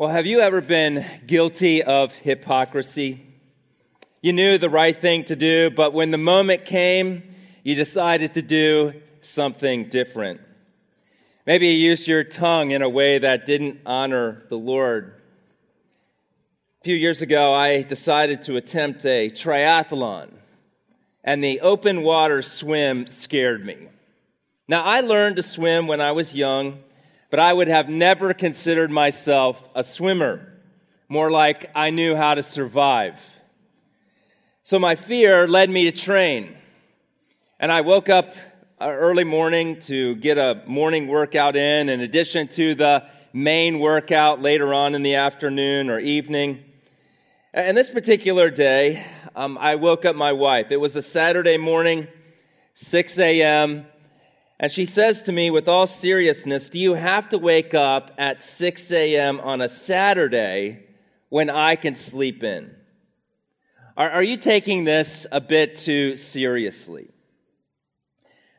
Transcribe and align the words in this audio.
Well, 0.00 0.08
have 0.08 0.24
you 0.24 0.40
ever 0.40 0.62
been 0.62 1.04
guilty 1.26 1.82
of 1.82 2.14
hypocrisy? 2.14 3.20
You 4.22 4.32
knew 4.32 4.56
the 4.56 4.70
right 4.70 4.96
thing 4.96 5.24
to 5.24 5.36
do, 5.36 5.68
but 5.68 5.92
when 5.92 6.10
the 6.10 6.16
moment 6.16 6.64
came, 6.64 7.34
you 7.64 7.74
decided 7.74 8.32
to 8.32 8.40
do 8.40 8.94
something 9.20 9.90
different. 9.90 10.40
Maybe 11.44 11.68
you 11.68 11.74
used 11.74 12.08
your 12.08 12.24
tongue 12.24 12.70
in 12.70 12.80
a 12.80 12.88
way 12.88 13.18
that 13.18 13.44
didn't 13.44 13.82
honor 13.84 14.42
the 14.48 14.56
Lord. 14.56 15.20
A 16.80 16.84
few 16.84 16.96
years 16.96 17.20
ago, 17.20 17.52
I 17.52 17.82
decided 17.82 18.44
to 18.44 18.56
attempt 18.56 19.04
a 19.04 19.28
triathlon, 19.28 20.30
and 21.22 21.44
the 21.44 21.60
open 21.60 22.02
water 22.02 22.40
swim 22.40 23.06
scared 23.06 23.66
me. 23.66 23.76
Now, 24.66 24.82
I 24.82 25.02
learned 25.02 25.36
to 25.36 25.42
swim 25.42 25.86
when 25.86 26.00
I 26.00 26.12
was 26.12 26.34
young 26.34 26.78
but 27.30 27.38
I 27.40 27.52
would 27.52 27.68
have 27.68 27.88
never 27.88 28.34
considered 28.34 28.90
myself 28.90 29.62
a 29.74 29.84
swimmer. 29.84 30.46
More 31.08 31.30
like 31.30 31.70
I 31.74 31.90
knew 31.90 32.14
how 32.16 32.34
to 32.34 32.42
survive. 32.42 33.20
So 34.62 34.78
my 34.78 34.94
fear 34.94 35.46
led 35.46 35.70
me 35.70 35.90
to 35.90 35.96
train. 35.96 36.56
And 37.58 37.72
I 37.72 37.80
woke 37.80 38.08
up 38.08 38.34
uh, 38.80 38.88
early 38.88 39.24
morning 39.24 39.78
to 39.80 40.14
get 40.16 40.38
a 40.38 40.62
morning 40.66 41.06
workout 41.06 41.56
in, 41.56 41.88
in 41.88 42.00
addition 42.00 42.48
to 42.48 42.74
the 42.74 43.04
main 43.32 43.78
workout 43.78 44.40
later 44.40 44.72
on 44.72 44.94
in 44.94 45.02
the 45.02 45.14
afternoon 45.14 45.90
or 45.90 45.98
evening. 45.98 46.64
And 47.52 47.76
this 47.76 47.90
particular 47.90 48.48
day, 48.50 49.04
um, 49.34 49.58
I 49.58 49.74
woke 49.74 50.04
up 50.04 50.16
my 50.16 50.32
wife. 50.32 50.68
It 50.70 50.78
was 50.78 50.96
a 50.96 51.02
Saturday 51.02 51.56
morning, 51.56 52.08
6 52.74 53.18
a.m. 53.18 53.86
And 54.62 54.70
she 54.70 54.84
says 54.84 55.22
to 55.22 55.32
me 55.32 55.50
with 55.50 55.68
all 55.68 55.86
seriousness, 55.86 56.68
Do 56.68 56.78
you 56.78 56.92
have 56.92 57.30
to 57.30 57.38
wake 57.38 57.72
up 57.72 58.10
at 58.18 58.42
6 58.42 58.92
a.m. 58.92 59.40
on 59.40 59.62
a 59.62 59.70
Saturday 59.70 60.84
when 61.30 61.48
I 61.48 61.76
can 61.76 61.94
sleep 61.94 62.44
in? 62.44 62.76
Are, 63.96 64.10
are 64.10 64.22
you 64.22 64.36
taking 64.36 64.84
this 64.84 65.26
a 65.32 65.40
bit 65.40 65.76
too 65.76 66.14
seriously? 66.14 67.08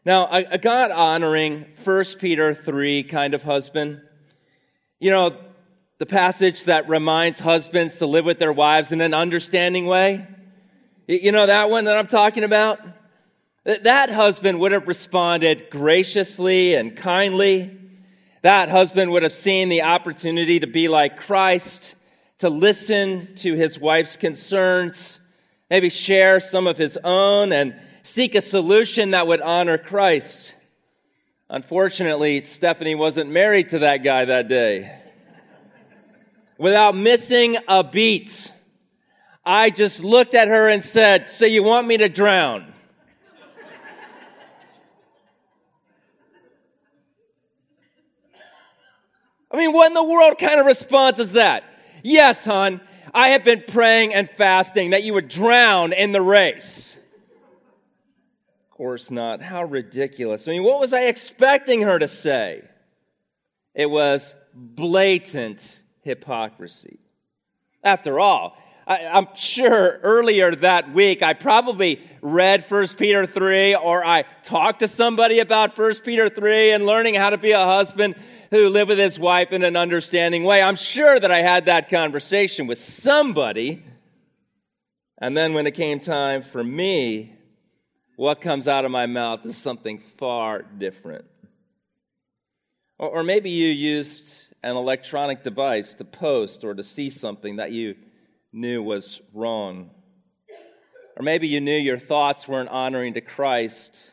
Now, 0.03 0.25
a, 0.25 0.43
a 0.53 0.57
God 0.57 0.89
honoring 0.89 1.67
1 1.83 2.05
Peter 2.17 2.55
3 2.55 3.03
kind 3.03 3.35
of 3.35 3.43
husband, 3.43 4.01
you 4.99 5.11
know, 5.11 5.37
the 5.99 6.07
passage 6.07 6.63
that 6.63 6.89
reminds 6.89 7.41
husbands 7.41 7.97
to 7.97 8.07
live 8.07 8.25
with 8.25 8.39
their 8.39 8.51
wives 8.51 8.91
in 8.91 9.01
an 9.01 9.13
understanding 9.13 9.85
way. 9.85 10.27
You 11.05 11.31
know 11.31 11.45
that 11.45 11.69
one 11.69 11.85
that 11.85 11.95
I'm 11.95 12.07
talking 12.07 12.43
about? 12.43 12.79
That 13.63 14.09
husband 14.09 14.59
would 14.59 14.71
have 14.71 14.87
responded 14.87 15.69
graciously 15.69 16.73
and 16.73 16.95
kindly. 16.95 17.77
That 18.41 18.69
husband 18.69 19.11
would 19.11 19.21
have 19.21 19.33
seen 19.33 19.69
the 19.69 19.83
opportunity 19.83 20.59
to 20.59 20.67
be 20.67 20.87
like 20.87 21.19
Christ, 21.19 21.93
to 22.39 22.49
listen 22.49 23.35
to 23.35 23.53
his 23.53 23.77
wife's 23.77 24.17
concerns, 24.17 25.19
maybe 25.69 25.89
share 25.89 26.39
some 26.39 26.65
of 26.65 26.79
his 26.79 26.97
own, 27.03 27.53
and 27.53 27.75
seek 28.01 28.33
a 28.33 28.41
solution 28.41 29.11
that 29.11 29.27
would 29.27 29.41
honor 29.41 29.77
Christ. 29.77 30.55
Unfortunately, 31.47 32.41
Stephanie 32.41 32.95
wasn't 32.95 33.29
married 33.29 33.69
to 33.69 33.79
that 33.79 33.97
guy 33.97 34.25
that 34.25 34.47
day. 34.47 34.97
Without 36.57 36.95
missing 36.95 37.57
a 37.67 37.83
beat, 37.83 38.51
I 39.45 39.69
just 39.69 40.03
looked 40.03 40.33
at 40.33 40.47
her 40.47 40.67
and 40.67 40.83
said, 40.83 41.29
So 41.29 41.45
you 41.45 41.61
want 41.61 41.85
me 41.85 41.97
to 41.97 42.09
drown? 42.09 42.70
I 49.51 49.57
mean, 49.57 49.73
what 49.73 49.87
in 49.87 49.93
the 49.93 50.03
world 50.03 50.37
kind 50.37 50.59
of 50.59 50.65
response 50.65 51.19
is 51.19 51.33
that? 51.33 51.63
Yes, 52.03 52.45
hon, 52.45 52.81
I 53.13 53.29
have 53.29 53.43
been 53.43 53.63
praying 53.67 54.13
and 54.13 54.29
fasting 54.29 54.91
that 54.91 55.03
you 55.03 55.13
would 55.13 55.27
drown 55.27 55.93
in 55.93 56.11
the 56.11 56.21
race. 56.21 56.95
Of 58.71 58.77
course 58.77 59.11
not. 59.11 59.41
How 59.41 59.63
ridiculous. 59.63 60.47
I 60.47 60.51
mean, 60.51 60.63
what 60.63 60.79
was 60.79 60.93
I 60.93 61.01
expecting 61.01 61.81
her 61.81 61.99
to 61.99 62.07
say? 62.07 62.63
It 63.75 63.89
was 63.89 64.33
blatant 64.53 65.81
hypocrisy. 66.01 66.99
After 67.83 68.19
all, 68.19 68.57
I, 68.87 68.97
am 69.17 69.27
sure 69.35 69.99
earlier 70.03 70.55
that 70.55 70.93
week 70.93 71.21
I 71.21 71.33
probably 71.33 72.01
read 72.21 72.63
1 72.63 72.87
Peter 72.97 73.25
3 73.25 73.75
or 73.75 74.05
I 74.05 74.23
talked 74.43 74.79
to 74.79 74.87
somebody 74.87 75.39
about 75.39 75.77
1 75.77 75.95
Peter 76.03 76.29
3 76.29 76.71
and 76.71 76.85
learning 76.85 77.15
how 77.15 77.29
to 77.29 77.37
be 77.37 77.51
a 77.51 77.63
husband 77.63 78.15
who 78.51 78.67
lived 78.67 78.89
with 78.89 78.99
his 78.99 79.17
wife 79.17 79.53
in 79.53 79.63
an 79.63 79.77
understanding 79.77 80.43
way. 80.43 80.61
I'm 80.61 80.75
sure 80.75 81.19
that 81.19 81.31
I 81.31 81.39
had 81.39 81.65
that 81.65 81.89
conversation 81.89 82.67
with 82.67 82.77
somebody. 82.77 83.81
And 85.17 85.35
then 85.35 85.53
when 85.53 85.65
it 85.67 85.71
came 85.71 86.01
time 86.01 86.41
for 86.41 86.61
me, 86.61 87.33
what 88.17 88.41
comes 88.41 88.67
out 88.67 88.83
of 88.83 88.91
my 88.91 89.05
mouth 89.05 89.45
is 89.45 89.57
something 89.57 89.99
far 90.17 90.63
different. 90.63 91.25
Or, 92.99 93.09
or 93.09 93.23
maybe 93.23 93.49
you 93.49 93.69
used 93.69 94.33
an 94.61 94.75
electronic 94.75 95.43
device 95.43 95.93
to 95.95 96.03
post 96.03 96.65
or 96.65 96.73
to 96.73 96.83
see 96.83 97.09
something 97.09 97.55
that 97.55 97.71
you 97.71 97.95
knew 98.51 98.83
was 98.83 99.21
wrong. 99.33 99.89
Or 101.15 101.23
maybe 101.23 101.47
you 101.47 101.61
knew 101.61 101.77
your 101.77 101.99
thoughts 101.99 102.47
weren't 102.47 102.69
honoring 102.69 103.13
to 103.13 103.21
Christ 103.21 104.11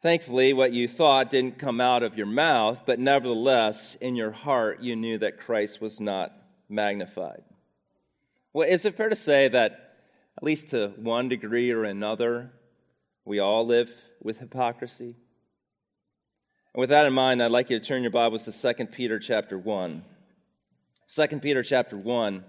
Thankfully, 0.00 0.52
what 0.52 0.72
you 0.72 0.86
thought 0.86 1.30
didn't 1.30 1.58
come 1.58 1.80
out 1.80 2.04
of 2.04 2.16
your 2.16 2.26
mouth, 2.26 2.78
but 2.86 3.00
nevertheless, 3.00 3.96
in 4.00 4.14
your 4.14 4.30
heart, 4.30 4.80
you 4.80 4.94
knew 4.94 5.18
that 5.18 5.40
Christ 5.40 5.80
was 5.80 6.00
not 6.00 6.32
magnified. 6.68 7.42
Well, 8.52 8.68
is 8.68 8.84
it 8.84 8.96
fair 8.96 9.08
to 9.08 9.16
say 9.16 9.48
that, 9.48 9.96
at 10.36 10.44
least 10.44 10.68
to 10.68 10.92
one 10.96 11.28
degree 11.28 11.72
or 11.72 11.82
another, 11.82 12.52
we 13.24 13.40
all 13.40 13.66
live 13.66 13.92
with 14.22 14.38
hypocrisy? 14.38 15.16
And 16.74 16.80
with 16.80 16.90
that 16.90 17.06
in 17.06 17.12
mind, 17.12 17.42
I'd 17.42 17.50
like 17.50 17.68
you 17.68 17.80
to 17.80 17.84
turn 17.84 18.02
your 18.02 18.12
Bibles 18.12 18.44
to 18.44 18.74
2 18.74 18.86
Peter 18.86 19.18
chapter 19.18 19.58
1. 19.58 20.04
2 21.12 21.26
Peter 21.40 21.64
chapter 21.64 21.96
1. 21.96 22.44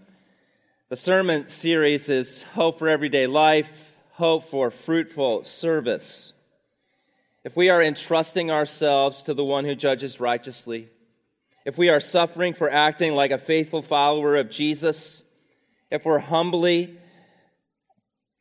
The 0.90 0.96
sermon 0.96 1.48
series 1.48 2.10
is 2.10 2.44
Hope 2.54 2.78
for 2.78 2.88
Everyday 2.88 3.26
Life, 3.26 3.96
Hope 4.12 4.44
for 4.44 4.70
Fruitful 4.70 5.46
Service 5.46 6.34
if 7.44 7.56
we 7.56 7.70
are 7.70 7.82
entrusting 7.82 8.52
ourselves 8.52 9.22
to 9.24 9.34
the 9.34 9.44
one 9.44 9.66
who 9.66 9.76
judges 9.76 10.20
righteously, 10.20 10.90
if 11.66 11.78
we 11.78 11.90
are 11.90 12.00
suffering 12.00 12.54
for 12.54 12.70
acting 12.70 13.14
like 13.14 13.32
a 13.32 13.38
faithful 13.38 13.82
follower 13.82 14.36
of 14.36 14.50
Jesus, 14.50 15.22
if 15.92 16.06
we're 16.06 16.20
humbly 16.20 16.98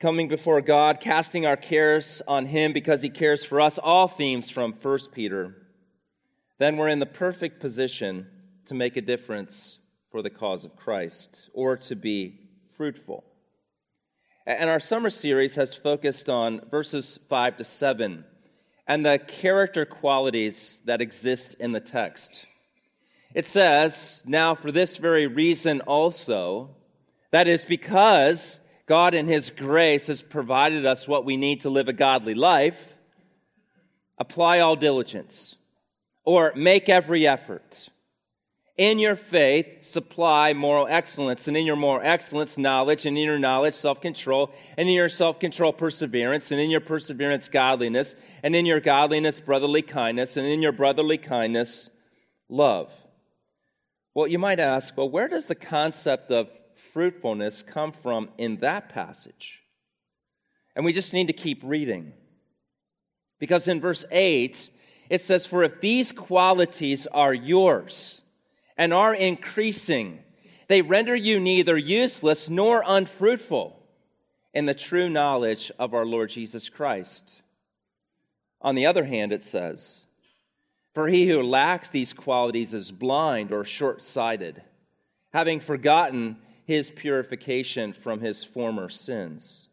coming 0.01 0.29
before 0.29 0.61
God, 0.61 1.01
casting 1.01 1.47
our 1.47 1.57
cares 1.57 2.23
on 2.29 2.47
Him 2.47 2.73
because 2.73 3.03
He 3.03 3.11
cares 3.11 3.45
for 3.45 3.61
us, 3.61 3.79
all 3.79 4.09
themes 4.09 4.51
from 4.51 4.73
1 4.73 4.99
Peter, 5.13 5.55
then 6.59 6.77
we're 6.77 6.89
in 6.89 6.99
the 6.99 7.07
perfect 7.07 7.61
position 7.61 8.27
to 8.67 8.75
make 8.75 8.97
a 8.97 9.01
difference 9.01 9.79
for 10.11 10.23
the 10.23 10.31
cause 10.31 10.65
of 10.65 10.77
Christ 10.77 11.49
or 11.53 11.77
to 11.77 11.95
be 11.95 12.41
fruitful. 12.77 13.25
And 14.47 14.71
our 14.71 14.81
summer 14.81 15.11
series 15.11 15.57
has 15.57 15.75
focused 15.75 16.29
on 16.29 16.63
verses 16.71 17.19
5 17.29 17.59
to 17.59 17.65
7 17.65 18.25
and 18.89 19.05
the 19.05 19.19
character 19.19 19.85
qualities 19.85 20.81
that 20.87 21.03
exist 21.03 21.55
in 21.61 21.73
the 21.73 21.81
text. 21.81 22.47
It 23.35 23.45
says, 23.45 24.23
Now 24.27 24.55
for 24.55 24.73
this 24.73 24.97
very 24.97 25.27
reason 25.27 25.83
also, 25.83 26.71
that 27.31 27.47
is 27.47 27.67
because 27.67 28.59
God 28.87 29.13
in 29.13 29.29
His 29.29 29.51
grace 29.51 30.07
has 30.07 30.23
provided 30.23 30.87
us 30.87 31.07
what 31.07 31.27
we 31.27 31.37
need 31.37 31.61
to 31.61 31.71
live 31.71 31.89
a 31.89 31.93
godly 31.93 32.35
life, 32.35 32.95
apply 34.17 34.61
all 34.61 34.75
diligence, 34.75 35.55
or 36.25 36.53
make 36.57 36.89
every 36.89 37.27
effort 37.27 37.91
in 38.79 39.01
your 39.01 39.17
faith, 39.17 39.85
supply 39.85 40.53
moral 40.53 40.87
excellence, 40.89 41.49
and 41.49 41.57
in 41.57 41.67
your 41.67 41.77
moral 41.77 42.01
excellence, 42.05 42.57
knowledge, 42.57 43.05
and 43.05 43.19
in 43.19 43.25
your 43.25 43.39
knowledge, 43.39 43.75
self 43.75 44.01
control, 44.01 44.53
and 44.77 44.89
in 44.89 44.95
your 44.95 45.09
self 45.09 45.41
control, 45.41 45.73
perseverance, 45.73 46.53
and 46.53 46.61
in 46.61 46.71
your 46.71 46.81
perseverance, 46.81 47.49
godliness, 47.49 48.15
and 48.45 48.55
in 48.55 48.65
your 48.65 48.79
godliness, 48.79 49.41
brotherly 49.41 49.83
kindness, 49.83 50.37
and 50.37 50.47
in 50.47 50.63
your 50.63 50.71
brotherly 50.71 51.19
kindness, 51.19 51.91
love. 52.49 52.89
Well, 54.15 54.29
you 54.29 54.39
might 54.39 54.61
ask, 54.61 54.97
well, 54.97 55.11
where 55.11 55.29
does 55.29 55.47
the 55.47 55.55
concept 55.57 56.31
of 56.31 56.49
fruitfulness 56.93 57.63
come 57.63 57.91
from 57.91 58.31
in 58.39 58.59
that 58.59 58.89
passage? 58.91 59.61
And 60.77 60.85
we 60.85 60.93
just 60.93 61.13
need 61.13 61.27
to 61.27 61.33
keep 61.33 61.61
reading. 61.65 62.13
Because 63.41 63.67
in 63.67 63.81
verse 63.81 64.05
8, 64.13 64.71
it 65.11 65.21
says, 65.21 65.47
For 65.47 65.65
if 65.65 65.81
these 65.81 66.13
qualities 66.13 67.09
are 67.09 67.35
yours, 67.35 68.23
and 68.79 68.95
are 68.95 69.15
increasing. 69.15 70.21
They 70.69 70.81
render 70.81 71.17
you 71.17 71.41
neither 71.41 71.77
useless 71.77 72.49
nor 72.49 72.85
unfruitful 72.87 73.79
in 74.55 74.67
the 74.67 74.75
true 74.75 75.11
knowledge 75.11 75.71
of 75.79 75.93
our 75.93 76.07
Lord 76.07 76.31
Jesus 76.31 76.69
Christ. 76.69 77.43
On 78.63 78.75
the 78.75 78.87
other 78.87 79.05
hand, 79.05 79.33
it 79.33 79.43
says, 79.43 80.05
For 80.95 81.09
he 81.09 81.29
who 81.29 81.43
lacks 81.43 81.91
these 81.91 82.13
qualities 82.13 82.73
is 82.73 82.93
blind 82.93 83.53
or 83.53 83.65
short 83.65 84.03
sighted, 84.03 84.63
having 85.33 85.61
forgotten 85.61 86.39
his 86.65 86.91
purification 86.91 87.93
from 87.93 88.21
his 88.21 88.45
former 88.45 88.89
sins. 88.89 89.69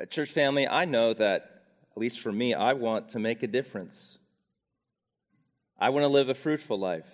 Uh, 0.00 0.04
church 0.04 0.30
family, 0.30 0.68
I 0.68 0.84
know 0.84 1.14
that, 1.14 1.62
at 1.90 1.98
least 1.98 2.20
for 2.20 2.30
me, 2.30 2.54
I 2.54 2.74
want 2.74 3.10
to 3.10 3.18
make 3.18 3.42
a 3.42 3.48
difference. 3.48 4.18
I 5.78 5.88
want 5.88 6.04
to 6.04 6.08
live 6.08 6.28
a 6.28 6.34
fruitful 6.34 6.78
life. 6.78 7.06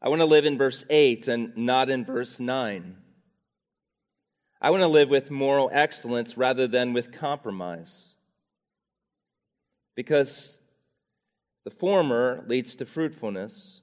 I 0.00 0.08
want 0.08 0.20
to 0.20 0.26
live 0.26 0.44
in 0.44 0.58
verse 0.58 0.84
8 0.88 1.28
and 1.28 1.56
not 1.56 1.90
in 1.90 2.04
verse 2.04 2.38
9. 2.38 2.96
I 4.60 4.70
want 4.70 4.82
to 4.82 4.88
live 4.88 5.08
with 5.08 5.30
moral 5.30 5.70
excellence 5.72 6.36
rather 6.36 6.68
than 6.68 6.92
with 6.92 7.12
compromise. 7.12 8.14
Because 9.94 10.60
the 11.64 11.70
former 11.70 12.44
leads 12.46 12.76
to 12.76 12.86
fruitfulness, 12.86 13.80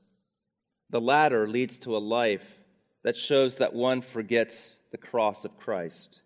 the 0.89 1.01
latter 1.01 1.47
leads 1.47 1.77
to 1.79 1.95
a 1.95 1.99
life 1.99 2.47
that 3.03 3.17
shows 3.17 3.57
that 3.57 3.73
one 3.73 4.01
forgets 4.01 4.77
the 4.91 4.97
cross 4.97 5.45
of 5.45 5.57
Christ. 5.57 6.21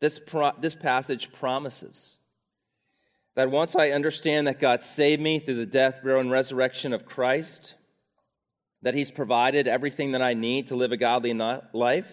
This, 0.00 0.18
pro- 0.18 0.58
this 0.58 0.74
passage 0.74 1.30
promises 1.32 2.18
that 3.36 3.50
once 3.50 3.76
I 3.76 3.90
understand 3.90 4.46
that 4.46 4.60
God 4.60 4.82
saved 4.82 5.22
me 5.22 5.38
through 5.38 5.56
the 5.56 5.66
death, 5.66 6.00
burial, 6.02 6.20
and 6.20 6.30
resurrection 6.30 6.92
of 6.92 7.06
Christ, 7.06 7.74
that 8.82 8.94
He's 8.94 9.10
provided 9.10 9.68
everything 9.68 10.12
that 10.12 10.22
I 10.22 10.34
need 10.34 10.68
to 10.68 10.76
live 10.76 10.92
a 10.92 10.96
godly 10.96 11.34
life, 11.34 12.12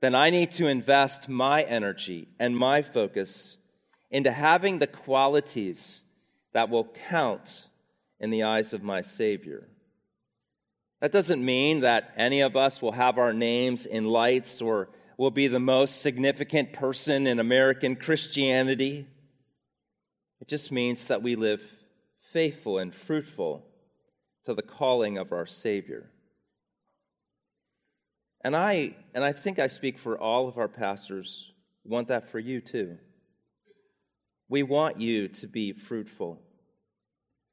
then 0.00 0.14
I 0.14 0.30
need 0.30 0.52
to 0.52 0.66
invest 0.66 1.28
my 1.28 1.62
energy 1.62 2.28
and 2.38 2.56
my 2.56 2.82
focus 2.82 3.56
into 4.10 4.32
having 4.32 4.78
the 4.78 4.86
qualities 4.86 6.02
that 6.52 6.68
will 6.68 6.92
count 7.08 7.66
in 8.18 8.30
the 8.30 8.42
eyes 8.42 8.72
of 8.72 8.82
my 8.82 9.02
Savior. 9.02 9.68
That 11.00 11.12
doesn't 11.12 11.44
mean 11.44 11.80
that 11.80 12.12
any 12.16 12.40
of 12.40 12.56
us 12.56 12.80
will 12.80 12.92
have 12.92 13.18
our 13.18 13.32
names 13.32 13.86
in 13.86 14.04
lights 14.04 14.60
or 14.60 14.88
will 15.16 15.30
be 15.30 15.48
the 15.48 15.60
most 15.60 16.00
significant 16.00 16.72
person 16.72 17.26
in 17.26 17.38
American 17.38 17.96
Christianity. 17.96 19.06
It 20.40 20.48
just 20.48 20.72
means 20.72 21.06
that 21.06 21.22
we 21.22 21.36
live 21.36 21.62
faithful 22.32 22.78
and 22.78 22.94
fruitful 22.94 23.64
to 24.44 24.54
the 24.54 24.62
calling 24.62 25.18
of 25.18 25.32
our 25.32 25.46
Savior. 25.46 26.10
And 28.44 28.56
I, 28.56 28.96
and 29.14 29.22
I 29.22 29.32
think 29.32 29.58
I 29.58 29.68
speak 29.68 29.98
for 29.98 30.18
all 30.18 30.48
of 30.48 30.58
our 30.58 30.68
pastors, 30.68 31.52
want 31.84 32.08
that 32.08 32.30
for 32.30 32.38
you 32.38 32.60
too. 32.60 32.98
We 34.48 34.62
want 34.62 35.00
you 35.00 35.28
to 35.28 35.46
be 35.46 35.72
fruitful. 35.72 36.40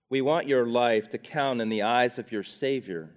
We 0.09 0.21
want 0.21 0.47
your 0.47 0.65
life 0.65 1.09
to 1.11 1.17
count 1.17 1.61
in 1.61 1.69
the 1.69 1.83
eyes 1.83 2.17
of 2.17 2.31
your 2.31 2.43
Savior. 2.43 3.09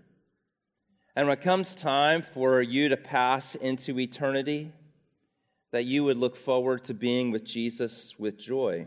And 1.17 1.27
when 1.27 1.39
it 1.39 1.43
comes 1.43 1.75
time 1.75 2.23
for 2.23 2.61
you 2.61 2.91
to 2.91 2.97
pass 2.97 3.55
into 3.55 3.99
eternity, 3.99 4.73
that 5.73 5.87
you 5.87 6.05
would 6.05 6.19
look 6.19 6.37
forward 6.37 6.85
to 6.85 6.95
being 6.95 7.31
with 7.31 7.45
Jesus 7.45 8.15
with 8.19 8.39
joy 8.39 8.87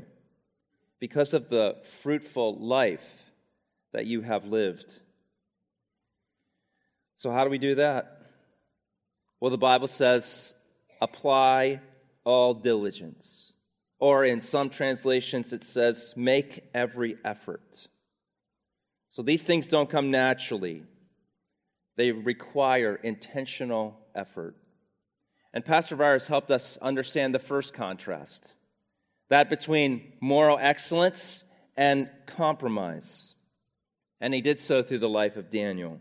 because 0.99 1.33
of 1.33 1.49
the 1.49 1.77
fruitful 2.01 2.57
life 2.59 3.24
that 3.95 4.05
you 4.05 4.19
have 4.19 4.43
lived. 4.43 4.99
So, 7.15 7.31
how 7.31 7.45
do 7.45 7.49
we 7.49 7.57
do 7.57 7.75
that? 7.75 8.19
Well, 9.39 9.51
the 9.51 9.57
Bible 9.57 9.87
says, 9.87 10.53
apply 11.01 11.79
all 12.25 12.53
diligence. 12.53 13.53
Or 13.97 14.25
in 14.25 14.41
some 14.41 14.69
translations, 14.69 15.53
it 15.53 15.63
says, 15.63 16.13
make 16.17 16.65
every 16.73 17.17
effort. 17.23 17.87
So 19.09 19.21
these 19.21 19.43
things 19.43 19.67
don't 19.67 19.89
come 19.89 20.11
naturally. 20.11 20.83
They 21.95 22.11
require 22.11 22.95
intentional 22.95 23.97
effort. 24.13 24.57
And 25.53 25.63
Pastor 25.63 25.95
Viars 25.95 26.27
helped 26.27 26.51
us 26.51 26.77
understand 26.81 27.33
the 27.33 27.39
first 27.39 27.73
contrast 27.73 28.55
that 29.29 29.49
between 29.49 30.11
moral 30.19 30.57
excellence 30.59 31.45
and 31.77 32.09
compromise. 32.25 33.34
And 34.21 34.33
he 34.33 34.41
did 34.41 34.59
so 34.59 34.81
through 34.81 34.99
the 34.99 35.09
life 35.09 35.35
of 35.35 35.49
Daniel. 35.49 35.99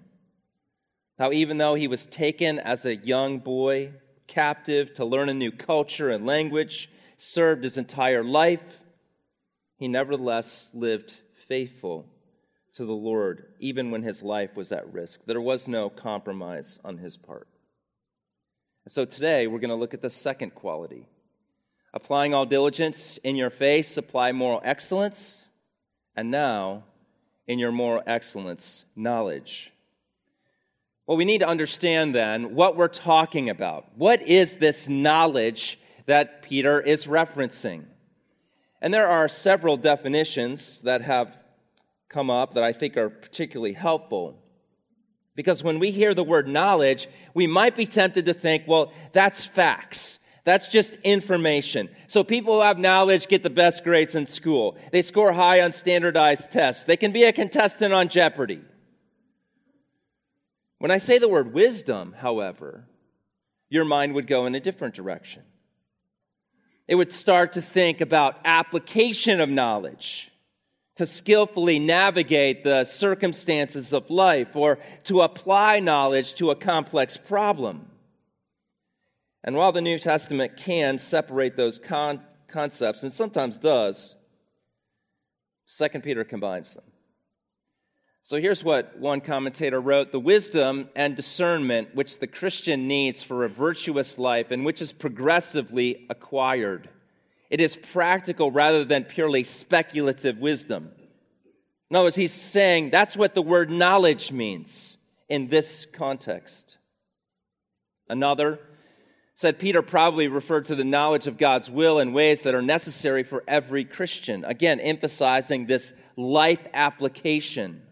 How, 1.18 1.32
even 1.32 1.58
though 1.58 1.74
he 1.74 1.88
was 1.88 2.06
taken 2.06 2.58
as 2.58 2.84
a 2.84 2.96
young 2.96 3.38
boy, 3.38 3.92
captive 4.26 4.94
to 4.94 5.04
learn 5.04 5.28
a 5.28 5.34
new 5.34 5.52
culture 5.52 6.10
and 6.10 6.26
language, 6.26 6.90
served 7.16 7.64
his 7.64 7.78
entire 7.78 8.24
life, 8.24 8.80
he 9.76 9.88
nevertheless 9.88 10.70
lived 10.74 11.20
faithful 11.48 12.06
to 12.74 12.84
the 12.84 12.92
Lord, 12.92 13.46
even 13.60 13.90
when 13.90 14.02
his 14.02 14.22
life 14.22 14.56
was 14.56 14.72
at 14.72 14.92
risk. 14.92 15.20
There 15.26 15.40
was 15.40 15.68
no 15.68 15.88
compromise 15.88 16.80
on 16.84 16.98
his 16.98 17.16
part. 17.16 17.48
So 18.88 19.04
today, 19.04 19.46
we're 19.46 19.60
going 19.60 19.70
to 19.70 19.76
look 19.76 19.94
at 19.94 20.02
the 20.02 20.10
second 20.10 20.54
quality. 20.54 21.06
Applying 21.92 22.34
all 22.34 22.44
diligence 22.44 23.18
in 23.18 23.36
your 23.36 23.50
faith, 23.50 23.96
apply 23.96 24.32
moral 24.32 24.60
excellence, 24.64 25.48
and 26.16 26.30
now, 26.30 26.84
in 27.46 27.58
your 27.58 27.72
moral 27.72 28.02
excellence, 28.06 28.84
knowledge. 28.96 29.72
Well, 31.06 31.18
we 31.18 31.24
need 31.24 31.38
to 31.38 31.48
understand 31.48 32.14
then 32.14 32.54
what 32.54 32.76
we're 32.76 32.88
talking 32.88 33.50
about. 33.50 33.86
What 33.96 34.26
is 34.26 34.56
this 34.56 34.88
knowledge 34.88 35.78
that 36.06 36.42
Peter 36.42 36.80
is 36.80 37.06
referencing? 37.06 37.84
And 38.80 38.92
there 38.92 39.08
are 39.08 39.28
several 39.28 39.76
definitions 39.76 40.80
that 40.82 41.02
have 41.02 41.36
come 42.08 42.30
up 42.30 42.54
that 42.54 42.62
I 42.62 42.72
think 42.72 42.96
are 42.96 43.10
particularly 43.10 43.74
helpful. 43.74 44.38
Because 45.34 45.64
when 45.64 45.78
we 45.78 45.90
hear 45.90 46.14
the 46.14 46.22
word 46.22 46.48
knowledge, 46.48 47.08
we 47.34 47.46
might 47.46 47.74
be 47.74 47.86
tempted 47.86 48.26
to 48.26 48.34
think, 48.34 48.64
well, 48.66 48.92
that's 49.12 49.44
facts. 49.44 50.18
That's 50.44 50.68
just 50.68 50.96
information. 51.02 51.88
So 52.06 52.22
people 52.22 52.54
who 52.54 52.60
have 52.60 52.78
knowledge 52.78 53.28
get 53.28 53.42
the 53.42 53.50
best 53.50 53.82
grades 53.82 54.14
in 54.14 54.26
school. 54.26 54.76
They 54.92 55.00
score 55.00 55.32
high 55.32 55.62
on 55.62 55.72
standardized 55.72 56.52
tests. 56.52 56.84
They 56.84 56.98
can 56.98 57.12
be 57.12 57.24
a 57.24 57.32
contestant 57.32 57.94
on 57.94 58.08
Jeopardy. 58.08 58.60
When 60.78 60.90
I 60.90 60.98
say 60.98 61.18
the 61.18 61.28
word 61.28 61.54
wisdom, 61.54 62.14
however, 62.18 62.84
your 63.70 63.86
mind 63.86 64.14
would 64.14 64.26
go 64.26 64.44
in 64.44 64.54
a 64.54 64.60
different 64.60 64.94
direction. 64.94 65.42
It 66.86 66.96
would 66.96 67.12
start 67.12 67.54
to 67.54 67.62
think 67.62 68.02
about 68.02 68.38
application 68.44 69.40
of 69.40 69.48
knowledge 69.48 70.30
to 70.96 71.06
skillfully 71.06 71.78
navigate 71.78 72.62
the 72.62 72.84
circumstances 72.84 73.92
of 73.92 74.10
life 74.10 74.54
or 74.54 74.78
to 75.04 75.22
apply 75.22 75.80
knowledge 75.80 76.34
to 76.34 76.50
a 76.50 76.56
complex 76.56 77.16
problem. 77.16 77.86
And 79.44 79.54
while 79.54 79.72
the 79.72 79.80
New 79.80 79.98
Testament 79.98 80.56
can 80.56 80.98
separate 80.98 81.56
those 81.56 81.78
con- 81.78 82.22
concepts, 82.48 83.02
and 83.02 83.12
sometimes 83.12 83.58
does, 83.58 84.16
2 85.78 86.00
Peter 86.00 86.24
combines 86.24 86.74
them. 86.74 86.84
So 88.22 88.40
here's 88.40 88.64
what 88.64 88.98
one 88.98 89.20
commentator 89.20 89.80
wrote 89.80 90.10
The 90.10 90.18
wisdom 90.18 90.88
and 90.96 91.14
discernment 91.14 91.94
which 91.94 92.18
the 92.18 92.26
Christian 92.26 92.88
needs 92.88 93.22
for 93.22 93.44
a 93.44 93.48
virtuous 93.48 94.18
life 94.18 94.50
and 94.50 94.64
which 94.64 94.80
is 94.80 94.92
progressively 94.92 96.06
acquired 96.08 96.88
it 97.54 97.60
is 97.60 97.76
practical 97.76 98.50
rather 98.50 98.84
than 98.84 99.04
purely 99.04 99.44
speculative 99.44 100.38
wisdom. 100.38 100.90
In 101.88 101.94
other 101.94 102.06
words, 102.06 102.16
he's 102.16 102.32
saying 102.32 102.90
that's 102.90 103.16
what 103.16 103.34
the 103.34 103.42
word 103.42 103.70
knowledge 103.70 104.32
means 104.32 104.96
in 105.28 105.46
this 105.46 105.86
context. 105.92 106.78
Another 108.08 108.58
said 109.34 109.58
Peter 109.58 109.82
probably 109.82 110.28
referred 110.28 110.66
to 110.66 110.76
the 110.76 110.84
knowledge 110.84 111.26
of 111.26 111.38
God's 111.38 111.68
will 111.68 111.98
in 111.98 112.12
ways 112.12 112.42
that 112.42 112.54
are 112.54 112.62
necessary 112.62 113.24
for 113.24 113.42
every 113.48 113.84
Christian. 113.84 114.44
Again, 114.44 114.78
emphasizing 114.78 115.66
this 115.66 115.92
life 116.16 116.64
application 116.72 117.82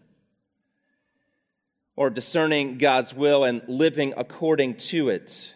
or 1.95 2.09
discerning 2.09 2.77
God's 2.77 3.13
will 3.13 3.43
and 3.43 3.61
living 3.67 4.13
according 4.15 4.75
to 4.75 5.09
it. 5.09 5.53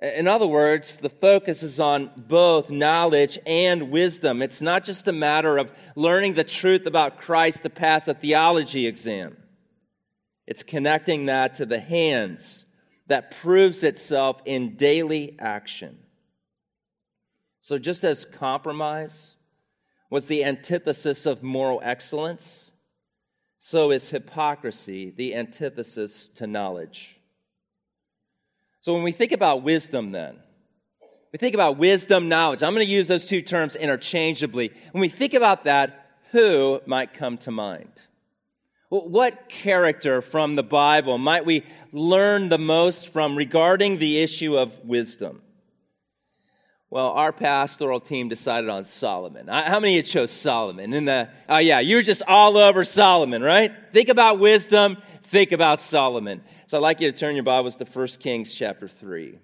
In 0.00 0.28
other 0.28 0.46
words, 0.46 0.96
the 0.96 1.10
focus 1.10 1.62
is 1.62 1.78
on 1.78 2.10
both 2.16 2.70
knowledge 2.70 3.38
and 3.44 3.90
wisdom. 3.90 4.40
It's 4.40 4.62
not 4.62 4.84
just 4.84 5.08
a 5.08 5.12
matter 5.12 5.58
of 5.58 5.70
learning 5.94 6.34
the 6.34 6.44
truth 6.44 6.86
about 6.86 7.20
Christ 7.20 7.64
to 7.64 7.70
pass 7.70 8.08
a 8.08 8.14
theology 8.14 8.86
exam. 8.86 9.36
It's 10.46 10.62
connecting 10.62 11.26
that 11.26 11.54
to 11.54 11.66
the 11.66 11.80
hands 11.80 12.64
that 13.10 13.30
proves 13.42 13.84
itself 13.84 14.40
in 14.44 14.76
daily 14.76 15.36
action. 15.38 15.98
So, 17.60 17.78
just 17.78 18.04
as 18.04 18.24
compromise 18.24 19.36
was 20.08 20.26
the 20.26 20.44
antithesis 20.44 21.26
of 21.26 21.42
moral 21.42 21.80
excellence, 21.84 22.72
so 23.58 23.90
is 23.90 24.08
hypocrisy 24.08 25.12
the 25.14 25.34
antithesis 25.34 26.28
to 26.36 26.46
knowledge. 26.46 27.16
So 28.80 28.94
when 28.94 29.02
we 29.02 29.12
think 29.12 29.32
about 29.32 29.62
wisdom, 29.62 30.10
then, 30.10 30.36
we 31.32 31.38
think 31.38 31.54
about 31.54 31.76
wisdom, 31.76 32.28
knowledge. 32.28 32.62
I'm 32.62 32.74
going 32.74 32.86
to 32.86 32.90
use 32.90 33.06
those 33.06 33.26
two 33.26 33.42
terms 33.42 33.76
interchangeably. 33.76 34.72
When 34.92 35.02
we 35.02 35.10
think 35.10 35.34
about 35.34 35.64
that, 35.64 36.06
who 36.32 36.80
might 36.86 37.12
come 37.12 37.36
to 37.38 37.50
mind? 37.50 37.92
What 38.90 39.48
character 39.48 40.20
from 40.20 40.56
the 40.56 40.64
Bible 40.64 41.16
might 41.16 41.46
we 41.46 41.64
learn 41.92 42.48
the 42.48 42.58
most 42.58 43.08
from 43.08 43.36
regarding 43.36 43.98
the 43.98 44.18
issue 44.18 44.58
of 44.58 44.76
wisdom? 44.84 45.42
Well, 46.90 47.10
our 47.10 47.32
pastoral 47.32 48.00
team 48.00 48.28
decided 48.28 48.68
on 48.68 48.82
Solomon. 48.82 49.46
How 49.46 49.78
many 49.78 49.96
of 49.96 50.04
you 50.04 50.12
chose 50.12 50.32
Solomon? 50.32 50.92
In 50.92 51.04
the 51.04 51.28
oh 51.48 51.58
yeah, 51.58 51.78
you're 51.78 52.02
just 52.02 52.22
all 52.26 52.56
over 52.56 52.84
Solomon, 52.84 53.42
right? 53.42 53.72
Think 53.92 54.08
about 54.08 54.40
wisdom. 54.40 54.96
Think 55.22 55.52
about 55.52 55.80
Solomon. 55.80 56.42
So 56.66 56.76
I'd 56.76 56.82
like 56.82 57.00
you 57.00 57.12
to 57.12 57.16
turn 57.16 57.36
your 57.36 57.44
Bibles 57.44 57.76
to 57.76 57.84
1 57.84 58.06
Kings 58.18 58.52
chapter 58.52 58.88
three, 58.88 59.38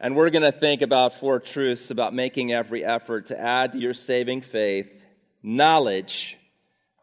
and 0.00 0.16
we're 0.16 0.30
going 0.30 0.42
to 0.42 0.50
think 0.50 0.82
about 0.82 1.14
four 1.14 1.38
truths 1.38 1.92
about 1.92 2.12
making 2.12 2.52
every 2.52 2.84
effort 2.84 3.26
to 3.26 3.40
add 3.40 3.74
to 3.74 3.78
your 3.78 3.94
saving 3.94 4.40
faith 4.40 4.92
knowledge 5.40 6.36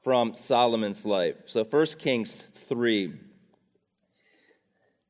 from 0.03 0.35
Solomon's 0.35 1.05
life. 1.05 1.35
So 1.45 1.63
1 1.63 1.85
Kings 1.99 2.43
three. 2.67 3.13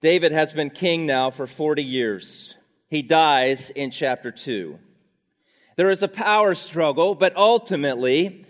David 0.02 0.32
has 0.32 0.52
been 0.52 0.70
king 0.72 1.06
now 1.06 1.30
for 1.30 1.46
40 1.46 1.84
years. 1.84 2.56
He 2.90 3.02
dies 3.02 3.70
in 3.70 3.92
chapter 3.92 4.32
2. 4.32 4.78
There 5.78 5.92
is 5.92 6.04
a 6.04 6.08
power 6.08 6.56
struggle, 6.56 7.16
but 7.16 7.38
ultimately, 7.38 8.46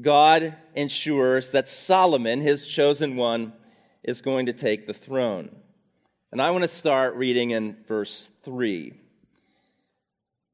God 0.00 0.56
ensures 0.74 1.52
that 1.52 1.68
Solomon, 1.68 2.40
his 2.40 2.66
chosen 2.66 3.16
one, 3.16 3.52
is 4.02 4.20
going 4.20 4.46
to 4.46 4.52
take 4.52 4.86
the 4.86 4.94
throne. 4.94 5.50
And 6.30 6.42
I 6.42 6.50
want 6.50 6.64
to 6.64 6.68
start 6.68 7.14
reading 7.14 7.50
in 7.50 7.76
verse 7.86 8.30
3. 8.42 8.92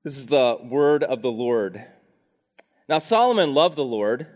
This 0.05 0.19
is 0.19 0.27
the 0.27 0.59
word 0.63 1.03
of 1.03 1.23
the 1.23 1.31
Lord. 1.31 1.85
Now, 2.89 2.99
Solomon 2.99 3.55
loved 3.55 3.77
the 3.77 3.85
Lord, 3.85 4.27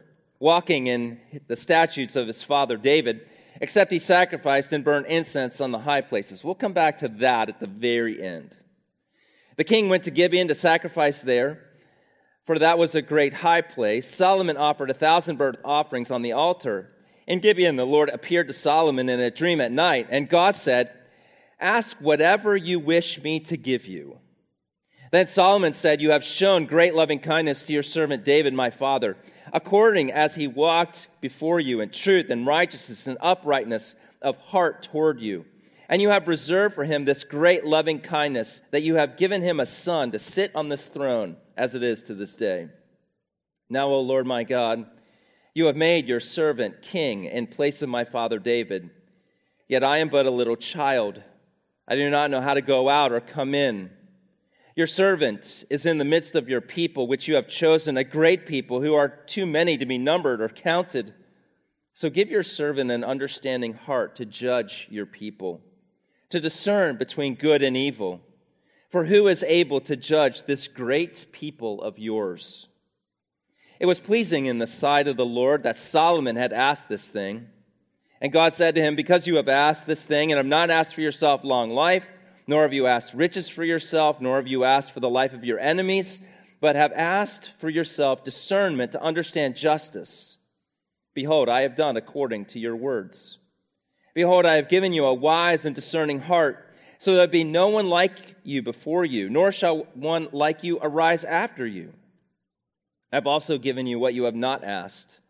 walking 0.40 0.86
in 0.86 1.20
the 1.46 1.56
statutes 1.56 2.16
of 2.16 2.26
his 2.26 2.42
father 2.42 2.76
David, 2.76 3.26
except 3.60 3.90
he 3.90 3.98
sacrificed 3.98 4.72
and 4.72 4.84
burned 4.84 5.06
incense 5.06 5.60
on 5.60 5.72
the 5.72 5.80
high 5.80 6.00
places. 6.00 6.44
We'll 6.44 6.54
come 6.54 6.72
back 6.72 6.98
to 6.98 7.08
that 7.08 7.48
at 7.48 7.60
the 7.60 7.66
very 7.66 8.22
end. 8.22 8.56
The 9.56 9.64
king 9.64 9.88
went 9.88 10.04
to 10.04 10.12
Gibeon 10.12 10.48
to 10.48 10.54
sacrifice 10.54 11.20
there, 11.20 11.64
for 12.46 12.58
that 12.60 12.78
was 12.78 12.94
a 12.94 13.02
great 13.02 13.34
high 13.34 13.60
place. 13.60 14.08
Solomon 14.08 14.56
offered 14.56 14.90
a 14.90 14.94
thousand 14.94 15.36
burnt 15.36 15.58
offerings 15.64 16.10
on 16.10 16.22
the 16.22 16.32
altar. 16.32 16.92
In 17.26 17.40
Gibeon, 17.40 17.76
the 17.76 17.84
Lord 17.84 18.08
appeared 18.08 18.46
to 18.48 18.54
Solomon 18.54 19.08
in 19.08 19.20
a 19.20 19.30
dream 19.30 19.60
at 19.60 19.72
night, 19.72 20.06
and 20.10 20.28
God 20.28 20.54
said, 20.54 20.92
Ask 21.60 21.96
whatever 21.98 22.56
you 22.56 22.78
wish 22.78 23.20
me 23.20 23.40
to 23.40 23.56
give 23.56 23.86
you. 23.86 24.18
Then 25.10 25.26
Solomon 25.26 25.72
said, 25.72 26.00
You 26.00 26.10
have 26.10 26.24
shown 26.24 26.66
great 26.66 26.94
loving 26.94 27.18
kindness 27.18 27.62
to 27.64 27.72
your 27.72 27.82
servant 27.82 28.24
David, 28.24 28.52
my 28.52 28.70
father, 28.70 29.16
according 29.52 30.12
as 30.12 30.34
he 30.34 30.46
walked 30.46 31.08
before 31.20 31.60
you 31.60 31.80
in 31.80 31.90
truth 31.90 32.30
and 32.30 32.46
righteousness 32.46 33.06
and 33.06 33.16
uprightness 33.20 33.96
of 34.20 34.36
heart 34.36 34.82
toward 34.82 35.20
you. 35.20 35.44
And 35.88 36.02
you 36.02 36.10
have 36.10 36.28
reserved 36.28 36.74
for 36.74 36.84
him 36.84 37.04
this 37.04 37.24
great 37.24 37.64
loving 37.64 38.00
kindness, 38.00 38.60
that 38.72 38.82
you 38.82 38.96
have 38.96 39.16
given 39.16 39.40
him 39.40 39.58
a 39.58 39.66
son 39.66 40.10
to 40.12 40.18
sit 40.18 40.54
on 40.54 40.68
this 40.68 40.88
throne, 40.88 41.36
as 41.56 41.74
it 41.74 41.82
is 41.82 42.02
to 42.04 42.14
this 42.14 42.36
day. 42.36 42.68
Now, 43.70 43.88
O 43.88 44.00
Lord 44.00 44.26
my 44.26 44.44
God, 44.44 44.84
you 45.54 45.66
have 45.66 45.76
made 45.76 46.06
your 46.06 46.20
servant 46.20 46.82
king 46.82 47.24
in 47.24 47.46
place 47.46 47.80
of 47.80 47.88
my 47.88 48.04
father 48.04 48.38
David. 48.38 48.90
Yet 49.66 49.82
I 49.82 49.98
am 49.98 50.08
but 50.08 50.26
a 50.26 50.30
little 50.30 50.56
child. 50.56 51.22
I 51.86 51.94
do 51.94 52.10
not 52.10 52.30
know 52.30 52.42
how 52.42 52.54
to 52.54 52.60
go 52.60 52.88
out 52.90 53.12
or 53.12 53.20
come 53.20 53.54
in. 53.54 53.90
Your 54.78 54.86
servant 54.86 55.64
is 55.70 55.86
in 55.86 55.98
the 55.98 56.04
midst 56.04 56.36
of 56.36 56.48
your 56.48 56.60
people, 56.60 57.08
which 57.08 57.26
you 57.26 57.34
have 57.34 57.48
chosen, 57.48 57.96
a 57.96 58.04
great 58.04 58.46
people 58.46 58.80
who 58.80 58.94
are 58.94 59.08
too 59.08 59.44
many 59.44 59.76
to 59.76 59.84
be 59.84 59.98
numbered 59.98 60.40
or 60.40 60.48
counted. 60.48 61.14
So 61.94 62.08
give 62.08 62.30
your 62.30 62.44
servant 62.44 62.92
an 62.92 63.02
understanding 63.02 63.72
heart 63.72 64.14
to 64.14 64.24
judge 64.24 64.86
your 64.88 65.04
people 65.04 65.62
to 66.30 66.38
discern 66.38 66.96
between 66.96 67.34
good 67.34 67.60
and 67.60 67.76
evil. 67.76 68.20
For 68.88 69.06
who 69.06 69.26
is 69.26 69.42
able 69.42 69.80
to 69.80 69.96
judge 69.96 70.44
this 70.44 70.68
great 70.68 71.26
people 71.32 71.82
of 71.82 71.98
yours? 71.98 72.68
It 73.80 73.86
was 73.86 73.98
pleasing 73.98 74.46
in 74.46 74.58
the 74.58 74.66
sight 74.68 75.08
of 75.08 75.16
the 75.16 75.26
Lord 75.26 75.64
that 75.64 75.76
Solomon 75.76 76.36
had 76.36 76.52
asked 76.52 76.88
this 76.88 77.08
thing. 77.08 77.48
And 78.20 78.32
God 78.32 78.52
said 78.52 78.76
to 78.76 78.80
him, 78.80 78.94
Because 78.94 79.26
you 79.26 79.38
have 79.38 79.48
asked 79.48 79.88
this 79.88 80.04
thing, 80.04 80.30
and 80.30 80.36
have 80.36 80.46
not 80.46 80.70
asked 80.70 80.94
for 80.94 81.00
yourself 81.00 81.42
long 81.42 81.70
life, 81.70 82.06
nor 82.48 82.62
have 82.62 82.72
you 82.72 82.86
asked 82.86 83.12
riches 83.12 83.48
for 83.48 83.62
yourself, 83.62 84.20
nor 84.20 84.36
have 84.36 84.46
you 84.46 84.64
asked 84.64 84.92
for 84.92 85.00
the 85.00 85.08
life 85.08 85.34
of 85.34 85.44
your 85.44 85.60
enemies, 85.60 86.20
but 86.60 86.74
have 86.74 86.92
asked 86.92 87.52
for 87.58 87.68
yourself 87.68 88.24
discernment 88.24 88.92
to 88.92 89.02
understand 89.02 89.54
justice. 89.54 90.38
Behold, 91.14 91.50
I 91.50 91.60
have 91.60 91.76
done 91.76 91.98
according 91.98 92.46
to 92.46 92.58
your 92.58 92.74
words. 92.74 93.36
Behold, 94.14 94.46
I 94.46 94.54
have 94.54 94.70
given 94.70 94.94
you 94.94 95.04
a 95.04 95.14
wise 95.14 95.66
and 95.66 95.74
discerning 95.74 96.20
heart, 96.20 96.66
so 96.96 97.14
there 97.14 97.28
be 97.28 97.44
no 97.44 97.68
one 97.68 97.90
like 97.90 98.16
you 98.42 98.62
before 98.62 99.04
you, 99.04 99.28
nor 99.28 99.52
shall 99.52 99.86
one 99.92 100.28
like 100.32 100.64
you 100.64 100.78
arise 100.80 101.24
after 101.24 101.66
you. 101.66 101.92
I 103.12 103.16
have 103.16 103.26
also 103.26 103.58
given 103.58 103.86
you 103.86 103.98
what 103.98 104.14
you 104.14 104.24
have 104.24 104.34
not 104.34 104.64
asked, 104.64 105.20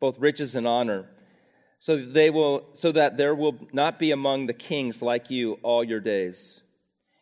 both 0.00 0.18
riches 0.18 0.54
and 0.54 0.66
honor, 0.66 1.06
so 1.80 1.96
that, 1.96 2.14
they 2.14 2.30
will, 2.30 2.68
so 2.72 2.92
that 2.92 3.16
there 3.16 3.34
will 3.34 3.56
not 3.72 3.98
be 3.98 4.12
among 4.12 4.46
the 4.46 4.54
kings 4.54 5.02
like 5.02 5.28
you 5.28 5.58
all 5.62 5.82
your 5.82 6.00
days. 6.00 6.60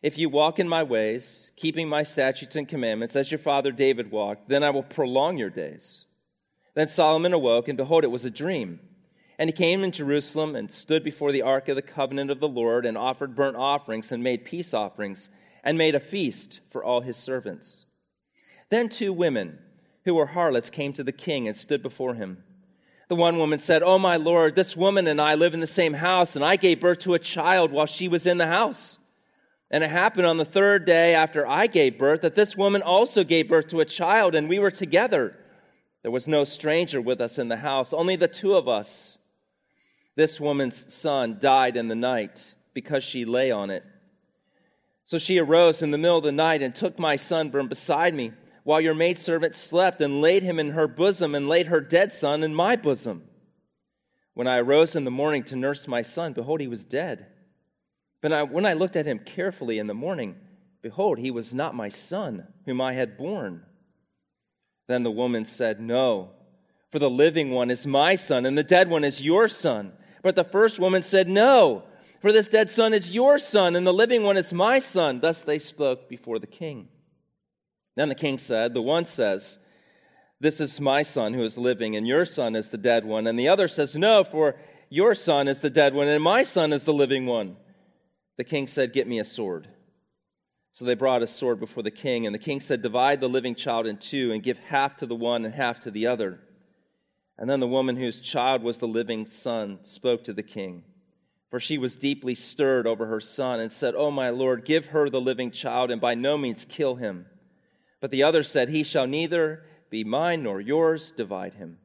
If 0.07 0.17
you 0.17 0.29
walk 0.29 0.57
in 0.57 0.69
my 0.69 0.83
ways, 0.83 1.51
keeping 1.57 1.89
my 1.89 2.03
statutes 2.03 2.55
and 2.55 2.65
commandments, 2.65 3.17
as 3.17 3.29
your 3.29 3.39
father 3.39 3.73
David 3.73 4.09
walked, 4.09 4.47
then 4.47 4.63
I 4.63 4.69
will 4.69 4.83
prolong 4.83 5.37
your 5.37 5.49
days. 5.49 6.05
Then 6.75 6.87
Solomon 6.87 7.33
awoke, 7.33 7.67
and 7.67 7.75
behold, 7.75 8.05
it 8.05 8.07
was 8.07 8.23
a 8.23 8.29
dream. 8.29 8.79
And 9.37 9.49
he 9.49 9.51
came 9.51 9.83
in 9.83 9.91
Jerusalem 9.91 10.55
and 10.55 10.71
stood 10.71 11.03
before 11.03 11.33
the 11.33 11.41
ark 11.41 11.67
of 11.67 11.75
the 11.75 11.81
covenant 11.81 12.31
of 12.31 12.39
the 12.39 12.47
Lord 12.47 12.85
and 12.85 12.97
offered 12.97 13.35
burnt 13.35 13.57
offerings 13.57 14.09
and 14.09 14.23
made 14.23 14.45
peace 14.45 14.73
offerings 14.73 15.27
and 15.61 15.77
made 15.77 15.93
a 15.93 15.99
feast 15.99 16.61
for 16.71 16.85
all 16.85 17.01
his 17.01 17.17
servants. 17.17 17.83
Then 18.69 18.87
two 18.87 19.11
women 19.11 19.59
who 20.05 20.15
were 20.15 20.27
harlots 20.27 20.69
came 20.69 20.93
to 20.93 21.03
the 21.03 21.11
king 21.11 21.49
and 21.49 21.57
stood 21.57 21.83
before 21.83 22.13
him. 22.13 22.45
The 23.09 23.15
one 23.15 23.37
woman 23.37 23.59
said, 23.59 23.83
Oh, 23.83 23.99
my 23.99 24.15
Lord, 24.15 24.55
this 24.55 24.77
woman 24.77 25.05
and 25.05 25.19
I 25.19 25.35
live 25.35 25.53
in 25.53 25.59
the 25.59 25.67
same 25.67 25.95
house, 25.95 26.37
and 26.37 26.45
I 26.45 26.55
gave 26.55 26.79
birth 26.79 26.99
to 26.99 27.13
a 27.13 27.19
child 27.19 27.73
while 27.73 27.87
she 27.87 28.07
was 28.07 28.25
in 28.25 28.37
the 28.37 28.47
house. 28.47 28.96
And 29.69 29.83
it 29.83 29.89
happened 29.89 30.25
on 30.25 30.37
the 30.37 30.45
third 30.45 30.85
day 30.85 31.13
after 31.13 31.45
I 31.45 31.67
gave 31.67 31.97
birth 31.97 32.21
that 32.21 32.35
this 32.35 32.55
woman 32.55 32.81
also 32.81 33.23
gave 33.23 33.49
birth 33.49 33.67
to 33.67 33.81
a 33.81 33.85
child, 33.85 34.33
and 34.33 34.47
we 34.47 34.59
were 34.59 34.71
together. 34.71 35.35
There 36.03 36.11
was 36.11 36.27
no 36.27 36.45
stranger 36.45 37.01
with 37.01 37.19
us 37.19 37.37
in 37.37 37.49
the 37.49 37.57
house, 37.57 37.93
only 37.93 38.15
the 38.15 38.29
two 38.29 38.55
of 38.55 38.67
us. 38.67 39.17
This 40.15 40.39
woman's 40.39 40.91
son 40.93 41.37
died 41.39 41.75
in 41.75 41.89
the 41.89 41.95
night 41.95 42.53
because 42.73 43.03
she 43.03 43.25
lay 43.25 43.51
on 43.51 43.69
it. 43.69 43.83
So 45.03 45.17
she 45.17 45.37
arose 45.37 45.81
in 45.81 45.91
the 45.91 45.97
middle 45.97 46.17
of 46.17 46.23
the 46.23 46.31
night 46.31 46.61
and 46.61 46.73
took 46.73 46.97
my 46.97 47.15
son 47.15 47.51
from 47.51 47.67
beside 47.67 48.13
me 48.13 48.31
while 48.63 48.81
your 48.81 48.93
maidservant 48.93 49.55
slept 49.55 50.01
and 50.01 50.21
laid 50.21 50.43
him 50.43 50.59
in 50.59 50.71
her 50.71 50.87
bosom 50.87 51.35
and 51.35 51.47
laid 51.47 51.67
her 51.67 51.79
dead 51.79 52.11
son 52.11 52.43
in 52.43 52.53
my 52.53 52.75
bosom. 52.75 53.23
When 54.33 54.47
I 54.47 54.57
arose 54.57 54.95
in 54.95 55.05
the 55.05 55.11
morning 55.11 55.43
to 55.45 55.55
nurse 55.55 55.87
my 55.87 56.01
son, 56.01 56.33
behold, 56.33 56.59
he 56.59 56.67
was 56.67 56.83
dead. 56.83 57.27
But 58.21 58.33
I, 58.33 58.43
when 58.43 58.65
I 58.65 58.73
looked 58.73 58.95
at 58.95 59.05
him 59.05 59.19
carefully 59.19 59.79
in 59.79 59.87
the 59.87 59.93
morning, 59.93 60.35
behold, 60.81 61.19
he 61.19 61.31
was 61.31 61.53
not 61.53 61.75
my 61.75 61.89
son, 61.89 62.47
whom 62.65 62.81
I 62.81 62.93
had 62.93 63.17
born. 63.17 63.63
Then 64.87 65.03
the 65.03 65.11
woman 65.11 65.45
said, 65.45 65.79
No, 65.79 66.31
for 66.91 66.99
the 66.99 67.09
living 67.09 67.51
one 67.51 67.69
is 67.69 67.85
my 67.85 68.15
son, 68.15 68.45
and 68.45 68.57
the 68.57 68.63
dead 68.63 68.89
one 68.89 69.03
is 69.03 69.21
your 69.21 69.47
son. 69.47 69.93
But 70.23 70.35
the 70.35 70.43
first 70.43 70.79
woman 70.79 71.03
said, 71.03 71.27
No, 71.27 71.83
for 72.21 72.31
this 72.31 72.49
dead 72.49 72.69
son 72.69 72.93
is 72.93 73.11
your 73.11 73.37
son, 73.37 73.75
and 73.75 73.85
the 73.85 73.93
living 73.93 74.23
one 74.23 74.37
is 74.37 74.53
my 74.53 74.79
son. 74.79 75.19
Thus 75.19 75.41
they 75.41 75.59
spoke 75.59 76.09
before 76.09 76.39
the 76.39 76.47
king. 76.47 76.87
Then 77.95 78.09
the 78.09 78.15
king 78.15 78.37
said, 78.37 78.73
The 78.73 78.81
one 78.81 79.05
says, 79.05 79.59
This 80.39 80.59
is 80.59 80.81
my 80.81 81.03
son 81.03 81.33
who 81.33 81.43
is 81.43 81.57
living, 81.57 81.95
and 81.95 82.07
your 82.07 82.25
son 82.25 82.55
is 82.55 82.69
the 82.69 82.77
dead 82.77 83.05
one. 83.05 83.27
And 83.27 83.37
the 83.37 83.49
other 83.49 83.67
says, 83.67 83.95
No, 83.95 84.23
for 84.23 84.55
your 84.89 85.13
son 85.13 85.47
is 85.47 85.61
the 85.61 85.69
dead 85.69 85.93
one, 85.93 86.07
and 86.07 86.23
my 86.23 86.43
son 86.43 86.73
is 86.73 86.85
the 86.85 86.93
living 86.93 87.25
one. 87.25 87.57
The 88.37 88.43
king 88.43 88.67
said, 88.67 88.93
Get 88.93 89.07
me 89.07 89.19
a 89.19 89.25
sword. 89.25 89.67
So 90.71 90.85
they 90.85 90.93
brought 90.93 91.23
a 91.23 91.27
sword 91.27 91.59
before 91.59 91.81
the 91.81 91.91
king, 91.91 92.25
and 92.25 92.35
the 92.35 92.39
king 92.39 92.61
said, 92.61 92.83
Divide 92.83 93.19
the 93.19 93.27
living 93.27 93.55
child 93.55 93.87
in 93.87 93.97
two, 93.97 94.31
and 94.31 94.43
give 94.43 94.59
half 94.59 94.95
to 94.97 95.07
the 95.07 95.15
one 95.15 95.43
and 95.43 95.53
half 95.53 95.79
to 95.81 95.91
the 95.91 96.07
other. 96.07 96.39
And 97.37 97.49
then 97.49 97.59
the 97.59 97.67
woman 97.67 97.97
whose 97.97 98.21
child 98.21 98.63
was 98.63 98.77
the 98.77 98.87
living 98.87 99.25
son 99.25 99.79
spoke 99.83 100.23
to 100.25 100.33
the 100.33 100.43
king, 100.43 100.83
for 101.49 101.59
she 101.59 101.77
was 101.77 101.95
deeply 101.95 102.35
stirred 102.35 102.85
over 102.85 103.07
her 103.07 103.19
son, 103.19 103.59
and 103.59 103.71
said, 103.71 103.95
Oh, 103.97 104.11
my 104.11 104.29
Lord, 104.29 104.65
give 104.65 104.87
her 104.87 105.09
the 105.09 105.21
living 105.21 105.49
child, 105.49 105.89
and 105.89 105.99
by 105.99 106.13
no 106.13 106.37
means 106.37 106.63
kill 106.63 106.95
him. 106.95 107.25
But 107.99 108.11
the 108.11 108.21
other 108.23 108.43
said, 108.43 108.69
He 108.69 108.83
shall 108.83 109.07
neither 109.07 109.65
be 109.89 110.03
mine 110.03 110.43
nor 110.43 110.61
yours, 110.61 111.11
divide 111.11 111.55
him. 111.55 111.79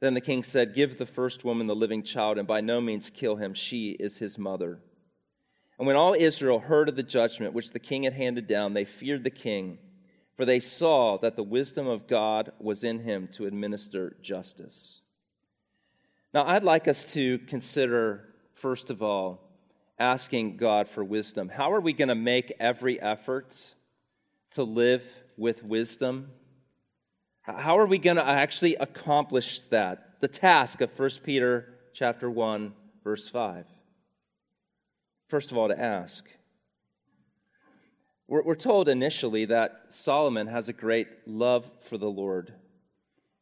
Then 0.00 0.14
the 0.14 0.20
king 0.20 0.44
said, 0.44 0.74
Give 0.74 0.96
the 0.96 1.06
first 1.06 1.44
woman 1.44 1.66
the 1.66 1.74
living 1.74 2.04
child, 2.04 2.38
and 2.38 2.46
by 2.46 2.60
no 2.60 2.80
means 2.80 3.10
kill 3.10 3.36
him. 3.36 3.52
She 3.52 3.90
is 3.90 4.18
his 4.18 4.38
mother. 4.38 4.78
And 5.80 5.88
when 5.88 5.96
all 5.96 6.14
Israel 6.16 6.60
heard 6.60 6.88
of 6.88 6.94
the 6.94 7.02
judgment 7.02 7.54
which 7.54 7.72
the 7.72 7.80
king 7.80 8.04
had 8.04 8.12
handed 8.12 8.46
down, 8.46 8.74
they 8.74 8.84
feared 8.84 9.24
the 9.24 9.30
king 9.30 9.78
for 10.40 10.46
they 10.46 10.58
saw 10.58 11.18
that 11.18 11.36
the 11.36 11.42
wisdom 11.42 11.86
of 11.86 12.08
God 12.08 12.52
was 12.58 12.82
in 12.82 13.00
him 13.00 13.28
to 13.32 13.44
administer 13.44 14.16
justice. 14.22 15.02
Now, 16.32 16.46
I'd 16.46 16.64
like 16.64 16.88
us 16.88 17.12
to 17.12 17.40
consider, 17.40 18.24
first 18.54 18.88
of 18.88 19.02
all, 19.02 19.50
asking 19.98 20.56
God 20.56 20.88
for 20.88 21.04
wisdom. 21.04 21.50
How 21.50 21.70
are 21.74 21.80
we 21.82 21.92
going 21.92 22.08
to 22.08 22.14
make 22.14 22.54
every 22.58 22.98
effort 22.98 23.74
to 24.52 24.62
live 24.62 25.04
with 25.36 25.62
wisdom? 25.62 26.30
How 27.42 27.78
are 27.78 27.84
we 27.84 27.98
going 27.98 28.16
to 28.16 28.26
actually 28.26 28.76
accomplish 28.76 29.60
that? 29.68 30.22
The 30.22 30.28
task 30.28 30.80
of 30.80 30.98
1 30.98 31.10
Peter 31.22 31.74
chapter 31.92 32.30
1 32.30 32.72
verse 33.04 33.28
5. 33.28 33.66
First 35.30 35.52
of 35.52 35.58
all 35.58 35.68
to 35.68 35.80
ask. 35.80 36.28
We're, 38.26 38.42
we're 38.42 38.56
told 38.56 38.88
initially 38.88 39.44
that 39.44 39.86
Solomon 39.88 40.48
has 40.48 40.68
a 40.68 40.72
great 40.72 41.06
love 41.24 41.70
for 41.82 41.96
the 41.96 42.10
Lord. 42.10 42.52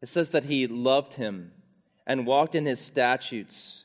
It 0.02 0.09
says 0.09 0.33
that 0.33 0.45
he 0.45 0.66
loved 0.66 1.14
him 1.14 1.52
and 2.07 2.26
walked 2.26 2.54
in 2.54 2.66
his 2.66 2.78
statutes. 2.78 3.85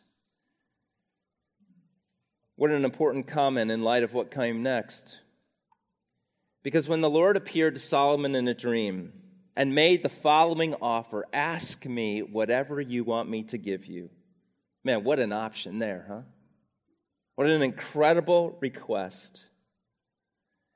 What 2.57 2.71
an 2.71 2.83
important 2.83 3.25
comment 3.25 3.71
in 3.71 3.83
light 3.83 4.03
of 4.03 4.13
what 4.13 4.31
came 4.31 4.61
next. 4.61 5.19
Because 6.61 6.89
when 6.89 6.99
the 6.99 7.09
Lord 7.09 7.37
appeared 7.37 7.75
to 7.75 7.79
Solomon 7.79 8.35
in 8.35 8.49
a 8.49 8.53
dream 8.53 9.13
and 9.55 9.73
made 9.73 10.03
the 10.03 10.09
following 10.09 10.75
offer 10.81 11.25
Ask 11.31 11.85
me 11.85 12.19
whatever 12.19 12.81
you 12.81 13.05
want 13.05 13.29
me 13.29 13.43
to 13.43 13.57
give 13.57 13.85
you. 13.85 14.09
Man, 14.83 15.05
what 15.05 15.19
an 15.19 15.31
option 15.31 15.79
there, 15.79 16.05
huh? 16.09 16.21
What 17.35 17.47
an 17.47 17.61
incredible 17.61 18.57
request. 18.61 19.45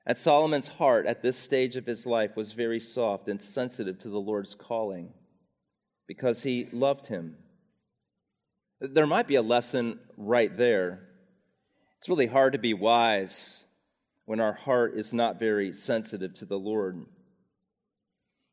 And 0.05 0.17
Solomon's 0.17 0.67
heart 0.67 1.05
at 1.05 1.21
this 1.21 1.37
stage 1.37 1.75
of 1.75 1.85
his 1.85 2.05
life 2.05 2.35
was 2.35 2.53
very 2.53 2.79
soft 2.79 3.27
and 3.27 3.41
sensitive 3.41 3.99
to 3.99 4.09
the 4.09 4.19
Lord's 4.19 4.55
calling 4.55 5.13
because 6.07 6.41
he 6.41 6.67
loved 6.71 7.07
him. 7.07 7.35
There 8.79 9.05
might 9.05 9.27
be 9.27 9.35
a 9.35 9.41
lesson 9.41 9.99
right 10.15 10.55
there. 10.55 11.07
It's 11.97 12.09
really 12.09 12.27
hard 12.27 12.53
to 12.53 12.59
be 12.59 12.73
wise 12.73 13.65
when 14.25 14.39
our 14.39 14.53
heart 14.53 14.97
is 14.97 15.13
not 15.13 15.39
very 15.39 15.73
sensitive 15.73 16.33
to 16.35 16.45
the 16.45 16.57
Lord. 16.57 17.05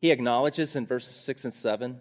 He 0.00 0.10
acknowledges 0.10 0.76
in 0.76 0.86
verses 0.86 1.14
6 1.16 1.44
and 1.44 1.54
7 1.54 2.00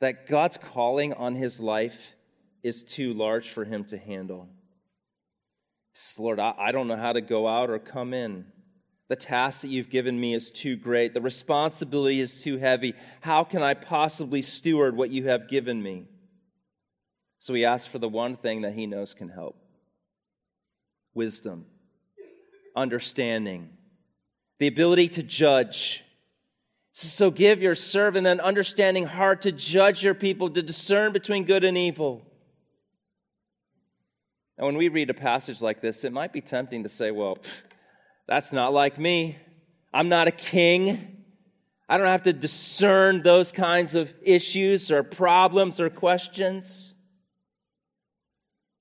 that 0.00 0.26
God's 0.26 0.56
calling 0.56 1.12
on 1.14 1.34
his 1.34 1.58
life 1.58 2.14
is 2.62 2.82
too 2.82 3.12
large 3.12 3.50
for 3.50 3.64
him 3.64 3.84
to 3.86 3.98
handle. 3.98 4.48
Lord, 6.18 6.40
I, 6.40 6.54
I 6.58 6.72
don't 6.72 6.88
know 6.88 6.96
how 6.96 7.12
to 7.12 7.20
go 7.20 7.46
out 7.46 7.70
or 7.70 7.78
come 7.78 8.14
in. 8.14 8.46
The 9.08 9.16
task 9.16 9.60
that 9.60 9.68
you've 9.68 9.90
given 9.90 10.18
me 10.18 10.34
is 10.34 10.50
too 10.50 10.76
great. 10.76 11.12
The 11.12 11.20
responsibility 11.20 12.20
is 12.20 12.42
too 12.42 12.56
heavy. 12.56 12.94
How 13.20 13.44
can 13.44 13.62
I 13.62 13.74
possibly 13.74 14.40
steward 14.40 14.96
what 14.96 15.10
you 15.10 15.28
have 15.28 15.48
given 15.48 15.82
me? 15.82 16.06
So 17.38 17.52
he 17.52 17.64
asks 17.64 17.88
for 17.88 17.98
the 17.98 18.08
one 18.08 18.36
thing 18.36 18.62
that 18.62 18.72
he 18.74 18.86
knows 18.86 19.14
can 19.14 19.28
help 19.28 19.56
wisdom 21.14 21.66
understanding, 22.74 23.70
the 24.58 24.66
ability 24.66 25.08
to 25.08 25.22
judge. 25.22 26.04
So 26.92 27.30
give 27.30 27.62
your 27.62 27.74
servant 27.74 28.26
an 28.26 28.40
understanding 28.40 29.06
heart 29.06 29.42
to 29.42 29.52
judge 29.52 30.02
your 30.02 30.14
people, 30.14 30.50
to 30.50 30.62
discern 30.62 31.12
between 31.12 31.44
good 31.44 31.64
and 31.64 31.76
evil. 31.76 32.22
And 34.62 34.68
when 34.68 34.76
we 34.76 34.86
read 34.90 35.10
a 35.10 35.14
passage 35.14 35.60
like 35.60 35.80
this, 35.80 36.04
it 36.04 36.12
might 36.12 36.32
be 36.32 36.40
tempting 36.40 36.84
to 36.84 36.88
say, 36.88 37.10
well, 37.10 37.36
that's 38.28 38.52
not 38.52 38.72
like 38.72 38.96
me. 38.96 39.36
I'm 39.92 40.08
not 40.08 40.28
a 40.28 40.30
king. 40.30 41.24
I 41.88 41.98
don't 41.98 42.06
have 42.06 42.22
to 42.22 42.32
discern 42.32 43.24
those 43.24 43.50
kinds 43.50 43.96
of 43.96 44.14
issues 44.22 44.92
or 44.92 45.02
problems 45.02 45.80
or 45.80 45.90
questions. 45.90 46.94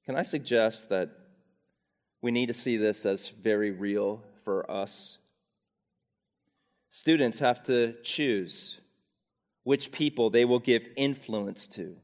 Can 0.05 0.15
I 0.15 0.21
suggest 0.21 0.89
that 0.89 1.09
we 2.21 2.29
need 2.29 2.45
to 2.50 2.53
see 2.53 2.77
this 2.77 3.03
as 3.03 3.29
very 3.29 3.71
real 3.71 4.22
for 4.44 4.70
us. 4.70 5.17
Students 6.91 7.39
have 7.39 7.63
to 7.63 7.96
choose 8.03 8.79
which 9.63 9.91
people 9.91 10.29
they 10.29 10.46
will 10.46 10.59
give 10.59 10.87
influence 10.96 11.65
to, 11.70 11.96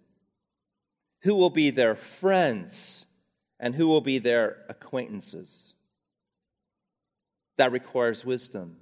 who 1.21 1.35
will 1.35 1.51
be 1.51 1.69
their 1.69 1.95
friends, 1.95 3.05
and 3.59 3.75
who 3.75 3.87
will 3.87 4.01
be 4.01 4.19
their 4.19 4.57
acquaintances. 4.69 5.73
That 7.57 7.71
requires 7.71 8.23
wisdom. 8.23 8.77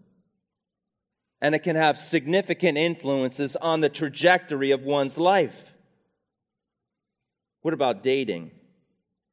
And 1.42 1.56
it 1.56 1.60
can 1.60 1.76
have 1.76 1.98
significant 1.98 2.78
influences 2.78 3.56
on 3.56 3.82
the 3.82 3.90
trajectory 3.90 4.72
of 4.72 4.84
one's 4.84 5.18
life. 5.18 5.74
What 7.62 7.74
about 7.74 8.04
dating 8.04 8.52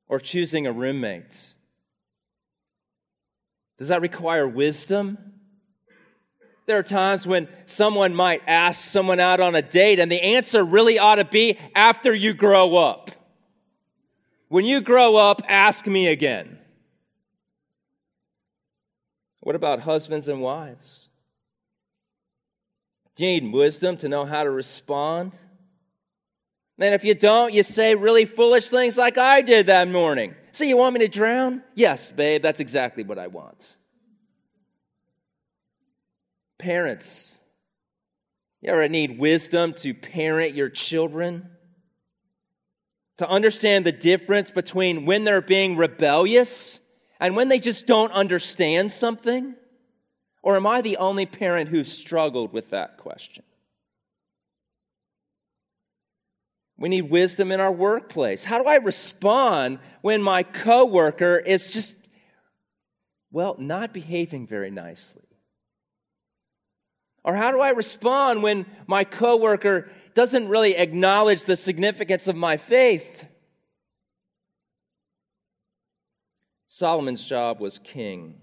or 0.08 0.20
choosing 0.20 0.66
a 0.66 0.72
roommate? 0.72 1.40
Does 3.78 3.88
that 3.88 4.00
require 4.00 4.46
wisdom? 4.46 5.18
There 6.66 6.78
are 6.78 6.84
times 6.84 7.26
when 7.26 7.48
someone 7.66 8.14
might 8.14 8.42
ask 8.46 8.84
someone 8.84 9.18
out 9.18 9.40
on 9.40 9.54
a 9.54 9.62
date, 9.62 9.98
and 9.98 10.10
the 10.10 10.22
answer 10.22 10.62
really 10.62 10.98
ought 10.98 11.16
to 11.16 11.24
be 11.24 11.58
after 11.74 12.14
you 12.14 12.34
grow 12.34 12.76
up. 12.76 13.10
When 14.52 14.66
you 14.66 14.82
grow 14.82 15.16
up, 15.16 15.40
ask 15.48 15.86
me 15.86 16.08
again. 16.08 16.58
What 19.40 19.56
about 19.56 19.80
husbands 19.80 20.28
and 20.28 20.42
wives? 20.42 21.08
Do 23.16 23.24
you 23.24 23.40
need 23.40 23.50
wisdom 23.50 23.96
to 23.96 24.10
know 24.10 24.26
how 24.26 24.44
to 24.44 24.50
respond? 24.50 25.32
And 26.78 26.94
if 26.94 27.02
you 27.02 27.14
don't, 27.14 27.54
you 27.54 27.62
say 27.62 27.94
really 27.94 28.26
foolish 28.26 28.68
things 28.68 28.98
like 28.98 29.16
I 29.16 29.40
did 29.40 29.68
that 29.68 29.88
morning. 29.88 30.34
So 30.52 30.64
you 30.64 30.76
want 30.76 30.92
me 30.92 31.00
to 31.00 31.08
drown? 31.08 31.62
Yes, 31.74 32.10
babe, 32.10 32.42
that's 32.42 32.60
exactly 32.60 33.04
what 33.04 33.18
I 33.18 33.28
want. 33.28 33.78
Parents, 36.58 37.38
you 38.60 38.70
ever 38.70 38.86
need 38.86 39.18
wisdom 39.18 39.72
to 39.78 39.94
parent 39.94 40.54
your 40.54 40.68
children? 40.68 41.48
To 43.18 43.28
understand 43.28 43.86
the 43.86 43.92
difference 43.92 44.50
between 44.50 45.04
when 45.04 45.24
they're 45.24 45.40
being 45.40 45.76
rebellious 45.76 46.78
and 47.20 47.36
when 47.36 47.48
they 47.48 47.60
just 47.60 47.86
don't 47.86 48.10
understand 48.12 48.90
something? 48.90 49.54
Or 50.42 50.56
am 50.56 50.66
I 50.66 50.80
the 50.80 50.96
only 50.96 51.26
parent 51.26 51.68
who 51.68 51.84
struggled 51.84 52.52
with 52.52 52.70
that 52.70 52.98
question? 52.98 53.44
We 56.76 56.88
need 56.88 57.10
wisdom 57.10 57.52
in 57.52 57.60
our 57.60 57.70
workplace. 57.70 58.42
How 58.42 58.60
do 58.60 58.68
I 58.68 58.76
respond 58.76 59.78
when 60.00 60.20
my 60.20 60.42
coworker 60.42 61.38
is 61.38 61.72
just, 61.72 61.94
well, 63.30 63.54
not 63.56 63.92
behaving 63.92 64.48
very 64.48 64.72
nicely? 64.72 65.22
Or 67.24 67.36
how 67.36 67.52
do 67.52 67.60
I 67.60 67.70
respond 67.70 68.42
when 68.42 68.66
my 68.86 69.04
coworker 69.04 69.90
doesn't 70.14 70.48
really 70.48 70.76
acknowledge 70.76 71.44
the 71.44 71.56
significance 71.56 72.26
of 72.28 72.36
my 72.36 72.56
faith? 72.56 73.26
Solomon's 76.68 77.24
job 77.24 77.60
was 77.60 77.78
king. 77.78 78.40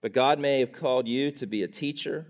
But 0.00 0.12
God 0.12 0.40
may 0.40 0.60
have 0.60 0.72
called 0.72 1.06
you 1.06 1.30
to 1.32 1.46
be 1.46 1.62
a 1.62 1.68
teacher, 1.68 2.26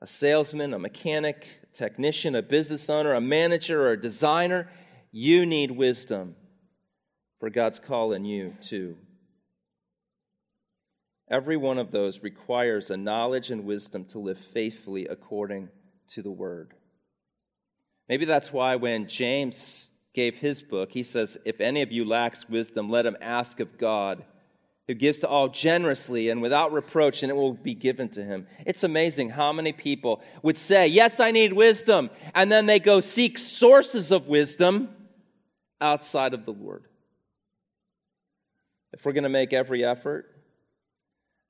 a 0.00 0.06
salesman, 0.06 0.74
a 0.74 0.78
mechanic, 0.78 1.46
technician, 1.72 2.34
a 2.34 2.42
business 2.42 2.90
owner, 2.90 3.14
a 3.14 3.20
manager, 3.20 3.86
or 3.86 3.92
a 3.92 4.00
designer, 4.00 4.68
you 5.10 5.46
need 5.46 5.70
wisdom 5.70 6.34
for 7.38 7.50
God's 7.50 7.78
call 7.78 8.12
in 8.12 8.24
you 8.24 8.54
too. 8.60 8.96
Every 11.32 11.56
one 11.56 11.78
of 11.78 11.90
those 11.90 12.22
requires 12.22 12.90
a 12.90 12.96
knowledge 12.98 13.50
and 13.50 13.64
wisdom 13.64 14.04
to 14.06 14.18
live 14.18 14.38
faithfully 14.52 15.06
according 15.06 15.70
to 16.08 16.20
the 16.20 16.30
word. 16.30 16.74
Maybe 18.06 18.26
that's 18.26 18.52
why 18.52 18.76
when 18.76 19.08
James 19.08 19.88
gave 20.12 20.34
his 20.34 20.60
book, 20.60 20.92
he 20.92 21.02
says, 21.02 21.38
If 21.46 21.62
any 21.62 21.80
of 21.80 21.90
you 21.90 22.04
lacks 22.04 22.50
wisdom, 22.50 22.90
let 22.90 23.06
him 23.06 23.16
ask 23.22 23.60
of 23.60 23.78
God 23.78 24.24
who 24.86 24.94
gives 24.94 25.20
to 25.20 25.28
all 25.28 25.48
generously 25.48 26.28
and 26.28 26.42
without 26.42 26.72
reproach, 26.72 27.22
and 27.22 27.30
it 27.30 27.34
will 27.34 27.54
be 27.54 27.74
given 27.74 28.10
to 28.10 28.22
him. 28.22 28.46
It's 28.66 28.84
amazing 28.84 29.30
how 29.30 29.54
many 29.54 29.72
people 29.72 30.20
would 30.42 30.58
say, 30.58 30.86
Yes, 30.86 31.18
I 31.18 31.30
need 31.30 31.54
wisdom, 31.54 32.10
and 32.34 32.52
then 32.52 32.66
they 32.66 32.78
go 32.78 33.00
seek 33.00 33.38
sources 33.38 34.10
of 34.10 34.26
wisdom 34.26 34.90
outside 35.80 36.34
of 36.34 36.44
the 36.44 36.52
Lord. 36.52 36.84
If 38.92 39.06
we're 39.06 39.12
going 39.12 39.22
to 39.22 39.30
make 39.30 39.54
every 39.54 39.82
effort, 39.82 40.31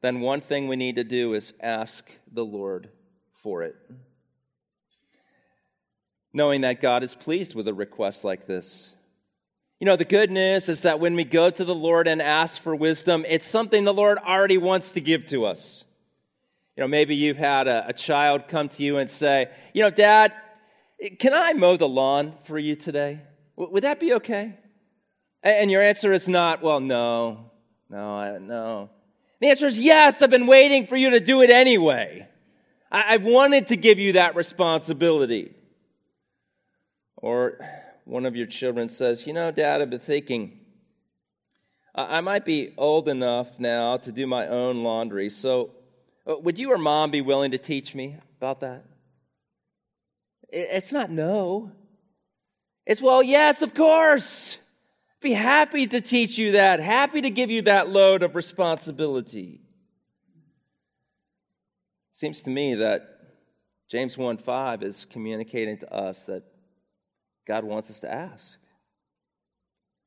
then 0.03 0.21
one 0.21 0.41
thing 0.41 0.69
we 0.69 0.77
need 0.77 0.97
to 0.97 1.05
do 1.05 1.35
is 1.35 1.55
ask 1.61 2.11
the 2.33 2.45
Lord 2.45 2.91
for 3.43 3.63
it. 3.63 3.77
Knowing 6.33 6.63
that 6.63 6.81
God 6.81 7.03
is 7.03 7.15
pleased 7.15 7.55
with 7.55 7.69
a 7.69 7.75
request 7.75 8.25
like 8.25 8.47
this. 8.47 8.95
You 9.79 9.87
know, 9.87 9.97
the 9.97 10.05
good 10.05 10.31
news 10.31 10.69
is 10.69 10.83
that 10.83 11.01
when 11.01 11.15
we 11.15 11.25
go 11.25 11.51
to 11.51 11.65
the 11.65 11.75
Lord 11.75 12.07
and 12.09 12.23
ask 12.23 12.61
for 12.61 12.75
wisdom, 12.75 13.25
it's 13.29 13.47
something 13.47 13.85
the 13.85 13.95
Lord 13.95 14.19
already 14.19 14.59
wants 14.59 14.93
to 14.93 15.01
give 15.01 15.27
to 15.27 15.45
us. 15.45 15.85
You 16.77 16.83
know, 16.83 16.89
maybe 16.89 17.15
you've 17.15 17.37
had 17.37 17.69
a, 17.69 17.89
a 17.89 17.93
child 17.93 18.49
come 18.49 18.69
to 18.71 18.83
you 18.83 18.99
and 18.99 19.09
say, 19.11 19.51
You 19.73 19.83
know, 19.83 19.91
Dad, 19.91 20.33
Can 21.19 21.35
I 21.35 21.53
mow 21.53 21.77
the 21.77 21.89
lawn 21.89 22.35
for 22.45 22.59
you 22.59 22.77
today? 22.77 23.21
Would 23.57 23.85
that 23.85 24.01
be 24.01 24.15
okay? 24.15 24.57
And 25.43 25.71
your 25.71 25.83
answer 25.83 26.13
is 26.13 26.29
not, 26.29 26.63
well, 26.63 26.81
no, 26.81 27.51
no, 27.91 28.17
I, 28.17 28.39
no. 28.39 28.91
The 29.43 29.49
answer 29.49 29.67
is 29.67 29.77
yes, 29.77 30.23
I've 30.23 30.31
been 30.31 30.47
waiting 30.47 30.87
for 30.87 30.97
you 30.97 31.11
to 31.11 31.19
do 31.19 31.43
it 31.43 31.51
anyway. 31.51 32.29
I've 32.93 33.25
wanted 33.25 33.67
to 33.67 33.77
give 33.77 33.99
you 33.99 34.13
that 34.13 34.37
responsibility. 34.37 35.53
Or 37.17 37.59
one 38.05 38.25
of 38.25 38.37
your 38.37 38.47
children 38.47 38.89
says, 38.89 39.27
You 39.27 39.33
know, 39.33 39.51
Dad, 39.51 39.83
I've 39.83 39.91
been 39.91 39.99
thinking, 39.99 40.61
I 41.93 42.21
might 42.21 42.45
be 42.45 42.73
old 42.79 43.09
enough 43.09 43.49
now 43.59 43.97
to 43.97 44.13
do 44.13 44.29
my 44.29 44.47
own 44.47 44.85
laundry, 44.85 45.29
so 45.29 45.71
uh, 46.25 46.37
would 46.39 46.57
you 46.57 46.71
or 46.71 46.79
mom 46.79 47.11
be 47.11 47.21
willing 47.21 47.51
to 47.51 47.59
teach 47.59 47.97
me 47.97 48.15
about 48.39 48.61
that? 48.61 48.85
It's 50.51 50.93
not 50.93 51.11
no. 51.11 51.73
It's, 52.87 53.03
well, 53.03 53.25
yes, 53.25 53.61
of 53.61 53.75
course. 53.75 54.59
Be 55.23 55.33
happy 55.33 55.87
to 55.87 56.01
teach 56.01 56.37
you 56.37 56.53
that, 56.53 56.81
happy 56.81 57.23
to 57.23 57.31
give 57.31 57.49
you 57.49 57.63
that 57.63 57.89
load 57.89 58.23
of 58.25 58.35
responsibility. 58.35 59.61
Seems 62.11 62.43
to 62.43 62.51
me 62.51 62.75
that 62.75 63.09
James 63.91 64.19
1 64.19 64.39
5 64.39 64.83
is 64.83 65.07
communicating 65.11 65.79
to 65.79 65.93
us 65.93 66.25
that 66.25 66.43
God 67.47 67.65
wants 67.65 67.91
us 67.91 68.01
to 68.01 68.13
ask. 68.13 68.55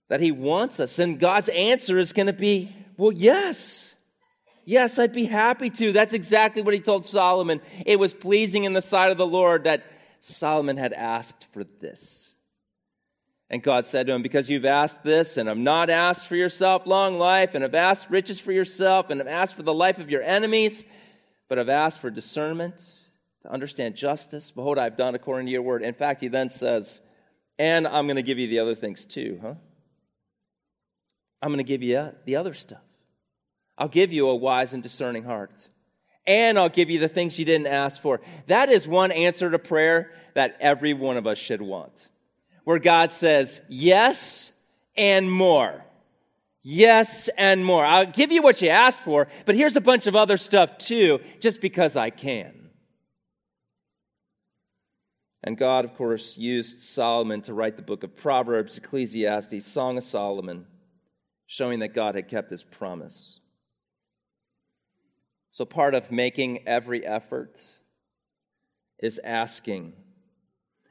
That 0.10 0.22
He 0.22 0.32
wants 0.32 0.80
us. 0.80 1.00
And 1.00 1.20
God's 1.20 1.50
answer 1.50 1.98
is 1.98 2.12
going 2.12 2.28
to 2.28 2.34
be, 2.34 2.76
well, 2.98 3.12
yes. 3.12 3.96
Yes, 4.66 4.98
I'd 4.98 5.14
be 5.14 5.26
happy 5.26 5.70
to. 5.70 5.94
That's 5.94 6.14
exactly 6.14 6.62
what 6.62 6.74
He 6.74 6.80
told 6.80 7.06
Solomon. 7.06 7.62
It 7.86 8.00
was 8.00 8.14
pleasing 8.14 8.64
in 8.64 8.74
the 8.74 8.82
sight 8.82 9.12
of 9.12 9.18
the 9.18 9.26
Lord 9.26 9.64
that 9.64 9.86
Solomon 10.20 10.78
had 10.78 10.94
asked 10.94 11.48
for 11.54 11.64
this. 11.64 12.25
And 13.50 13.62
God 13.62 13.86
said 13.86 14.08
to 14.08 14.14
him, 14.14 14.22
Because 14.22 14.50
you've 14.50 14.66
asked 14.66 15.04
this, 15.04 15.38
and 15.38 15.48
have 15.48 15.58
not 15.58 15.90
asked 15.90 16.28
for 16.28 16.36
yourself 16.36 16.86
long 16.86 17.18
life, 17.18 17.54
and 17.54 17.64
have 17.64 17.76
asked 17.76 18.10
riches 18.10 18.40
for 18.40 18.52
yourself, 18.52 19.10
and 19.10 19.20
have 19.20 19.28
asked 19.28 19.56
for 19.56 19.64
the 19.64 19.74
life 19.74 20.00
of 20.00 20.10
your 20.10 20.24
enemies, 20.24 20.84
but 21.48 21.58
have 21.58 21.70
asked 21.70 22.02
for 22.02 22.10
discernment 22.10 23.08
to 23.42 23.52
understand 23.52 23.96
justice, 23.96 24.50
behold, 24.52 24.80
I've 24.80 24.98
done 24.98 25.14
according 25.14 25.46
to 25.46 25.52
your 25.52 25.62
word. 25.62 25.84
In 25.84 25.94
fact, 25.94 26.22
he 26.22 26.28
then 26.28 26.50
says, 26.50 27.02
And 27.60 27.88
I'm 27.88 28.08
going 28.08 28.16
to 28.16 28.24
give 28.24 28.40
you 28.40 28.48
the 28.48 28.60
other 28.60 28.76
things 28.76 29.06
too, 29.06 29.40
huh? 29.42 29.54
I'm 31.42 31.50
going 31.50 31.58
to 31.58 31.64
give 31.64 31.84
you 31.84 31.98
uh, 31.98 32.12
the 32.26 32.38
other 32.38 32.56
stuff. 32.56 32.82
I'll 33.78 33.88
give 33.88 34.12
you 34.12 34.30
a 34.30 34.36
wise 34.36 34.74
and 34.74 34.82
discerning 34.82 35.24
heart 35.24 35.68
and 36.28 36.58
I'll 36.58 36.70
give 36.70 36.90
you 36.90 37.00
the 37.00 37.08
things 37.08 37.38
you 37.38 37.46
didn't 37.46 37.68
ask 37.68 38.02
for. 38.02 38.22
That 38.48 38.70
is 38.70 38.88
one 38.88 39.12
answer 39.12 39.50
to 39.50 39.60
prayer 39.60 40.12
that 40.34 40.58
every 40.60 40.94
one 40.94 41.18
of 41.18 41.28
us 41.28 41.38
should 41.38 41.62
want. 41.62 42.08
Where 42.66 42.80
God 42.80 43.12
says, 43.12 43.62
yes 43.70 44.52
and 44.98 45.32
more. 45.32 45.86
Yes 46.62 47.30
and 47.38 47.64
more. 47.64 47.86
I'll 47.86 48.08
give 48.08 48.32
you 48.32 48.42
what 48.42 48.62
you 48.62 48.70
asked 48.70 49.02
for, 49.02 49.28
but 49.46 49.56
here's 49.56 49.76
a 49.76 49.82
bunch 49.82 50.08
of 50.08 50.16
other 50.16 50.36
stuff 50.36 50.80
too, 50.80 51.20
just 51.40 51.62
because 51.62 51.96
I 51.96 52.10
can. 52.10 52.66
And 55.44 55.60
God, 55.60 55.86
of 55.86 55.94
course, 55.94 56.36
used 56.38 56.80
Solomon 56.80 57.44
to 57.44 57.54
write 57.54 57.76
the 57.76 57.84
book 57.84 58.04
of 58.04 58.18
Proverbs, 58.18 58.78
Ecclesiastes, 58.78 59.64
Song 59.64 60.00
of 60.00 60.04
Solomon, 60.04 60.66
showing 61.46 61.80
that 61.80 61.94
God 61.94 62.16
had 62.16 62.30
kept 62.30 62.50
his 62.50 62.64
promise. 62.64 63.40
So, 65.52 65.64
part 65.66 65.94
of 65.94 66.12
making 66.12 66.68
every 66.68 67.06
effort 67.06 67.62
is 68.98 69.22
asking. 69.24 69.94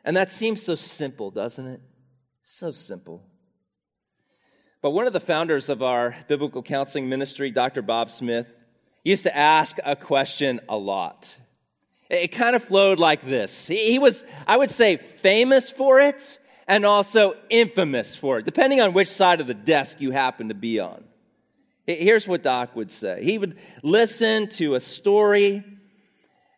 And 0.04 0.16
that 0.16 0.30
seems 0.30 0.62
so 0.62 0.74
simple, 0.74 1.30
doesn't 1.30 1.66
it? 1.66 1.80
So 2.42 2.72
simple. 2.72 3.22
But 4.82 4.90
one 4.90 5.06
of 5.06 5.14
the 5.14 5.20
founders 5.20 5.70
of 5.70 5.82
our 5.82 6.14
biblical 6.28 6.62
counseling 6.62 7.08
ministry, 7.08 7.50
Dr. 7.50 7.80
Bob 7.80 8.10
Smith, 8.10 8.46
used 9.02 9.22
to 9.22 9.34
ask 9.34 9.78
a 9.84 9.96
question 9.96 10.60
a 10.68 10.76
lot. 10.76 11.38
It 12.10 12.28
kind 12.28 12.54
of 12.54 12.62
flowed 12.62 12.98
like 12.98 13.24
this. 13.24 13.66
He 13.66 13.98
was, 13.98 14.24
I 14.46 14.58
would 14.58 14.70
say, 14.70 14.98
famous 14.98 15.70
for 15.70 16.00
it 16.00 16.38
and 16.68 16.84
also 16.84 17.34
infamous 17.48 18.14
for 18.14 18.38
it, 18.38 18.44
depending 18.44 18.80
on 18.80 18.92
which 18.92 19.08
side 19.08 19.40
of 19.40 19.46
the 19.46 19.54
desk 19.54 20.00
you 20.00 20.10
happen 20.10 20.48
to 20.48 20.54
be 20.54 20.80
on. 20.80 21.04
Here's 21.86 22.26
what 22.26 22.42
Doc 22.42 22.74
would 22.76 22.90
say 22.90 23.22
he 23.22 23.36
would 23.36 23.58
listen 23.82 24.48
to 24.50 24.74
a 24.74 24.80
story, 24.80 25.62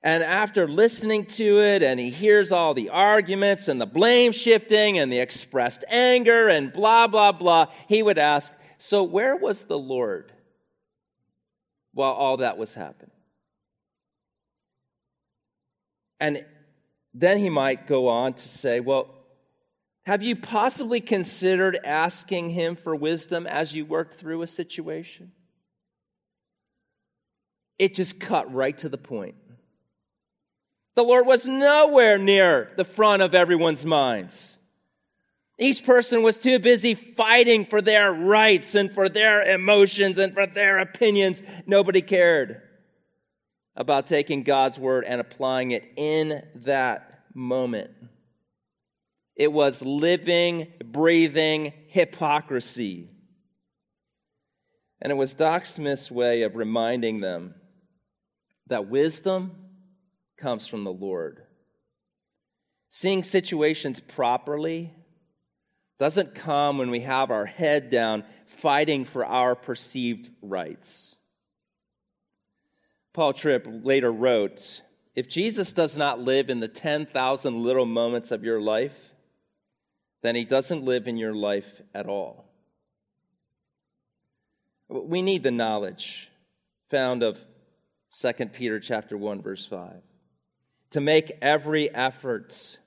and 0.07 0.23
after 0.23 0.69
listening 0.69 1.27
to 1.27 1.61
it, 1.61 1.83
and 1.83 1.99
he 1.99 2.11
hears 2.11 2.53
all 2.53 2.75
the 2.75 2.91
arguments 2.91 3.67
and 3.67 3.81
the 3.81 3.87
blame 3.87 4.31
shifting 4.31 5.01
and 5.01 5.13
the 5.13 5.19
expressed 5.19 5.85
anger 5.89 6.47
and 6.47 6.73
blah, 6.73 7.09
blah, 7.09 7.33
blah, 7.33 7.67
he 7.89 8.05
would 8.05 8.17
ask, 8.17 8.55
So, 8.79 9.03
where 9.03 9.35
was 9.35 9.65
the 9.65 9.77
Lord 9.77 10.31
while 11.93 12.13
all 12.13 12.37
that 12.37 12.57
was 12.57 12.73
happening? 12.73 13.11
And 16.21 16.45
then 17.13 17.39
he 17.41 17.51
might 17.51 17.89
go 17.89 18.07
on 18.07 18.35
to 18.35 18.49
say, 18.49 18.79
Well, 18.79 19.13
have 20.05 20.23
you 20.23 20.37
possibly 20.37 21.01
considered 21.01 21.81
asking 21.85 22.51
him 22.51 22.77
for 22.77 22.95
wisdom 22.95 23.45
as 23.45 23.73
you 23.73 23.85
worked 23.85 24.15
through 24.15 24.43
a 24.43 24.47
situation? 24.47 25.33
It 27.77 27.97
just 27.97 28.21
cut 28.21 28.55
right 28.55 28.79
to 28.79 28.89
the 28.89 28.99
point. 28.99 29.35
The 30.97 31.05
Lord 31.05 31.27
was 31.27 31.47
nowhere 31.47 32.17
near 32.17 32.73
the 32.77 32.85
front 32.85 33.21
of 33.21 33.35
everyone's 33.35 33.85
minds. 33.85 34.57
Each 35.59 35.85
person 35.85 36.23
was 36.23 36.39
too 36.39 36.59
busy 36.59 36.95
fighting 36.95 37.67
for 37.67 37.83
their 37.83 38.13
rights 38.13 38.75
and 38.75 38.93
for 38.93 39.09
their 39.09 39.43
emotions 39.43 40.17
and 40.17 40.33
for 40.33 40.47
their 40.47 40.79
opinions. 40.79 41.43
Nobody 41.67 42.01
cared 42.01 42.63
about 43.77 44.07
taking 44.07 44.43
God's 44.43 44.79
word 44.79 45.05
and 45.07 45.21
applying 45.21 45.73
it 45.73 45.85
in 45.97 46.43
that 46.57 47.25
moment. 47.35 47.91
It 49.35 49.53
was 49.53 49.83
living, 49.83 50.69
breathing 50.83 51.75
hypocrisy. 51.89 53.11
And 55.03 55.13
it 55.13 55.17
was 55.17 55.35
Doc 55.35 55.67
Smith's 55.67 56.11
way 56.11 56.41
of 56.43 56.57
reminding 56.57 57.21
them 57.21 57.55
that 58.69 58.89
wisdom 58.89 59.66
comes 60.37 60.67
from 60.67 60.85
the 60.85 60.93
Lord. 60.93 61.43
Seeing 62.91 63.25
situations 63.25 64.01
properly 64.01 64.93
doesn't 65.99 66.35
come 66.35 66.79
when 66.79 66.91
we 66.91 67.01
have 67.01 67.31
our 67.31 67.47
head 67.47 67.91
down 67.91 68.25
fighting 68.47 69.05
for 69.05 69.25
our 69.25 69.55
perceived 69.55 70.31
rights. 70.43 71.17
Paul 73.13 73.33
Tripp 73.33 73.67
later 73.67 74.13
wrote 74.13 74.83
If 75.15 75.29
Jesus 75.29 75.73
does 75.73 75.97
not 75.97 76.21
live 76.21 76.51
in 76.51 76.61
the 76.61 76.69
10,000 76.69 77.63
little 77.63 77.87
moments 77.87 78.31
of 78.31 78.45
your 78.45 78.61
life, 78.61 78.99
then 80.23 80.35
he 80.35 80.45
doesn't 80.45 80.85
live 80.85 81.07
in 81.07 81.17
your 81.17 81.35
life 81.35 81.81
at 81.95 82.07
all. 82.07 82.45
We 84.89 85.23
need 85.23 85.43
the 85.43 85.51
knowledge 85.51 86.29
found 86.91 87.23
of 87.23 87.39
2 88.21 88.33
Peter 88.53 88.79
chapter 88.79 89.17
1 89.17 89.43
verse 89.43 89.67
5 89.67 89.95
to 90.91 91.01
make 91.01 91.33
every 91.43 91.93
effort. 91.95 92.79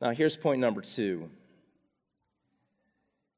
Now 0.00 0.10
here's 0.10 0.36
point 0.36 0.60
number 0.60 0.80
2. 0.82 1.28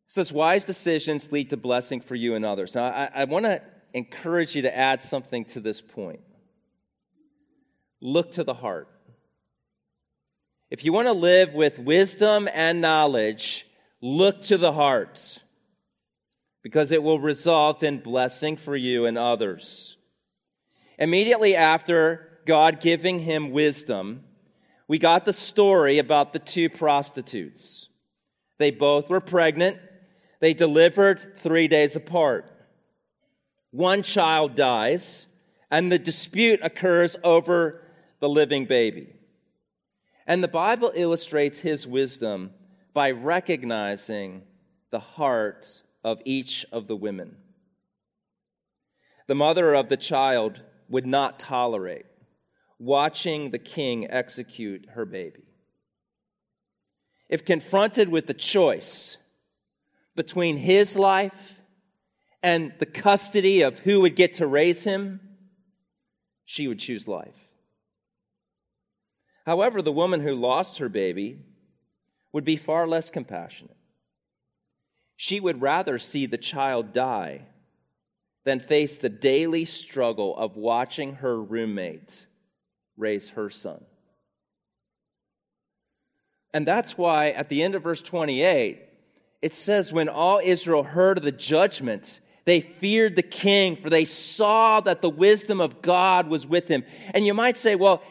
It 0.07 0.12
says 0.12 0.33
wise 0.33 0.64
decisions 0.64 1.33
lead 1.33 1.51
to 1.51 1.57
blessing 1.57 2.01
for 2.01 2.14
you 2.14 2.35
and 2.35 2.45
others. 2.45 2.75
Now 2.75 2.85
I, 2.85 3.11
I 3.14 3.25
want 3.25 3.45
to 3.47 3.62
encourage 3.92 4.55
you 4.55 4.62
to 4.62 4.77
add 4.77 5.01
something 5.01 5.45
to 5.47 5.61
this 5.61 5.81
point. 5.81 6.21
Look 8.01 8.33
to 8.33 8.45
the 8.45 8.55
heart. 8.55 8.88
If 10.71 10.85
you 10.85 10.92
want 10.92 11.07
to 11.07 11.12
live 11.12 11.55
with 11.55 11.79
wisdom 11.79 12.49
and 12.53 12.81
knowledge, 12.81 13.66
look 14.01 14.42
to 14.42 14.59
the 14.59 14.73
heart 14.73 15.38
because 16.62 16.90
it 16.90 17.03
will 17.03 17.21
result 17.21 17.85
in 17.85 18.01
blessing 18.01 18.57
for 18.57 18.75
you 18.75 19.07
and 19.07 19.16
others. 19.16 19.97
Immediately 20.99 21.55
after 21.55 22.36
God 22.47 22.81
giving 22.81 23.19
him 23.19 23.51
wisdom, 23.51 24.25
we 24.89 24.99
got 24.99 25.25
the 25.25 25.33
story 25.33 25.99
about 25.99 26.33
the 26.33 26.39
two 26.39 26.71
prostitutes. 26.71 27.89
They 28.59 28.71
both 28.71 29.11
were 29.11 29.21
pregnant. 29.21 29.79
They 30.41 30.55
delivered 30.55 31.39
three 31.39 31.69
days 31.69 31.97
apart. 31.97 32.51
One 33.73 34.03
child 34.03 34.55
dies, 34.55 35.27
and 35.71 35.91
the 35.91 35.99
dispute 35.99 36.61
occurs 36.63 37.17
over 37.23 37.83
the 38.21 38.29
living 38.29 38.65
baby. 38.65 39.13
And 40.27 40.43
the 40.43 40.49
Bible 40.49 40.93
illustrates 40.95 41.59
his 41.59 41.87
wisdom 41.87 42.53
by 42.95 43.11
recognizing 43.11 44.43
the 44.91 45.01
heart 45.01 45.83
of 46.03 46.21
each 46.25 46.65
of 46.73 46.87
the 46.87 46.97
women. 46.97 47.37
The 49.27 49.35
mother 49.35 49.75
of 49.75 49.89
the 49.89 49.97
child 49.97 50.61
would 50.89 51.07
not 51.07 51.39
tolerate 51.39 52.07
watching 52.79 53.51
the 53.51 53.59
king 53.59 54.11
execute 54.11 54.87
her 54.91 55.05
baby. 55.05 55.45
if 57.29 57.45
confronted 57.45 58.09
with 58.09 58.27
the 58.27 58.35
choice 58.35 59.17
between 60.15 60.57
his 60.57 60.97
life 60.97 61.61
and 62.43 62.73
the 62.79 62.87
custody 62.87 63.62
of 63.62 63.81
who 63.81 64.01
would 64.01 64.15
get 64.15 64.35
to 64.35 64.47
raise 64.47 64.85
him, 64.85 65.21
she 66.45 66.69
would 66.69 66.79
choose 66.79 67.09
life. 67.09 67.49
However, 69.45 69.83
the 69.83 69.93
woman 69.93 70.21
who 70.21 70.35
lost 70.35 70.79
her 70.79 70.89
baby 70.89 71.39
would 72.33 72.45
be 72.45 72.57
far 72.57 72.87
less 72.87 73.11
compassionate. 73.11 73.77
She 75.17 75.41
would 75.41 75.62
rather 75.62 75.99
see 75.99 76.27
the 76.27 76.39
child 76.39 76.93
die 76.93 77.43
than 78.45 78.61
face 78.61 78.97
the 78.97 79.09
daily 79.09 79.65
struggle 79.65 80.37
of 80.37 80.57
watching 80.57 81.17
her 81.17 81.41
roommate 81.41 82.27
raise 82.97 83.31
her 83.31 83.51
son. 83.51 83.85
And 86.53 86.67
that's 86.67 86.97
why 86.97 87.31
at 87.31 87.49
the 87.49 87.63
end 87.63 87.75
of 87.75 87.83
verse 87.83 88.03
28, 88.03 88.83
it 89.43 89.55
says, 89.55 89.93
When 89.93 90.09
all 90.09 90.41
Israel 90.43 90.83
heard 90.83 91.19
of 91.19 91.25
the 91.25 91.33
judgment, 91.33 92.21
they 92.47 92.61
feared 92.61 93.17
the 93.17 93.23
king, 93.23 93.77
for 93.77 93.91
they 93.91 94.05
saw 94.05 94.81
that 94.81 95.03
the 95.03 95.11
wisdom 95.11 95.61
of 95.61 95.83
God 95.83 96.29
was 96.29 96.47
with 96.47 96.69
him. 96.69 96.85
And 97.13 97.27
you 97.27 97.35
might 97.35 97.59
say, 97.59 97.75
well, 97.75 98.03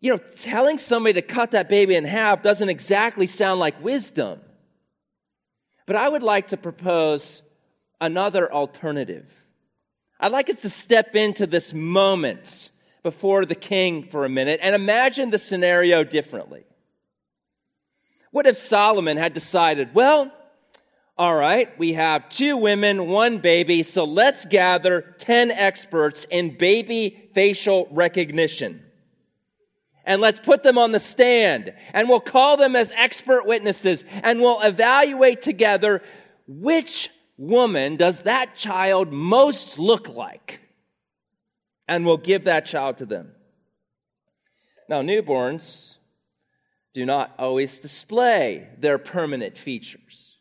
you 0.00 0.12
know, 0.12 0.18
telling 0.18 0.78
somebody 0.78 1.14
to 1.14 1.22
cut 1.22 1.50
that 1.50 1.68
baby 1.68 1.96
in 1.96 2.04
half 2.04 2.42
doesn't 2.42 2.68
exactly 2.68 3.26
sound 3.26 3.58
like 3.58 3.82
wisdom. 3.82 4.40
But 5.86 5.96
I 5.96 6.08
would 6.08 6.22
like 6.22 6.48
to 6.48 6.56
propose 6.56 7.42
another 8.00 8.50
alternative. 8.52 9.26
I'd 10.20 10.32
like 10.32 10.48
us 10.48 10.60
to 10.60 10.70
step 10.70 11.16
into 11.16 11.46
this 11.46 11.74
moment 11.74 12.70
before 13.04 13.44
the 13.44 13.54
king 13.54 14.02
for 14.02 14.24
a 14.24 14.28
minute 14.28 14.58
and 14.62 14.74
imagine 14.74 15.30
the 15.30 15.38
scenario 15.38 16.02
differently. 16.02 16.64
What 18.32 18.46
if 18.46 18.56
Solomon 18.56 19.18
had 19.18 19.34
decided, 19.34 19.94
well, 19.94 20.32
all 21.16 21.36
right, 21.36 21.78
we 21.78 21.92
have 21.92 22.28
two 22.30 22.56
women, 22.56 23.06
one 23.06 23.38
baby, 23.38 23.84
so 23.84 24.02
let's 24.02 24.46
gather 24.46 25.14
10 25.18 25.52
experts 25.52 26.24
in 26.28 26.56
baby 26.56 27.28
facial 27.34 27.86
recognition. 27.92 28.82
And 30.04 30.20
let's 30.20 30.40
put 30.40 30.62
them 30.62 30.78
on 30.78 30.92
the 30.92 30.98
stand 30.98 31.74
and 31.92 32.08
we'll 32.08 32.20
call 32.20 32.56
them 32.56 32.74
as 32.74 32.90
expert 32.96 33.46
witnesses 33.46 34.04
and 34.22 34.40
we'll 34.40 34.60
evaluate 34.62 35.42
together 35.42 36.02
which 36.48 37.10
woman 37.36 37.96
does 37.96 38.20
that 38.20 38.56
child 38.56 39.12
most 39.12 39.78
look 39.78 40.08
like? 40.08 40.63
And 41.86 42.06
we'll 42.06 42.16
give 42.16 42.44
that 42.44 42.66
child 42.66 42.98
to 42.98 43.06
them. 43.06 43.32
Now, 44.88 45.02
newborns 45.02 45.96
do 46.92 47.04
not 47.04 47.34
always 47.38 47.78
display 47.78 48.68
their 48.78 48.98
permanent 48.98 49.58
features. 49.58 50.36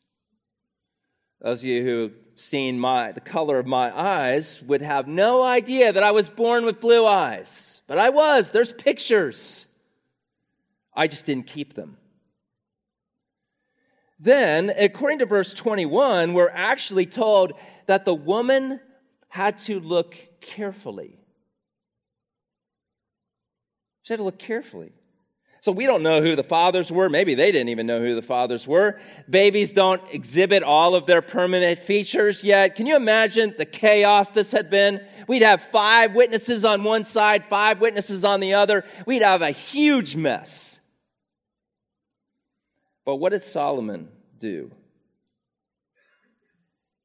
Those 1.42 1.60
of 1.60 1.66
you 1.66 1.84
who've 1.84 2.14
seen 2.36 2.80
my, 2.80 3.12
the 3.12 3.20
color 3.20 3.60
of 3.60 3.66
my 3.66 3.96
eyes 3.98 4.62
would 4.62 4.82
have 4.82 5.08
no 5.08 5.44
idea 5.44 5.92
that 5.92 6.04
I 6.04 6.12
was 6.12 6.30
born 6.30 6.66
with 6.66 6.80
blue 6.80 7.06
eyes. 7.06 7.82
But 7.88 7.98
I 7.98 8.10
was. 8.10 8.52
There's 8.52 8.74
pictures. 8.74 9.66
I 10.96 11.08
just 11.08 11.26
didn't 11.26 11.48
keep 11.48 11.74
them. 11.74 11.98
Then, 14.20 14.72
according 14.78 15.20
to 15.20 15.26
verse 15.26 15.54
21, 15.54 16.34
we're 16.34 16.50
actually 16.50 17.06
told 17.06 17.54
that 17.88 18.06
the 18.06 18.14
woman 18.14 18.80
had 19.28 19.60
to 19.60 19.80
look 19.80 20.16
carefully. 20.40 21.20
She 24.04 24.14
had 24.14 24.18
to 24.18 24.24
look 24.24 24.40
carefully. 24.40 24.94
So 25.62 25.72
we 25.72 25.86
don't 25.86 26.04
know 26.04 26.22
who 26.22 26.36
the 26.36 26.44
fathers 26.44 26.92
were. 26.92 27.10
Maybe 27.10 27.36
they 27.36 27.50
didn't 27.54 27.70
even 27.70 27.88
know 27.88 28.02
who 28.02 28.16
the 28.16 28.22
fathers 28.22 28.68
were. 28.68 29.00
Babies 29.30 29.72
don't 29.72 30.02
exhibit 30.12 30.62
all 30.62 30.94
of 30.94 31.06
their 31.06 31.22
permanent 31.22 31.80
features 31.80 32.44
yet. 32.44 32.76
Can 32.76 32.86
you 32.86 32.98
imagine 32.98 33.56
the 33.58 33.66
chaos 33.66 34.30
this 34.30 34.52
had 34.52 34.70
been? 34.70 35.00
We'd 35.26 35.42
have 35.42 35.62
five 35.62 36.14
witnesses 36.16 36.66
on 36.66 36.84
one 36.84 37.06
side, 37.06 37.46
five 37.50 37.80
witnesses 37.80 38.26
on 38.26 38.42
the 38.42 38.56
other. 38.56 38.84
We'd 39.08 39.22
have 39.22 39.42
a 39.42 39.52
huge 39.52 40.18
mess. 40.18 40.80
But 43.06 43.16
what 43.16 43.32
did 43.32 43.44
Solomon 43.44 44.10
do? 44.38 44.70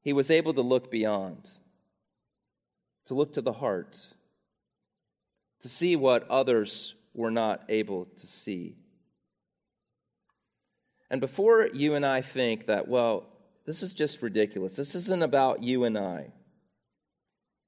He 0.02 0.12
was 0.12 0.32
able 0.32 0.54
to 0.54 0.62
look 0.62 0.90
beyond, 0.90 1.48
to 3.06 3.14
look 3.14 3.34
to 3.34 3.40
the 3.40 3.52
heart, 3.52 4.04
to 5.62 5.68
see 5.68 5.96
what 5.96 6.28
others 6.30 6.94
were 7.14 7.30
not 7.30 7.62
able 7.68 8.06
to 8.16 8.26
see. 8.26 8.76
And 11.10 11.20
before 11.20 11.68
you 11.72 11.94
and 11.94 12.04
I 12.04 12.22
think 12.22 12.66
that, 12.66 12.86
well, 12.86 13.26
this 13.66 13.82
is 13.82 13.92
just 13.92 14.22
ridiculous, 14.22 14.76
this 14.76 14.94
isn't 14.94 15.22
about 15.22 15.62
you 15.62 15.84
and 15.84 15.98
I, 15.98 16.32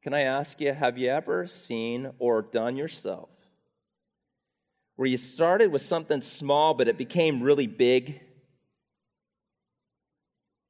can 0.02 0.14
I 0.14 0.22
ask 0.22 0.60
you, 0.60 0.72
have 0.72 0.96
you 0.96 1.10
ever 1.10 1.46
seen 1.46 2.12
or 2.18 2.40
done 2.40 2.76
yourself 2.76 3.28
where 4.96 5.08
you 5.08 5.16
started 5.16 5.72
with 5.72 5.82
something 5.82 6.22
small, 6.22 6.74
but 6.74 6.88
it 6.88 6.96
became 6.96 7.42
really 7.42 7.66
big? 7.66 8.20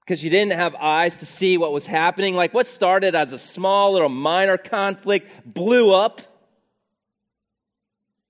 Because 0.04 0.24
you 0.24 0.30
didn't 0.30 0.54
have 0.54 0.74
eyes 0.74 1.16
to 1.18 1.26
see 1.26 1.58
what 1.58 1.72
was 1.72 1.86
happening. 1.86 2.34
Like 2.34 2.52
what 2.52 2.66
started 2.66 3.14
as 3.14 3.32
a 3.32 3.38
small 3.38 3.92
little 3.92 4.08
minor 4.08 4.56
conflict 4.56 5.30
blew 5.44 5.94
up 5.94 6.22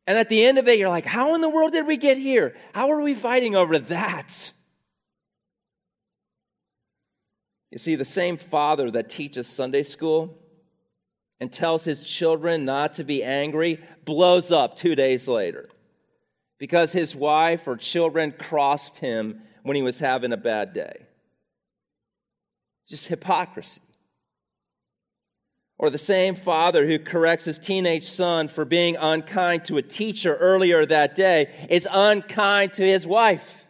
and 0.07 0.19
at 0.19 0.29
the 0.29 0.45
end 0.45 0.59
of 0.59 0.67
it, 0.69 0.79
you're 0.79 0.89
like, 0.89 1.07
how 1.07 1.35
in 1.35 1.41
the 1.41 1.49
world 1.49 1.73
did 1.73 1.87
we 1.87 1.97
get 1.97 2.19
here? 2.19 2.55
How 2.75 2.91
are 2.91 3.03
we 3.03 3.15
fighting 3.15 3.55
over 3.55 3.79
that? 3.79 4.53
You 7.71 7.79
see, 7.79 7.95
the 7.95 8.05
same 8.05 8.37
father 8.37 8.91
that 8.91 9.09
teaches 9.09 9.47
Sunday 9.47 9.85
school 9.85 10.37
and 11.39 11.53
tells 11.53 11.85
his 11.85 12.03
children 12.03 12.65
not 12.65 12.95
to 12.95 13.05
be 13.05 13.23
angry 13.23 13.81
blows 14.05 14.51
up 14.51 14.77
two 14.77 14.95
days 14.95 15.29
later 15.29 15.69
because 16.59 16.93
his 16.93 17.15
wife 17.15 17.67
or 17.67 17.77
children 17.77 18.35
crossed 18.37 18.99
him 18.99 19.43
when 19.63 19.77
he 19.77 19.83
was 19.83 19.99
having 19.99 20.33
a 20.33 20.37
bad 20.37 20.75
day. 20.75 21.07
Just 22.89 23.07
hypocrisy. 23.07 23.81
Or 25.81 25.89
the 25.89 25.97
same 25.97 26.35
father 26.35 26.87
who 26.87 26.99
corrects 26.99 27.47
his 27.47 27.59
teenage 27.59 28.05
son 28.07 28.49
for 28.49 28.67
being 28.67 28.99
unkind 28.99 29.65
to 29.65 29.79
a 29.79 29.83
teacher 29.83 30.37
earlier 30.37 30.85
that 30.85 31.15
day 31.15 31.49
is 31.71 31.89
unkind 31.91 32.75
to 32.75 32.83
his 32.83 33.07
wife 33.07 33.65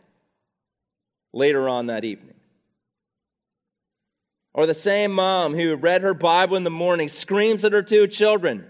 later 1.32 1.68
on 1.68 1.86
that 1.86 2.04
evening. 2.04 2.34
Or 4.52 4.66
the 4.66 4.74
same 4.74 5.12
mom 5.12 5.54
who 5.54 5.76
read 5.76 6.02
her 6.02 6.12
Bible 6.12 6.56
in 6.56 6.64
the 6.64 6.68
morning 6.68 7.08
screams 7.08 7.64
at 7.64 7.72
her 7.72 7.80
two 7.80 8.08
children 8.08 8.66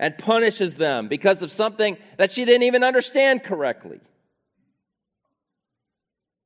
and 0.00 0.18
punishes 0.18 0.74
them 0.74 1.06
because 1.06 1.44
of 1.44 1.52
something 1.52 1.98
that 2.18 2.32
she 2.32 2.44
didn't 2.44 2.64
even 2.64 2.82
understand 2.82 3.44
correctly. 3.44 4.00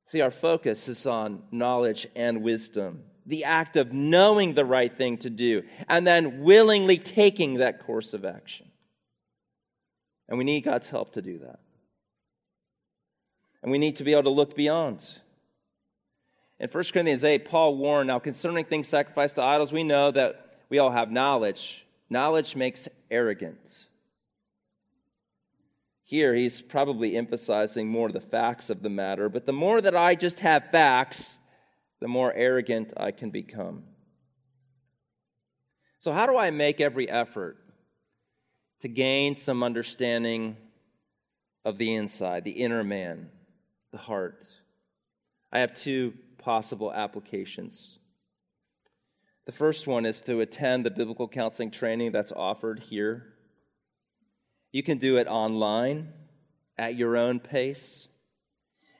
See, 0.05 0.21
our 0.21 0.29
focus 0.29 0.87
is 0.87 1.07
on 1.07 1.41
knowledge 1.49 2.05
and 2.15 2.43
wisdom 2.43 3.05
the 3.25 3.43
act 3.43 3.75
of 3.75 3.91
knowing 3.91 4.53
the 4.53 4.65
right 4.65 4.95
thing 4.95 5.17
to 5.19 5.29
do 5.29 5.63
and 5.87 6.05
then 6.05 6.41
willingly 6.43 6.97
taking 6.97 7.55
that 7.55 7.85
course 7.85 8.13
of 8.13 8.23
action. 8.23 8.67
And 10.27 10.37
we 10.37 10.43
need 10.43 10.61
God's 10.61 10.89
help 10.89 11.13
to 11.13 11.21
do 11.21 11.39
that. 11.39 11.59
And 13.61 13.71
we 13.71 13.77
need 13.77 13.95
to 13.97 14.03
be 14.03 14.11
able 14.13 14.23
to 14.23 14.29
look 14.29 14.55
beyond. 14.55 15.03
In 16.59 16.69
1 16.69 16.83
Corinthians 16.93 17.23
8, 17.23 17.45
Paul 17.45 17.77
warned 17.77 18.07
now 18.07 18.19
concerning 18.19 18.65
things 18.65 18.87
sacrificed 18.87 19.35
to 19.35 19.41
idols, 19.41 19.73
we 19.73 19.83
know 19.83 20.11
that 20.11 20.59
we 20.69 20.79
all 20.79 20.91
have 20.91 21.11
knowledge. 21.11 21.85
Knowledge 22.09 22.55
makes 22.55 22.87
arrogant. 23.09 23.85
Here, 26.03 26.35
he's 26.35 26.61
probably 26.61 27.17
emphasizing 27.17 27.89
more 27.89 28.11
the 28.11 28.21
facts 28.21 28.69
of 28.69 28.83
the 28.83 28.89
matter, 28.89 29.27
but 29.27 29.47
the 29.47 29.53
more 29.53 29.81
that 29.81 29.95
I 29.95 30.13
just 30.13 30.41
have 30.41 30.69
facts, 30.71 31.39
the 32.01 32.07
more 32.07 32.33
arrogant 32.33 32.93
I 32.97 33.11
can 33.11 33.29
become. 33.29 33.83
So, 35.99 36.11
how 36.11 36.25
do 36.27 36.37
I 36.37 36.51
make 36.51 36.81
every 36.81 37.09
effort 37.09 37.57
to 38.81 38.87
gain 38.87 39.35
some 39.35 39.63
understanding 39.63 40.57
of 41.63 41.77
the 41.77 41.95
inside, 41.95 42.43
the 42.43 42.51
inner 42.51 42.83
man, 42.83 43.29
the 43.91 43.97
heart? 43.97 44.47
I 45.51 45.59
have 45.59 45.73
two 45.73 46.13
possible 46.37 46.93
applications. 46.93 47.97
The 49.45 49.51
first 49.51 49.87
one 49.87 50.05
is 50.05 50.21
to 50.21 50.41
attend 50.41 50.85
the 50.85 50.91
biblical 50.91 51.27
counseling 51.27 51.71
training 51.71 52.11
that's 52.11 52.31
offered 52.31 52.79
here. 52.79 53.33
You 54.71 54.83
can 54.83 54.97
do 54.97 55.17
it 55.17 55.27
online 55.27 56.11
at 56.77 56.95
your 56.95 57.15
own 57.15 57.39
pace. 57.39 58.07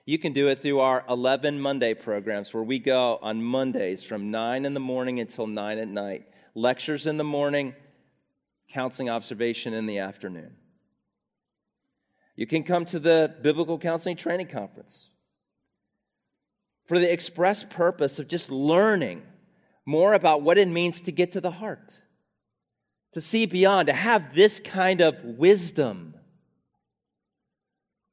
You 0.05 0.19
can 0.19 0.33
do 0.33 0.49
it 0.49 0.61
through 0.61 0.81
our 0.81 1.03
11 1.09 1.59
Monday 1.59 1.95
programs 1.95 2.53
where 2.53 2.61
we 2.61 2.77
go 2.77 3.17
on 3.21 3.41
Mondays 3.41 4.03
from 4.03 4.29
9 4.29 4.65
in 4.65 4.73
the 4.75 4.79
morning 4.79 5.19
until 5.19 5.47
9 5.47 5.79
at 5.79 5.87
night. 5.87 6.27
Lectures 6.53 7.07
in 7.07 7.17
the 7.17 7.23
morning, 7.23 7.73
counseling 8.69 9.09
observation 9.09 9.73
in 9.73 9.87
the 9.87 9.97
afternoon. 9.97 10.55
You 12.35 12.45
can 12.45 12.63
come 12.63 12.85
to 12.85 12.99
the 12.99 13.33
Biblical 13.41 13.79
Counseling 13.79 14.17
Training 14.17 14.47
Conference. 14.47 15.09
for 16.85 16.99
the 16.99 17.11
express 17.11 17.63
purpose 17.63 18.19
of 18.19 18.27
just 18.27 18.51
learning 18.51 19.23
more 19.85 20.13
about 20.13 20.41
what 20.41 20.57
it 20.57 20.67
means 20.67 21.01
to 21.01 21.11
get 21.11 21.31
to 21.33 21.41
the 21.41 21.51
heart, 21.51 21.99
to 23.13 23.21
see 23.21 23.45
beyond, 23.45 23.87
to 23.87 23.93
have 23.93 24.33
this 24.35 24.59
kind 24.59 25.01
of 25.01 25.23
wisdom. 25.23 26.14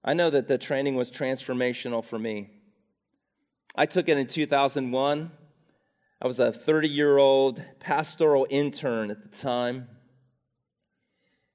I 0.05 0.15
know 0.15 0.31
that 0.31 0.49
the 0.49 0.59
training 0.59 0.97
was 0.97 1.11
transformational 1.11 2.05
for 2.05 2.19
me. 2.19 2.51
I 3.75 3.87
took 3.87 4.09
it 4.09 4.19
in 4.19 4.27
2001. 4.27 5.31
I 6.21 6.27
was 6.27 6.41
a 6.41 6.53
30 6.53 6.89
year 6.89 7.19
old 7.19 7.63
pastoral 7.81 8.47
intern 8.51 9.11
at 9.11 9.23
the 9.23 9.37
time. 9.37 9.89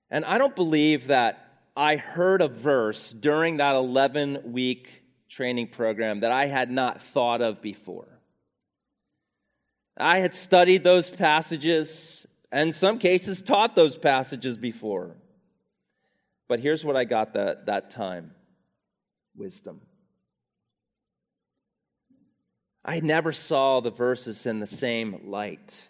And 0.09 0.23
I 0.25 0.37
don't 0.37 0.55
believe 0.55 1.07
that 1.07 1.61
I 1.75 1.97
heard 1.97 2.41
a 2.41 2.47
verse 2.47 3.11
during 3.11 3.57
that 3.57 3.75
11 3.75 4.51
week 4.51 5.03
training 5.29 5.67
program 5.67 6.21
that 6.21 6.31
I 6.31 6.45
had 6.45 6.71
not 6.71 7.01
thought 7.01 7.41
of 7.41 7.61
before. 7.61 8.07
I 9.97 10.19
had 10.19 10.35
studied 10.35 10.83
those 10.83 11.09
passages, 11.09 12.25
and 12.51 12.73
some 12.73 12.99
cases 12.99 13.41
taught 13.41 13.75
those 13.75 13.97
passages 13.97 14.57
before. 14.57 15.15
But 16.47 16.59
here's 16.59 16.85
what 16.85 16.95
I 16.95 17.03
got 17.03 17.33
that, 17.33 17.65
that 17.65 17.89
time 17.89 18.31
wisdom. 19.37 19.81
I 22.83 23.01
never 23.01 23.33
saw 23.33 23.81
the 23.81 23.91
verses 23.91 24.45
in 24.45 24.59
the 24.59 24.67
same 24.67 25.29
light. 25.29 25.87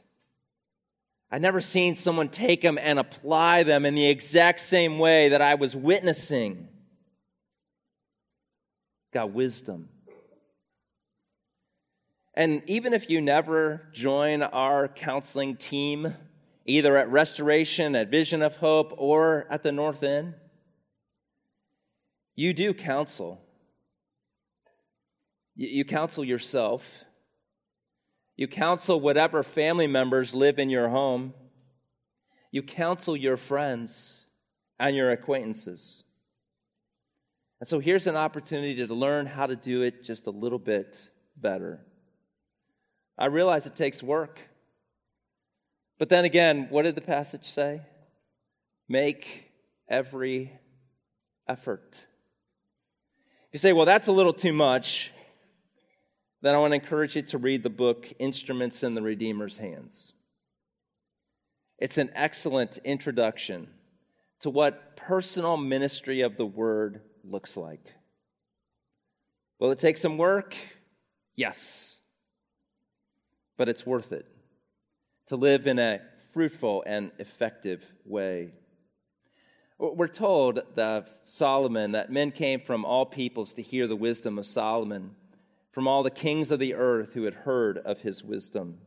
I'd 1.30 1.42
never 1.42 1.62
seen 1.62 1.96
someone 1.96 2.30
take 2.30 2.62
them 2.62 2.80
and 2.82 2.98
apply 2.98 3.64
them 3.64 3.86
in 3.86 3.96
the 3.96 4.08
exact 4.08 4.60
same 4.62 4.98
way 4.98 5.30
that 5.30 5.42
I 5.42 5.56
was 5.56 5.76
witnessing. 5.76 6.70
Got 9.14 9.32
wisdom. 9.32 9.90
And 12.34 12.62
even 12.68 12.94
if 12.94 13.10
you 13.10 13.20
never 13.20 13.90
join 13.92 14.42
our 14.42 14.88
counseling 14.88 15.58
team, 15.58 16.16
either 16.66 16.96
at 16.98 17.10
Restoration, 17.10 17.96
at 17.96 18.10
Vision 18.10 18.42
of 18.42 18.58
Hope, 18.58 18.94
or 18.98 19.48
at 19.50 19.64
the 19.64 19.72
North 19.72 20.04
End, 20.04 20.36
you 22.38 22.54
do 22.54 22.74
counsel. 22.74 23.42
You 25.56 25.84
counsel 25.84 26.24
yourself. 26.24 27.04
You 28.36 28.48
counsel 28.48 29.02
whatever 29.02 29.42
family 29.42 29.88
members 29.88 30.36
live 30.36 30.60
in 30.60 30.70
your 30.70 30.88
home. 30.88 31.34
You 32.52 32.62
counsel 32.62 33.18
your 33.18 33.38
friends 33.38 34.28
and 34.80 34.96
your 34.96 35.12
acquaintances. 35.12 36.04
And 37.60 37.68
so 37.68 37.80
here's 37.80 38.06
an 38.06 38.16
opportunity 38.16 38.86
to 38.86 38.94
learn 38.94 39.26
how 39.26 39.48
to 39.48 39.56
do 39.56 39.82
it 39.82 40.04
just 40.04 40.28
a 40.28 40.32
little 40.32 40.60
bit 40.60 41.10
better. 41.36 41.80
I 43.18 43.26
realize 43.26 43.66
it 43.66 43.76
takes 43.76 44.04
work. 44.04 44.40
But 45.98 46.10
then 46.10 46.24
again, 46.24 46.68
what 46.70 46.84
did 46.84 46.94
the 46.94 47.02
passage 47.02 47.46
say? 47.46 47.82
Make 48.88 49.46
every 49.90 50.54
effort. 51.50 52.06
You 53.58 53.60
say, 53.60 53.74
well, 53.74 53.88
that's 53.88 54.06
a 54.06 54.12
little 54.12 54.34
too 54.34 54.54
much 54.54 55.12
then 56.42 56.54
I 56.54 56.60
want 56.60 56.72
to 56.72 56.76
encourage 56.76 57.16
you 57.16 57.24
to 57.24 57.38
read 57.38 57.64
the 57.64 57.70
book 57.70 58.14
Instruments 58.20 58.84
in 58.84 58.94
the 58.94 59.02
Redeemer's 59.02 59.58
Hands. 59.58 60.14
It's 61.80 61.98
an 61.98 62.12
excellent 62.14 62.78
introduction 62.86 63.68
to 64.42 64.52
what 64.52 64.96
personal 64.96 65.58
ministry 65.58 66.22
of 66.22 66.38
the 66.38 66.46
word 66.46 67.02
looks 67.24 67.58
like. 67.58 67.84
Will 69.60 69.72
it 69.72 69.80
take 69.80 69.98
some 69.98 70.18
work? 70.18 70.56
Yes. 71.36 71.96
But 73.58 73.70
it's 73.70 73.86
worth 73.86 74.12
it 74.12 74.28
to 75.28 75.36
live 75.36 75.66
in 75.66 75.80
a 75.80 76.00
fruitful 76.34 76.84
and 76.86 77.12
effective 77.18 77.84
way. 78.06 78.52
We're 79.80 80.08
told 80.08 80.62
that 80.76 81.22
Solomon, 81.26 81.92
that 81.92 82.12
men 82.12 82.32
came 82.32 82.62
from 82.62 82.84
all 82.84 83.06
peoples 83.06 83.54
to 83.56 83.62
hear 83.62 83.86
the 83.86 83.96
wisdom 83.96 84.40
of 84.40 84.48
Solomon 84.48 85.12
from 85.72 85.88
all 85.88 86.02
the 86.02 86.10
kings 86.10 86.50
of 86.50 86.58
the 86.58 86.74
earth 86.74 87.14
who 87.14 87.26
had 87.26 87.36
heard 87.36 87.78
of 87.78 88.00
his 88.00 88.24
wisdom. 88.24 88.80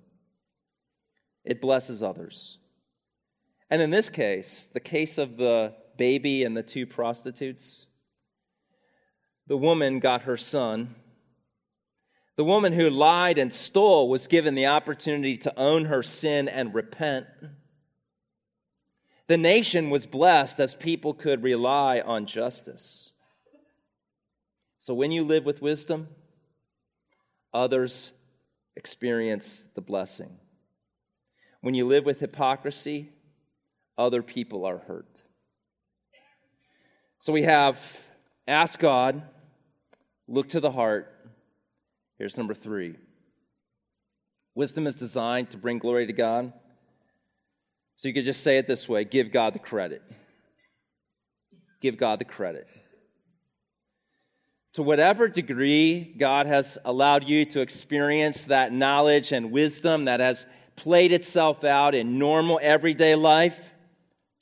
It 1.45 1.61
blesses 1.61 2.03
others. 2.03 2.59
And 3.71 3.81
in 3.81 3.91
this 3.91 4.11
case, 4.11 4.69
the 4.73 4.81
case 4.81 5.17
of 5.17 5.37
the 5.37 5.75
baby 5.97 6.43
and 6.43 6.57
the 6.57 6.65
two 6.65 6.87
prostitutes, 6.87 7.87
the 9.47 9.57
woman 9.57 10.01
got 10.01 10.23
her 10.23 10.37
son. 10.37 10.97
The 12.35 12.43
woman 12.43 12.73
who 12.73 12.91
lied 12.91 13.39
and 13.39 13.53
stole 13.53 14.09
was 14.09 14.27
given 14.27 14.57
the 14.57 14.67
opportunity 14.67 15.37
to 15.39 15.57
own 15.57 15.85
her 15.85 16.03
sin 16.03 16.49
and 16.49 16.75
repent. 16.75 17.27
The 19.31 19.39
nation 19.39 19.91
was 19.91 20.07
blessed 20.07 20.59
as 20.59 20.75
people 20.75 21.15
could 21.15 21.45
rely 21.45 22.01
on 22.01 22.27
justice. 22.27 23.13
So 24.81 24.93
when 24.93 25.13
you 25.13 25.23
live 25.23 25.45
with 25.45 25.63
wisdom, 25.63 26.09
others 27.55 28.11
experience 28.75 29.63
the 29.77 29.83
blessing. 29.83 30.31
When 31.61 31.75
you 31.75 31.87
live 31.87 32.05
with 32.05 32.19
hypocrisy, 32.19 33.11
other 33.97 34.21
people 34.21 34.65
are 34.65 34.79
hurt. 34.79 35.23
So 37.21 37.33
we 37.33 37.45
have 37.45 37.79
ask 38.49 38.81
God, 38.81 39.23
look 40.27 40.49
to 40.49 40.59
the 40.59 40.73
heart. 40.73 41.07
Here's 42.19 42.37
number 42.37 42.55
three 42.55 42.97
wisdom 44.57 44.89
is 44.89 44.97
designed 44.97 45.51
to 45.51 45.57
bring 45.57 45.79
glory 45.79 46.09
to 46.09 46.13
God. 46.13 46.53
So 48.01 48.09
you 48.09 48.15
could 48.15 48.25
just 48.25 48.43
say 48.43 48.57
it 48.57 48.67
this 48.67 48.89
way 48.89 49.05
give 49.05 49.31
God 49.31 49.55
the 49.55 49.59
credit. 49.59 50.03
Give 51.83 51.99
God 51.99 52.19
the 52.19 52.25
credit 52.25 52.67
to 54.75 54.83
whatever 54.83 55.29
degree 55.29 56.15
God 56.17 56.47
has 56.47 56.79
allowed 56.85 57.25
you 57.25 57.45
to 57.47 57.61
experience 57.61 58.45
that 58.45 58.73
knowledge 58.73 59.33
and 59.33 59.51
wisdom 59.51 60.05
that 60.05 60.21
has 60.21 60.47
played 60.77 61.13
itself 61.13 61.65
out 61.65 61.95
in 61.95 62.19
normal 62.19 62.61
everyday 62.63 63.15
life, 63.15 63.75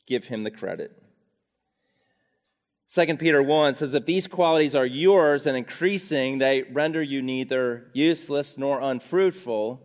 give 0.07 0.25
him 0.25 0.45
the 0.45 0.51
credit. 0.51 0.93
2 2.91 3.17
Peter 3.17 3.43
1 3.43 3.75
says, 3.75 3.95
If 3.95 4.07
these 4.07 4.27
qualities 4.27 4.75
are 4.75 4.87
yours 4.87 5.47
and 5.47 5.57
increasing, 5.57 6.39
they 6.39 6.63
render 6.63 7.03
you 7.03 7.21
neither 7.21 7.91
useless 7.93 8.57
nor 8.57 8.81
unfruitful. 8.81 9.83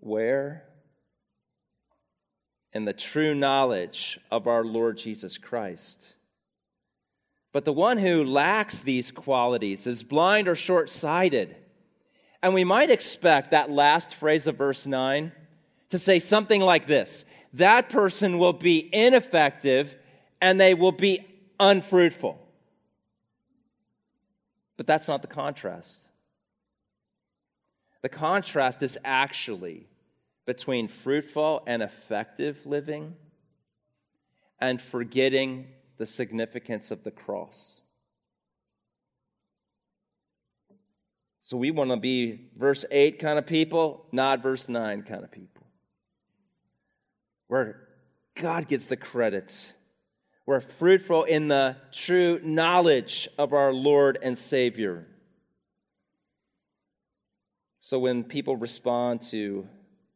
Where? 0.00 0.64
In 2.72 2.84
the 2.84 2.92
true 2.92 3.34
knowledge 3.34 4.18
of 4.30 4.46
our 4.46 4.64
Lord 4.64 4.98
Jesus 4.98 5.36
Christ. 5.38 6.14
But 7.52 7.66
the 7.66 7.72
one 7.72 7.98
who 7.98 8.24
lacks 8.24 8.78
these 8.78 9.10
qualities 9.10 9.86
is 9.86 10.02
blind 10.02 10.48
or 10.48 10.56
short 10.56 10.90
sighted. 10.90 11.54
And 12.42 12.54
we 12.54 12.64
might 12.64 12.90
expect 12.90 13.50
that 13.50 13.70
last 13.70 14.14
phrase 14.14 14.46
of 14.46 14.56
verse 14.56 14.86
9 14.86 15.32
to 15.90 15.98
say 15.98 16.18
something 16.18 16.60
like 16.60 16.86
this 16.86 17.24
that 17.54 17.90
person 17.90 18.38
will 18.38 18.54
be 18.54 18.88
ineffective 18.92 19.94
and 20.40 20.58
they 20.58 20.72
will 20.72 20.92
be 20.92 21.26
unfruitful. 21.60 22.38
But 24.78 24.86
that's 24.86 25.06
not 25.06 25.20
the 25.20 25.28
contrast. 25.28 26.00
The 28.00 28.08
contrast 28.08 28.82
is 28.82 28.98
actually 29.04 29.86
between 30.46 30.88
fruitful 30.88 31.62
and 31.66 31.82
effective 31.82 32.64
living 32.66 33.14
and 34.60 34.80
forgetting 34.80 35.66
the 35.98 36.06
significance 36.06 36.90
of 36.90 37.04
the 37.04 37.10
cross. 37.10 37.80
So 41.38 41.56
we 41.56 41.70
want 41.70 41.90
to 41.90 41.96
be 41.96 42.50
verse 42.56 42.84
8 42.90 43.18
kind 43.18 43.38
of 43.38 43.46
people, 43.46 44.06
not 44.12 44.42
verse 44.42 44.68
9 44.68 45.02
kind 45.02 45.24
of 45.24 45.32
people. 45.32 45.66
Where 47.48 47.88
God 48.34 48.68
gets 48.68 48.86
the 48.86 48.96
credit. 48.96 49.72
We're 50.46 50.60
fruitful 50.60 51.24
in 51.24 51.48
the 51.48 51.76
true 51.92 52.40
knowledge 52.42 53.28
of 53.38 53.52
our 53.52 53.72
Lord 53.72 54.18
and 54.22 54.36
Savior. 54.36 55.06
So 57.78 57.98
when 57.98 58.24
people 58.24 58.56
respond 58.56 59.22
to 59.32 59.66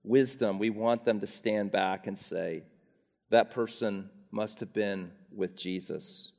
wisdom, 0.06 0.58
we 0.58 0.70
want 0.70 1.04
them 1.04 1.20
to 1.20 1.26
stand 1.26 1.72
back 1.72 2.06
and 2.06 2.18
say, 2.18 2.62
that 3.30 3.50
person 3.50 4.10
must 4.30 4.60
have 4.60 4.72
been 4.72 5.10
with 5.34 5.56
Jesus. 5.56 6.32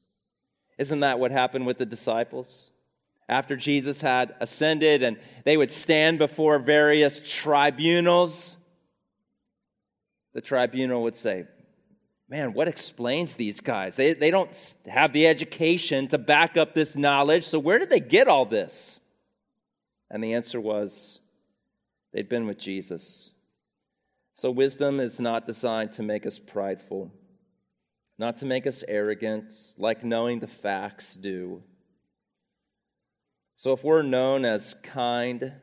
Isn't 0.77 1.01
that 1.01 1.19
what 1.19 1.31
happened 1.31 1.65
with 1.65 1.77
the 1.77 1.85
disciples? 1.85 2.69
After 3.29 3.55
Jesus 3.57 3.99
had 3.99 4.35
ascended 4.39 5.03
and 5.03 5.17
they 5.43 5.57
would 5.57 5.71
stand 5.71 6.17
before 6.17 6.59
various 6.59 7.21
tribunals, 7.25 8.55
the 10.33 10.41
tribunal 10.41 11.03
would 11.03 11.15
say, 11.15 11.45
Man, 12.29 12.53
what 12.53 12.67
explains 12.67 13.35
these 13.35 13.61
guys? 13.61 13.95
They, 13.95 14.13
they 14.13 14.31
don't 14.31 14.53
have 14.85 15.13
the 15.13 15.27
education 15.27 16.09
to 16.09 16.17
back 16.17 16.57
up 16.57 16.73
this 16.73 16.97
knowledge, 16.97 17.45
so 17.45 17.57
where 17.57 17.79
did 17.79 17.89
they 17.89 18.01
get 18.01 18.27
all 18.27 18.45
this? 18.45 18.99
And 20.11 20.21
the 20.21 20.33
answer 20.33 20.59
was 20.59 21.19
they'd 22.11 22.27
been 22.27 22.45
with 22.45 22.57
Jesus. 22.57 23.31
So, 24.37 24.51
wisdom 24.51 24.99
is 24.99 25.19
not 25.19 25.47
designed 25.47 25.93
to 25.93 26.03
make 26.03 26.27
us 26.27 26.37
prideful, 26.37 27.11
not 28.19 28.37
to 28.37 28.45
make 28.45 28.67
us 28.67 28.83
arrogant, 28.87 29.51
like 29.79 30.03
knowing 30.03 30.41
the 30.41 30.47
facts 30.47 31.15
do. 31.15 31.63
So, 33.55 33.73
if 33.73 33.83
we're 33.83 34.03
known 34.03 34.45
as 34.45 34.75
kind 34.83 35.53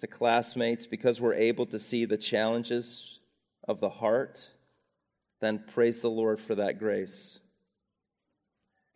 to 0.00 0.06
classmates 0.08 0.84
because 0.84 1.20
we're 1.20 1.34
able 1.34 1.66
to 1.66 1.78
see 1.78 2.06
the 2.06 2.16
challenges 2.16 3.20
of 3.68 3.78
the 3.78 3.88
heart, 3.88 4.50
then 5.40 5.62
praise 5.72 6.00
the 6.00 6.10
Lord 6.10 6.40
for 6.40 6.56
that 6.56 6.80
grace. 6.80 7.38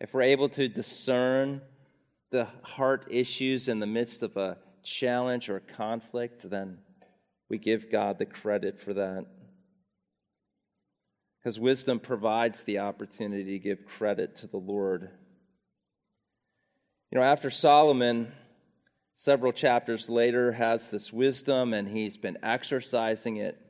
If 0.01 0.13
we're 0.13 0.23
able 0.23 0.49
to 0.49 0.67
discern 0.67 1.61
the 2.33 2.49
heart 2.63 3.07
issues 3.09 3.69
in 3.69 3.79
the 3.79 3.87
midst 3.87 4.25
of 4.25 4.37
a 4.37 4.59
challenge 4.83 5.49
or 5.49 5.61
conflict, 5.61 6.51
then 6.51 6.79
we 7.53 7.59
give 7.59 7.93
God 7.93 8.19
the 8.19 8.25
credit 8.25 8.81
for 8.81 8.95
that. 8.95 9.27
Because 11.39 11.61
wisdom 11.61 12.01
provides 12.01 12.63
the 12.63 12.79
opportunity 12.79 13.45
to 13.45 13.59
give 13.59 13.85
credit 13.85 14.37
to 14.37 14.47
the 14.47 14.57
Lord. 14.57 15.11
You 17.11 17.19
know, 17.19 17.25
after 17.25 17.51
Solomon, 17.51 18.33
several 19.13 19.53
chapters 19.53 20.09
later, 20.09 20.53
has 20.53 20.87
this 20.87 21.13
wisdom 21.13 21.75
and 21.75 21.87
he's 21.87 22.17
been 22.17 22.39
exercising 22.43 23.37
it. 23.37 23.61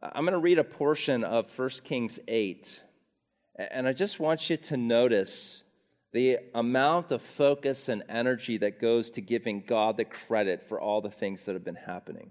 I'm 0.00 0.22
going 0.22 0.30
to 0.30 0.38
read 0.38 0.60
a 0.60 0.64
portion 0.64 1.24
of 1.24 1.50
1 1.58 1.68
Kings 1.82 2.20
8, 2.28 2.80
and 3.72 3.88
I 3.88 3.92
just 3.92 4.20
want 4.20 4.48
you 4.48 4.56
to 4.56 4.76
notice 4.76 5.64
the 6.12 6.38
amount 6.54 7.10
of 7.10 7.22
focus 7.22 7.88
and 7.88 8.04
energy 8.08 8.58
that 8.58 8.80
goes 8.80 9.10
to 9.12 9.20
giving 9.20 9.64
God 9.66 9.96
the 9.96 10.04
credit 10.04 10.68
for 10.68 10.80
all 10.80 11.00
the 11.00 11.10
things 11.10 11.44
that 11.46 11.54
have 11.54 11.64
been 11.64 11.74
happening. 11.74 12.30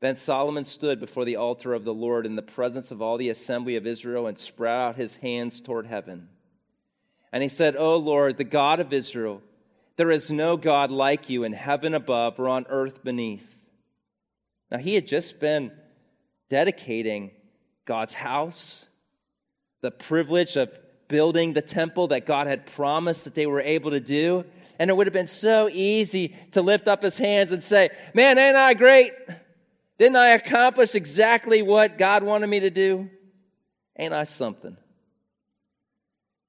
Then 0.00 0.14
Solomon 0.14 0.64
stood 0.64 1.00
before 1.00 1.24
the 1.24 1.36
altar 1.36 1.74
of 1.74 1.84
the 1.84 1.94
Lord 1.94 2.24
in 2.24 2.36
the 2.36 2.42
presence 2.42 2.90
of 2.90 3.02
all 3.02 3.18
the 3.18 3.30
assembly 3.30 3.76
of 3.76 3.86
Israel 3.86 4.26
and 4.26 4.38
spread 4.38 4.72
out 4.72 4.96
his 4.96 5.16
hands 5.16 5.60
toward 5.60 5.86
heaven. 5.86 6.28
And 7.32 7.42
he 7.42 7.48
said, 7.48 7.76
O 7.76 7.96
Lord, 7.96 8.36
the 8.36 8.44
God 8.44 8.80
of 8.80 8.92
Israel, 8.92 9.42
there 9.96 10.10
is 10.10 10.30
no 10.30 10.56
God 10.56 10.90
like 10.90 11.28
you 11.28 11.42
in 11.42 11.52
heaven 11.52 11.94
above 11.94 12.38
or 12.38 12.48
on 12.48 12.66
earth 12.68 13.02
beneath. 13.02 13.44
Now, 14.70 14.78
he 14.78 14.94
had 14.94 15.08
just 15.08 15.40
been 15.40 15.72
dedicating 16.48 17.32
God's 17.84 18.14
house, 18.14 18.86
the 19.80 19.90
privilege 19.90 20.56
of 20.56 20.70
building 21.08 21.54
the 21.54 21.62
temple 21.62 22.08
that 22.08 22.26
God 22.26 22.46
had 22.46 22.66
promised 22.66 23.24
that 23.24 23.34
they 23.34 23.46
were 23.46 23.60
able 23.60 23.90
to 23.90 24.00
do. 24.00 24.44
And 24.78 24.90
it 24.90 24.96
would 24.96 25.06
have 25.06 25.14
been 25.14 25.26
so 25.26 25.68
easy 25.68 26.36
to 26.52 26.62
lift 26.62 26.86
up 26.86 27.02
his 27.02 27.18
hands 27.18 27.50
and 27.50 27.62
say, 27.62 27.90
Man, 28.14 28.38
ain't 28.38 28.56
I 28.56 28.74
great? 28.74 29.12
Didn't 29.98 30.16
I 30.16 30.30
accomplish 30.30 30.94
exactly 30.94 31.60
what 31.60 31.98
God 31.98 32.22
wanted 32.22 32.46
me 32.46 32.60
to 32.60 32.70
do? 32.70 33.10
Ain't 33.98 34.14
I 34.14 34.24
something? 34.24 34.76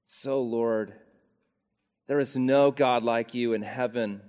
So, 0.04 0.40
Lord, 0.40 0.92
there 2.06 2.20
is 2.20 2.36
no 2.36 2.70
God 2.70 3.02
like 3.02 3.34
you 3.34 3.52
in 3.52 3.62
heaven 3.62 4.22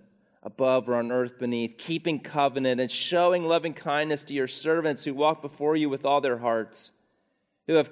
above 0.44 0.90
or 0.90 0.96
on 0.96 1.12
earth 1.12 1.38
beneath, 1.40 1.78
keeping 1.78 2.20
covenant 2.20 2.82
and 2.82 2.92
showing 2.92 3.44
loving 3.44 3.74
kindness 3.74 4.24
to 4.24 4.34
your 4.34 4.48
servants 4.48 5.04
who 5.04 5.14
walk 5.14 5.42
before 5.42 5.76
you 5.76 5.90
with 5.90 6.04
all 6.04 6.22
their 6.22 6.40
hearts, 6.40 6.92
who 7.68 7.76
have 7.76 7.92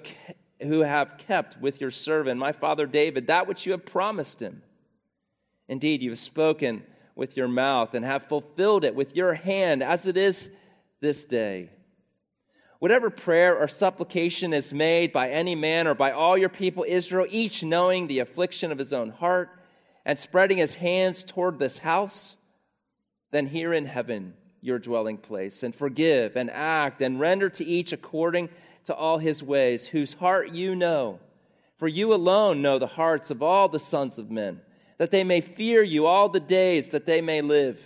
who 0.60 0.80
have 0.80 1.16
kept 1.16 1.60
with 1.60 1.80
your 1.80 1.90
servant, 1.90 2.38
my 2.38 2.52
father 2.52 2.86
David, 2.86 3.28
that 3.28 3.46
which 3.46 3.64
you 3.64 3.72
have 3.72 3.86
promised 3.86 4.42
him. 4.42 4.62
Indeed, 5.68 6.02
you 6.02 6.10
have 6.10 6.18
spoken 6.18 6.82
with 7.14 7.36
your 7.36 7.48
mouth 7.48 7.94
and 7.94 8.04
have 8.04 8.28
fulfilled 8.28 8.84
it 8.84 8.94
with 8.94 9.16
your 9.16 9.34
hand, 9.34 9.82
as 9.82 10.06
it 10.06 10.16
is 10.16 10.50
this 11.00 11.24
day. 11.24 11.70
Whatever 12.78 13.10
prayer 13.10 13.56
or 13.58 13.68
supplication 13.68 14.54
is 14.54 14.72
made 14.72 15.12
by 15.12 15.28
any 15.28 15.54
man 15.54 15.86
or 15.86 15.94
by 15.94 16.12
all 16.12 16.38
your 16.38 16.48
people 16.48 16.84
Israel, 16.88 17.26
each 17.28 17.62
knowing 17.62 18.06
the 18.06 18.20
affliction 18.20 18.72
of 18.72 18.78
his 18.78 18.92
own 18.92 19.10
heart 19.10 19.50
and 20.04 20.18
spreading 20.18 20.58
his 20.58 20.76
hands 20.76 21.22
toward 21.22 21.58
this 21.58 21.78
house, 21.78 22.38
then 23.32 23.46
hear 23.46 23.74
in 23.74 23.84
heaven 23.84 24.34
your 24.62 24.78
dwelling 24.78 25.16
place, 25.16 25.62
and 25.62 25.74
forgive 25.74 26.36
and 26.36 26.50
act 26.50 27.00
and 27.00 27.20
render 27.20 27.48
to 27.48 27.64
each 27.64 27.92
according 27.92 28.48
to 28.84 28.94
all 28.94 29.18
his 29.18 29.42
ways, 29.42 29.86
whose 29.86 30.14
heart 30.14 30.50
you 30.50 30.74
know. 30.74 31.18
For 31.78 31.88
you 31.88 32.12
alone 32.12 32.60
know 32.60 32.78
the 32.78 32.86
hearts 32.86 33.30
of 33.30 33.42
all 33.42 33.68
the 33.68 33.80
sons 33.80 34.18
of 34.18 34.30
men, 34.30 34.60
that 34.98 35.10
they 35.10 35.24
may 35.24 35.40
fear 35.40 35.82
you 35.82 36.06
all 36.06 36.28
the 36.28 36.40
days 36.40 36.90
that 36.90 37.06
they 37.06 37.20
may 37.20 37.40
live 37.40 37.78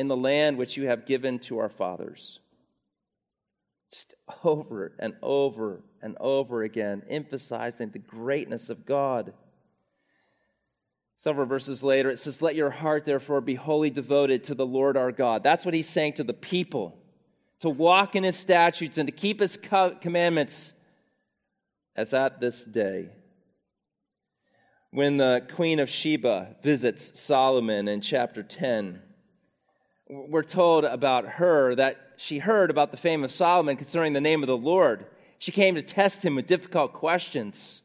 in 0.00 0.08
the 0.08 0.16
land 0.16 0.56
which 0.56 0.78
you 0.78 0.86
have 0.86 1.04
given 1.04 1.38
to 1.38 1.58
our 1.58 1.68
fathers. 1.68 2.38
Just 3.92 4.14
over 4.42 4.94
and 4.98 5.14
over 5.20 5.82
and 6.00 6.16
over 6.18 6.62
again, 6.62 7.02
emphasizing 7.10 7.90
the 7.90 7.98
greatness 7.98 8.70
of 8.70 8.86
God. 8.86 9.34
Several 11.18 11.46
verses 11.46 11.82
later, 11.82 12.08
it 12.08 12.18
says, 12.18 12.40
Let 12.40 12.54
your 12.54 12.70
heart 12.70 13.04
therefore 13.04 13.42
be 13.42 13.56
wholly 13.56 13.90
devoted 13.90 14.42
to 14.44 14.54
the 14.54 14.64
Lord 14.64 14.96
our 14.96 15.12
God. 15.12 15.42
That's 15.42 15.66
what 15.66 15.74
he's 15.74 15.86
saying 15.86 16.14
to 16.14 16.24
the 16.24 16.32
people 16.32 16.96
to 17.58 17.68
walk 17.68 18.16
in 18.16 18.24
his 18.24 18.36
statutes 18.36 18.96
and 18.96 19.06
to 19.06 19.12
keep 19.12 19.38
his 19.38 19.58
commandments 19.58 20.72
as 21.94 22.14
at 22.14 22.40
this 22.40 22.64
day. 22.64 23.10
When 24.92 25.18
the 25.18 25.46
Queen 25.54 25.78
of 25.78 25.90
Sheba 25.90 26.56
visits 26.62 27.20
Solomon 27.20 27.86
in 27.86 28.00
chapter 28.00 28.42
10, 28.42 29.02
we're 30.10 30.42
told 30.42 30.84
about 30.84 31.26
her 31.26 31.74
that 31.76 31.96
she 32.16 32.38
heard 32.38 32.70
about 32.70 32.90
the 32.90 32.96
fame 32.96 33.22
of 33.22 33.30
Solomon 33.30 33.76
concerning 33.76 34.12
the 34.12 34.20
name 34.20 34.42
of 34.42 34.48
the 34.48 34.56
Lord. 34.56 35.06
She 35.38 35.52
came 35.52 35.76
to 35.76 35.82
test 35.82 36.24
him 36.24 36.34
with 36.34 36.46
difficult 36.46 36.92
questions. 36.92 37.82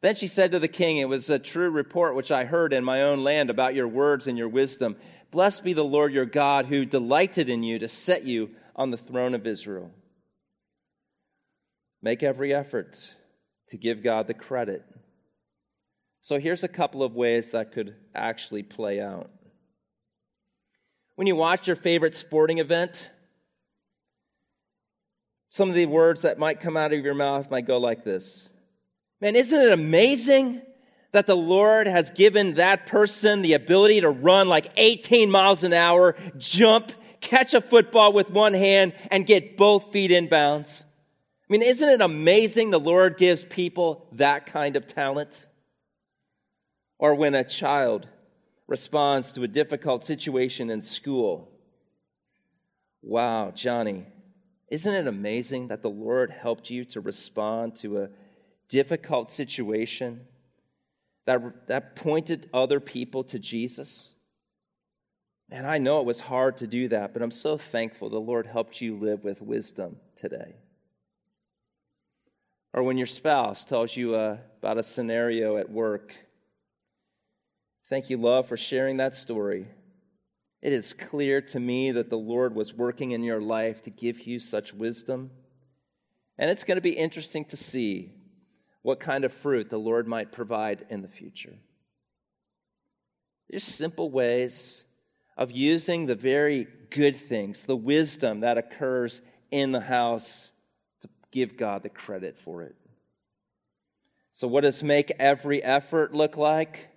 Then 0.00 0.14
she 0.14 0.28
said 0.28 0.52
to 0.52 0.60
the 0.60 0.68
king, 0.68 0.98
It 0.98 1.08
was 1.08 1.28
a 1.28 1.38
true 1.38 1.70
report 1.70 2.14
which 2.14 2.30
I 2.30 2.44
heard 2.44 2.72
in 2.72 2.84
my 2.84 3.02
own 3.02 3.24
land 3.24 3.50
about 3.50 3.74
your 3.74 3.88
words 3.88 4.28
and 4.28 4.38
your 4.38 4.48
wisdom. 4.48 4.96
Blessed 5.32 5.64
be 5.64 5.72
the 5.72 5.84
Lord 5.84 6.12
your 6.12 6.24
God, 6.24 6.66
who 6.66 6.84
delighted 6.84 7.48
in 7.48 7.64
you 7.64 7.80
to 7.80 7.88
set 7.88 8.24
you 8.24 8.50
on 8.76 8.90
the 8.90 8.96
throne 8.96 9.34
of 9.34 9.46
Israel. 9.46 9.90
Make 12.00 12.22
every 12.22 12.54
effort 12.54 13.14
to 13.70 13.76
give 13.76 14.04
God 14.04 14.28
the 14.28 14.34
credit. 14.34 14.84
So 16.22 16.38
here's 16.38 16.62
a 16.62 16.68
couple 16.68 17.02
of 17.02 17.14
ways 17.14 17.50
that 17.50 17.72
could 17.72 17.96
actually 18.14 18.62
play 18.62 19.00
out. 19.00 19.30
When 21.16 21.26
you 21.26 21.34
watch 21.34 21.66
your 21.66 21.76
favorite 21.76 22.14
sporting 22.14 22.58
event, 22.58 23.10
some 25.48 25.70
of 25.70 25.74
the 25.74 25.86
words 25.86 26.22
that 26.22 26.38
might 26.38 26.60
come 26.60 26.76
out 26.76 26.92
of 26.92 27.02
your 27.02 27.14
mouth 27.14 27.50
might 27.50 27.66
go 27.66 27.78
like 27.78 28.04
this 28.04 28.50
Man, 29.20 29.34
isn't 29.34 29.58
it 29.58 29.72
amazing 29.72 30.60
that 31.12 31.26
the 31.26 31.36
Lord 31.36 31.86
has 31.86 32.10
given 32.10 32.54
that 32.54 32.84
person 32.84 33.40
the 33.40 33.54
ability 33.54 34.02
to 34.02 34.10
run 34.10 34.48
like 34.48 34.70
18 34.76 35.30
miles 35.30 35.64
an 35.64 35.72
hour, 35.72 36.14
jump, 36.36 36.92
catch 37.22 37.54
a 37.54 37.62
football 37.62 38.12
with 38.12 38.28
one 38.28 38.52
hand, 38.52 38.92
and 39.10 39.26
get 39.26 39.56
both 39.56 39.90
feet 39.92 40.10
in 40.10 40.28
bounds? 40.28 40.84
I 41.48 41.52
mean, 41.52 41.62
isn't 41.62 41.88
it 41.88 42.02
amazing 42.02 42.70
the 42.70 42.80
Lord 42.80 43.16
gives 43.16 43.46
people 43.46 44.06
that 44.12 44.44
kind 44.44 44.76
of 44.76 44.86
talent? 44.86 45.46
Or 46.98 47.14
when 47.14 47.34
a 47.34 47.44
child 47.44 48.06
responds 48.66 49.32
to 49.32 49.42
a 49.42 49.48
difficult 49.48 50.04
situation 50.04 50.70
in 50.70 50.82
school. 50.82 51.50
Wow, 53.02 53.52
Johnny, 53.54 54.06
isn't 54.68 54.94
it 54.94 55.06
amazing 55.06 55.68
that 55.68 55.82
the 55.82 55.90
Lord 55.90 56.30
helped 56.30 56.70
you 56.70 56.84
to 56.86 57.00
respond 57.00 57.76
to 57.76 58.02
a 58.02 58.08
difficult 58.68 59.30
situation 59.30 60.26
that, 61.24 61.68
that 61.68 61.94
pointed 61.94 62.50
other 62.52 62.80
people 62.80 63.22
to 63.24 63.38
Jesus? 63.38 64.12
And 65.50 65.64
I 65.66 65.78
know 65.78 66.00
it 66.00 66.06
was 66.06 66.18
hard 66.18 66.56
to 66.56 66.66
do 66.66 66.88
that, 66.88 67.12
but 67.12 67.22
I'm 67.22 67.30
so 67.30 67.56
thankful 67.56 68.10
the 68.10 68.18
Lord 68.18 68.46
helped 68.46 68.80
you 68.80 68.98
live 68.98 69.22
with 69.22 69.40
wisdom 69.40 69.96
today. 70.16 70.56
Or 72.74 72.82
when 72.82 72.98
your 72.98 73.06
spouse 73.06 73.64
tells 73.64 73.96
you 73.96 74.16
uh, 74.16 74.38
about 74.58 74.78
a 74.78 74.82
scenario 74.82 75.56
at 75.56 75.70
work. 75.70 76.12
Thank 77.88 78.10
you, 78.10 78.16
love, 78.16 78.48
for 78.48 78.56
sharing 78.56 78.96
that 78.96 79.14
story. 79.14 79.68
It 80.60 80.72
is 80.72 80.92
clear 80.92 81.40
to 81.40 81.60
me 81.60 81.92
that 81.92 82.10
the 82.10 82.18
Lord 82.18 82.54
was 82.54 82.74
working 82.74 83.12
in 83.12 83.22
your 83.22 83.40
life 83.40 83.82
to 83.82 83.90
give 83.90 84.26
you 84.26 84.40
such 84.40 84.74
wisdom. 84.74 85.30
And 86.36 86.50
it's 86.50 86.64
going 86.64 86.76
to 86.76 86.82
be 86.82 86.90
interesting 86.90 87.44
to 87.46 87.56
see 87.56 88.12
what 88.82 88.98
kind 88.98 89.24
of 89.24 89.32
fruit 89.32 89.70
the 89.70 89.78
Lord 89.78 90.08
might 90.08 90.32
provide 90.32 90.86
in 90.90 91.02
the 91.02 91.08
future. 91.08 91.54
There's 93.48 93.62
simple 93.62 94.10
ways 94.10 94.82
of 95.36 95.52
using 95.52 96.06
the 96.06 96.16
very 96.16 96.66
good 96.90 97.16
things, 97.16 97.62
the 97.62 97.76
wisdom 97.76 98.40
that 98.40 98.58
occurs 98.58 99.22
in 99.52 99.70
the 99.70 99.80
house, 99.80 100.50
to 101.02 101.08
give 101.30 101.56
God 101.56 101.84
the 101.84 101.88
credit 101.88 102.36
for 102.44 102.62
it. 102.62 102.74
So, 104.32 104.48
what 104.48 104.62
does 104.62 104.82
make 104.82 105.12
every 105.18 105.62
effort 105.62 106.12
look 106.12 106.36
like? 106.36 106.88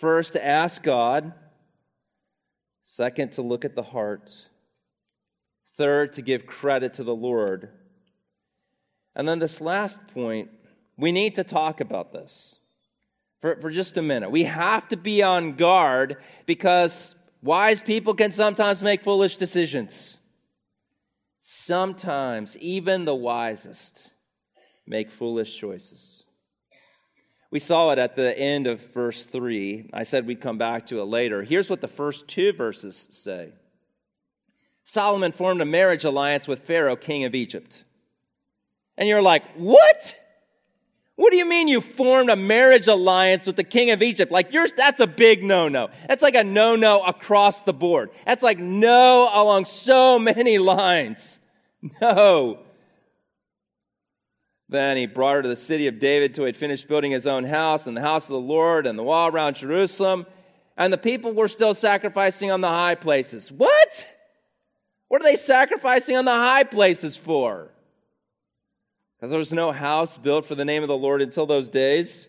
First, 0.00 0.32
to 0.32 0.44
ask 0.44 0.82
God. 0.82 1.34
Second, 2.82 3.32
to 3.32 3.42
look 3.42 3.66
at 3.66 3.74
the 3.74 3.82
heart. 3.82 4.46
Third, 5.76 6.14
to 6.14 6.22
give 6.22 6.46
credit 6.46 6.94
to 6.94 7.04
the 7.04 7.14
Lord. 7.14 7.68
And 9.14 9.28
then 9.28 9.38
this 9.38 9.60
last 9.60 9.98
point, 10.08 10.50
we 10.96 11.12
need 11.12 11.34
to 11.34 11.44
talk 11.44 11.82
about 11.82 12.12
this 12.12 12.56
for, 13.42 13.60
for 13.60 13.70
just 13.70 13.98
a 13.98 14.02
minute. 14.02 14.30
We 14.30 14.44
have 14.44 14.88
to 14.88 14.96
be 14.96 15.22
on 15.22 15.56
guard 15.56 16.16
because 16.46 17.14
wise 17.42 17.82
people 17.82 18.14
can 18.14 18.30
sometimes 18.30 18.82
make 18.82 19.02
foolish 19.02 19.36
decisions. 19.36 20.18
Sometimes, 21.40 22.56
even 22.56 23.04
the 23.04 23.14
wisest 23.14 24.12
make 24.86 25.10
foolish 25.10 25.58
choices. 25.58 26.19
We 27.50 27.58
saw 27.58 27.90
it 27.90 27.98
at 27.98 28.14
the 28.14 28.38
end 28.38 28.66
of 28.66 28.80
verse 28.92 29.24
3. 29.24 29.90
I 29.92 30.04
said 30.04 30.26
we'd 30.26 30.40
come 30.40 30.58
back 30.58 30.86
to 30.86 31.00
it 31.00 31.04
later. 31.04 31.42
Here's 31.42 31.68
what 31.68 31.80
the 31.80 31.88
first 31.88 32.28
two 32.28 32.52
verses 32.52 33.08
say 33.10 33.50
Solomon 34.84 35.32
formed 35.32 35.60
a 35.60 35.64
marriage 35.64 36.04
alliance 36.04 36.46
with 36.46 36.60
Pharaoh, 36.60 36.96
king 36.96 37.24
of 37.24 37.34
Egypt. 37.34 37.82
And 38.96 39.08
you're 39.08 39.22
like, 39.22 39.44
what? 39.56 40.16
What 41.16 41.32
do 41.32 41.36
you 41.36 41.44
mean 41.44 41.68
you 41.68 41.80
formed 41.80 42.30
a 42.30 42.36
marriage 42.36 42.88
alliance 42.88 43.46
with 43.46 43.56
the 43.56 43.64
king 43.64 43.90
of 43.90 44.00
Egypt? 44.00 44.32
Like 44.32 44.52
yours, 44.52 44.72
that's 44.74 45.00
a 45.00 45.06
big 45.06 45.42
no-no. 45.42 45.90
That's 46.08 46.22
like 46.22 46.34
a 46.34 46.44
no-no 46.44 47.02
across 47.02 47.62
the 47.62 47.72
board. 47.72 48.10
That's 48.24 48.42
like 48.42 48.58
no 48.58 49.30
along 49.32 49.66
so 49.66 50.18
many 50.18 50.58
lines. 50.74 51.40
No. 52.00 52.60
Then 54.70 54.96
he 54.96 55.06
brought 55.06 55.34
her 55.34 55.42
to 55.42 55.48
the 55.48 55.56
city 55.56 55.88
of 55.88 55.98
David 55.98 56.32
till 56.32 56.44
he 56.44 56.48
had 56.48 56.56
finished 56.56 56.86
building 56.86 57.10
his 57.10 57.26
own 57.26 57.42
house 57.42 57.88
and 57.88 57.96
the 57.96 58.00
house 58.00 58.26
of 58.26 58.34
the 58.34 58.38
Lord 58.38 58.86
and 58.86 58.96
the 58.96 59.02
wall 59.02 59.26
around 59.26 59.56
Jerusalem. 59.56 60.26
And 60.76 60.92
the 60.92 60.98
people 60.98 61.32
were 61.32 61.48
still 61.48 61.74
sacrificing 61.74 62.52
on 62.52 62.60
the 62.60 62.68
high 62.68 62.94
places. 62.94 63.50
What? 63.50 64.08
What 65.08 65.20
are 65.20 65.24
they 65.24 65.34
sacrificing 65.34 66.16
on 66.16 66.24
the 66.24 66.30
high 66.30 66.62
places 66.62 67.16
for? 67.16 67.72
Because 69.16 69.30
there 69.30 69.40
was 69.40 69.52
no 69.52 69.72
house 69.72 70.16
built 70.16 70.46
for 70.46 70.54
the 70.54 70.64
name 70.64 70.84
of 70.84 70.88
the 70.88 70.96
Lord 70.96 71.20
until 71.20 71.46
those 71.46 71.68
days. 71.68 72.28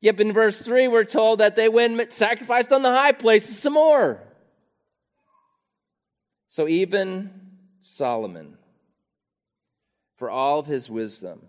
Yet 0.00 0.20
in 0.20 0.32
verse 0.32 0.62
3, 0.62 0.86
we're 0.86 1.02
told 1.02 1.40
that 1.40 1.56
they 1.56 1.68
went 1.68 2.00
and 2.00 2.12
sacrificed 2.12 2.72
on 2.72 2.82
the 2.82 2.92
high 2.92 3.10
places 3.10 3.58
some 3.58 3.72
more. 3.72 4.22
So 6.46 6.68
even 6.68 7.32
Solomon, 7.80 8.56
for 10.16 10.30
all 10.30 10.60
of 10.60 10.66
his 10.66 10.88
wisdom, 10.88 11.40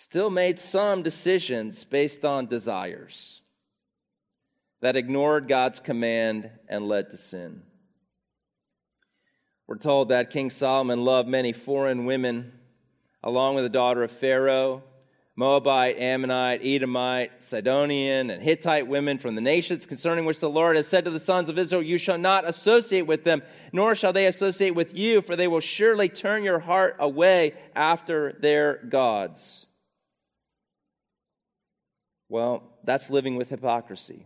still 0.00 0.30
made 0.30 0.58
some 0.58 1.02
decisions 1.02 1.84
based 1.84 2.24
on 2.24 2.46
desires 2.46 3.42
that 4.80 4.96
ignored 4.96 5.46
God's 5.46 5.78
command 5.78 6.48
and 6.70 6.88
led 6.88 7.10
to 7.10 7.18
sin. 7.18 7.60
We're 9.66 9.76
told 9.76 10.08
that 10.08 10.30
King 10.30 10.48
Solomon 10.48 11.04
loved 11.04 11.28
many 11.28 11.52
foreign 11.52 12.06
women, 12.06 12.50
along 13.22 13.56
with 13.56 13.64
the 13.64 13.68
daughter 13.68 14.02
of 14.02 14.10
Pharaoh, 14.10 14.82
Moabite, 15.36 15.98
Ammonite, 15.98 16.62
Edomite, 16.64 17.44
Sidonian, 17.44 18.30
and 18.30 18.42
Hittite 18.42 18.86
women 18.86 19.18
from 19.18 19.34
the 19.34 19.42
nations 19.42 19.84
concerning 19.84 20.24
which 20.24 20.40
the 20.40 20.48
Lord 20.48 20.76
has 20.76 20.88
said 20.88 21.04
to 21.04 21.10
the 21.10 21.20
sons 21.20 21.50
of 21.50 21.58
Israel, 21.58 21.82
You 21.82 21.98
shall 21.98 22.16
not 22.16 22.48
associate 22.48 23.06
with 23.06 23.24
them, 23.24 23.42
nor 23.70 23.94
shall 23.94 24.14
they 24.14 24.24
associate 24.24 24.74
with 24.74 24.94
you, 24.94 25.20
for 25.20 25.36
they 25.36 25.46
will 25.46 25.60
surely 25.60 26.08
turn 26.08 26.42
your 26.42 26.60
heart 26.60 26.96
away 26.98 27.52
after 27.76 28.32
their 28.40 28.78
gods. 28.88 29.66
Well, 32.30 32.62
that's 32.84 33.10
living 33.10 33.34
with 33.34 33.50
hypocrisy. 33.50 34.24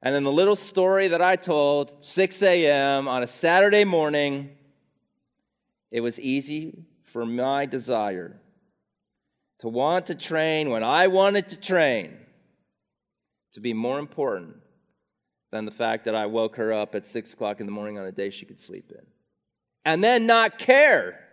And 0.00 0.16
in 0.16 0.24
the 0.24 0.32
little 0.32 0.56
story 0.56 1.08
that 1.08 1.20
I 1.20 1.36
told, 1.36 1.92
6 2.00 2.42
a.m. 2.42 3.08
on 3.08 3.22
a 3.22 3.26
Saturday 3.26 3.84
morning, 3.84 4.50
it 5.90 6.00
was 6.00 6.18
easy 6.18 6.86
for 7.12 7.26
my 7.26 7.66
desire 7.66 8.40
to 9.58 9.68
want 9.68 10.06
to 10.06 10.14
train 10.14 10.70
when 10.70 10.82
I 10.82 11.08
wanted 11.08 11.50
to 11.50 11.56
train 11.56 12.16
to 13.52 13.60
be 13.60 13.74
more 13.74 13.98
important 13.98 14.56
than 15.52 15.66
the 15.66 15.70
fact 15.70 16.06
that 16.06 16.14
I 16.14 16.26
woke 16.26 16.56
her 16.56 16.72
up 16.72 16.94
at 16.94 17.06
6 17.06 17.34
o'clock 17.34 17.60
in 17.60 17.66
the 17.66 17.72
morning 17.72 17.98
on 17.98 18.06
a 18.06 18.12
day 18.12 18.30
she 18.30 18.46
could 18.46 18.58
sleep 18.58 18.90
in. 18.90 19.06
And 19.84 20.02
then 20.02 20.26
not 20.26 20.58
care 20.58 21.23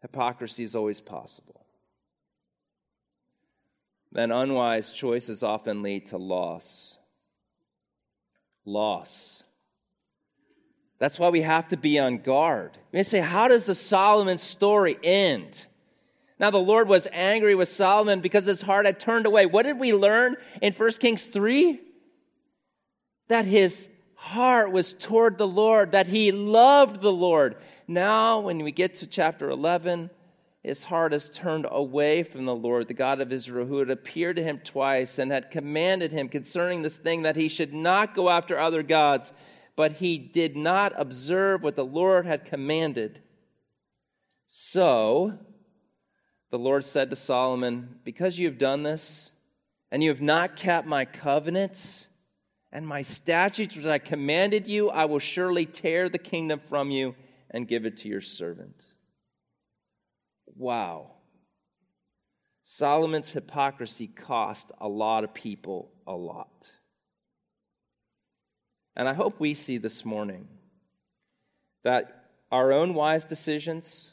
hypocrisy 0.00 0.64
is 0.64 0.74
always 0.74 1.00
possible. 1.00 1.66
Then 4.12 4.30
unwise 4.30 4.90
choices 4.92 5.42
often 5.42 5.82
lead 5.82 6.06
to 6.06 6.18
loss. 6.18 6.96
Loss. 8.64 9.42
That's 10.98 11.18
why 11.18 11.28
we 11.28 11.42
have 11.42 11.68
to 11.68 11.76
be 11.76 11.98
on 11.98 12.18
guard. 12.18 12.76
We 12.92 13.02
say, 13.02 13.20
how 13.20 13.48
does 13.48 13.66
the 13.66 13.74
Solomon 13.74 14.38
story 14.38 14.98
end? 15.02 15.66
Now, 16.40 16.50
the 16.50 16.58
Lord 16.58 16.88
was 16.88 17.08
angry 17.12 17.54
with 17.54 17.68
Solomon 17.68 18.20
because 18.20 18.46
his 18.46 18.62
heart 18.62 18.86
had 18.86 19.00
turned 19.00 19.26
away. 19.26 19.46
What 19.46 19.64
did 19.64 19.78
we 19.78 19.92
learn 19.92 20.36
in 20.62 20.72
1 20.72 20.90
Kings 20.92 21.26
3? 21.26 21.80
That 23.28 23.44
his 23.44 23.88
heart 24.28 24.72
was 24.72 24.92
toward 24.92 25.38
the 25.38 25.46
Lord, 25.46 25.92
that 25.92 26.06
he 26.06 26.32
loved 26.32 27.00
the 27.00 27.12
Lord. 27.12 27.56
Now, 27.86 28.40
when 28.40 28.62
we 28.62 28.72
get 28.72 28.96
to 28.96 29.06
chapter 29.06 29.48
11, 29.48 30.10
his 30.62 30.84
heart 30.84 31.12
has 31.12 31.30
turned 31.30 31.66
away 31.70 32.22
from 32.22 32.44
the 32.44 32.54
Lord, 32.54 32.88
the 32.88 32.94
God 32.94 33.20
of 33.20 33.32
Israel, 33.32 33.66
who 33.66 33.78
had 33.78 33.90
appeared 33.90 34.36
to 34.36 34.42
him 34.42 34.60
twice 34.62 35.18
and 35.18 35.30
had 35.30 35.50
commanded 35.50 36.12
him 36.12 36.28
concerning 36.28 36.82
this 36.82 36.98
thing 36.98 37.22
that 37.22 37.36
he 37.36 37.48
should 37.48 37.72
not 37.72 38.14
go 38.14 38.28
after 38.28 38.58
other 38.58 38.82
gods. 38.82 39.32
But 39.76 39.92
he 39.92 40.18
did 40.18 40.56
not 40.56 40.92
observe 40.96 41.62
what 41.62 41.76
the 41.76 41.84
Lord 41.84 42.26
had 42.26 42.44
commanded. 42.44 43.20
So 44.46 45.38
the 46.50 46.58
Lord 46.58 46.84
said 46.84 47.10
to 47.10 47.16
Solomon, 47.16 48.00
Because 48.04 48.38
you 48.38 48.48
have 48.48 48.58
done 48.58 48.82
this, 48.82 49.30
and 49.90 50.02
you 50.02 50.10
have 50.10 50.20
not 50.20 50.56
kept 50.56 50.86
my 50.86 51.04
covenants, 51.04 52.07
and 52.72 52.86
my 52.86 53.02
statutes 53.02 53.76
which 53.76 53.86
I 53.86 53.98
commanded 53.98 54.66
you, 54.66 54.90
I 54.90 55.06
will 55.06 55.18
surely 55.18 55.64
tear 55.64 56.08
the 56.08 56.18
kingdom 56.18 56.60
from 56.68 56.90
you 56.90 57.14
and 57.50 57.66
give 57.66 57.86
it 57.86 57.96
to 57.98 58.08
your 58.08 58.20
servant. 58.20 58.84
Wow. 60.56 61.12
Solomon's 62.62 63.30
hypocrisy 63.30 64.06
cost 64.06 64.72
a 64.78 64.88
lot 64.88 65.24
of 65.24 65.32
people 65.32 65.90
a 66.06 66.12
lot. 66.12 66.72
And 68.94 69.08
I 69.08 69.14
hope 69.14 69.40
we 69.40 69.54
see 69.54 69.78
this 69.78 70.04
morning 70.04 70.48
that 71.84 72.30
our 72.50 72.72
own 72.72 72.92
wise 72.92 73.24
decisions 73.24 74.12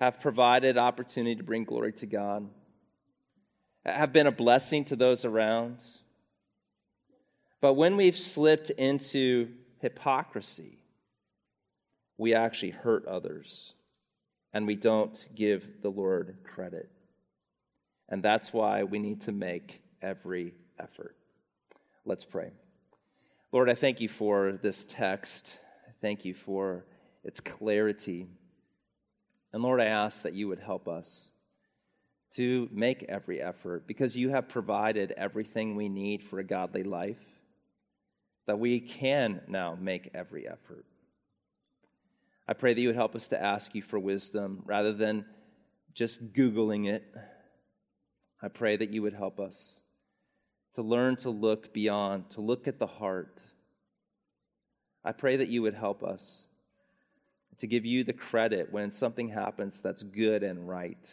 have 0.00 0.20
provided 0.20 0.76
opportunity 0.76 1.36
to 1.36 1.42
bring 1.44 1.64
glory 1.64 1.92
to 1.92 2.06
God, 2.06 2.48
have 3.84 4.12
been 4.12 4.26
a 4.26 4.32
blessing 4.32 4.84
to 4.86 4.96
those 4.96 5.24
around 5.24 5.84
but 7.64 7.76
when 7.76 7.96
we've 7.96 8.14
slipped 8.14 8.68
into 8.68 9.48
hypocrisy, 9.78 10.76
we 12.18 12.34
actually 12.34 12.72
hurt 12.72 13.06
others 13.06 13.72
and 14.52 14.66
we 14.66 14.74
don't 14.74 15.26
give 15.34 15.80
the 15.80 15.88
Lord 15.88 16.36
credit. 16.44 16.90
And 18.10 18.22
that's 18.22 18.52
why 18.52 18.82
we 18.82 18.98
need 18.98 19.22
to 19.22 19.32
make 19.32 19.80
every 20.02 20.52
effort. 20.78 21.16
Let's 22.04 22.26
pray. 22.26 22.50
Lord, 23.50 23.70
I 23.70 23.74
thank 23.74 23.98
you 23.98 24.10
for 24.10 24.58
this 24.60 24.84
text. 24.84 25.58
Thank 26.02 26.26
you 26.26 26.34
for 26.34 26.84
its 27.24 27.40
clarity. 27.40 28.26
And 29.54 29.62
Lord, 29.62 29.80
I 29.80 29.86
ask 29.86 30.20
that 30.24 30.34
you 30.34 30.48
would 30.48 30.60
help 30.60 30.86
us 30.86 31.30
to 32.32 32.68
make 32.70 33.04
every 33.04 33.40
effort 33.40 33.86
because 33.86 34.14
you 34.14 34.28
have 34.28 34.50
provided 34.50 35.12
everything 35.12 35.76
we 35.76 35.88
need 35.88 36.22
for 36.24 36.40
a 36.40 36.44
godly 36.44 36.82
life 36.82 37.16
that 38.46 38.58
we 38.58 38.80
can 38.80 39.40
now 39.48 39.76
make 39.80 40.10
every 40.14 40.46
effort. 40.46 40.84
I 42.46 42.52
pray 42.52 42.74
that 42.74 42.80
you 42.80 42.88
would 42.88 42.96
help 42.96 43.14
us 43.14 43.28
to 43.28 43.42
ask 43.42 43.74
you 43.74 43.82
for 43.82 43.98
wisdom 43.98 44.62
rather 44.66 44.92
than 44.92 45.24
just 45.94 46.32
Googling 46.32 46.88
it. 46.88 47.04
I 48.42 48.48
pray 48.48 48.76
that 48.76 48.90
you 48.90 49.00
would 49.02 49.14
help 49.14 49.40
us 49.40 49.80
to 50.74 50.82
learn 50.82 51.16
to 51.16 51.30
look 51.30 51.72
beyond, 51.72 52.30
to 52.30 52.40
look 52.40 52.68
at 52.68 52.78
the 52.78 52.86
heart. 52.86 53.42
I 55.04 55.12
pray 55.12 55.36
that 55.36 55.48
you 55.48 55.62
would 55.62 55.74
help 55.74 56.02
us 56.02 56.46
to 57.58 57.66
give 57.66 57.84
you 57.84 58.04
the 58.04 58.12
credit 58.12 58.72
when 58.72 58.90
something 58.90 59.28
happens 59.28 59.80
that's 59.80 60.02
good 60.02 60.42
and 60.42 60.68
right. 60.68 61.08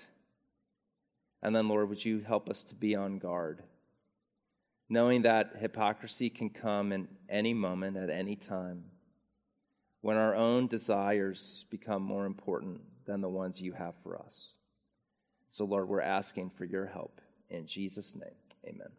And 1.43 1.55
then, 1.55 1.67
Lord, 1.67 1.89
would 1.89 2.03
you 2.03 2.19
help 2.19 2.49
us 2.49 2.63
to 2.63 2.75
be 2.75 2.95
on 2.95 3.19
guard? 3.19 3.63
Knowing 4.91 5.21
that 5.21 5.53
hypocrisy 5.57 6.29
can 6.29 6.49
come 6.49 6.91
in 6.91 7.07
any 7.29 7.53
moment, 7.53 7.95
at 7.95 8.09
any 8.09 8.35
time, 8.35 8.83
when 10.01 10.17
our 10.17 10.35
own 10.35 10.67
desires 10.67 11.65
become 11.69 12.03
more 12.03 12.25
important 12.25 12.81
than 13.05 13.21
the 13.21 13.29
ones 13.29 13.61
you 13.61 13.71
have 13.71 13.93
for 14.03 14.19
us. 14.19 14.51
So, 15.47 15.63
Lord, 15.63 15.87
we're 15.87 16.01
asking 16.01 16.49
for 16.57 16.65
your 16.65 16.87
help. 16.87 17.21
In 17.49 17.67
Jesus' 17.67 18.13
name, 18.15 18.35
amen. 18.67 18.89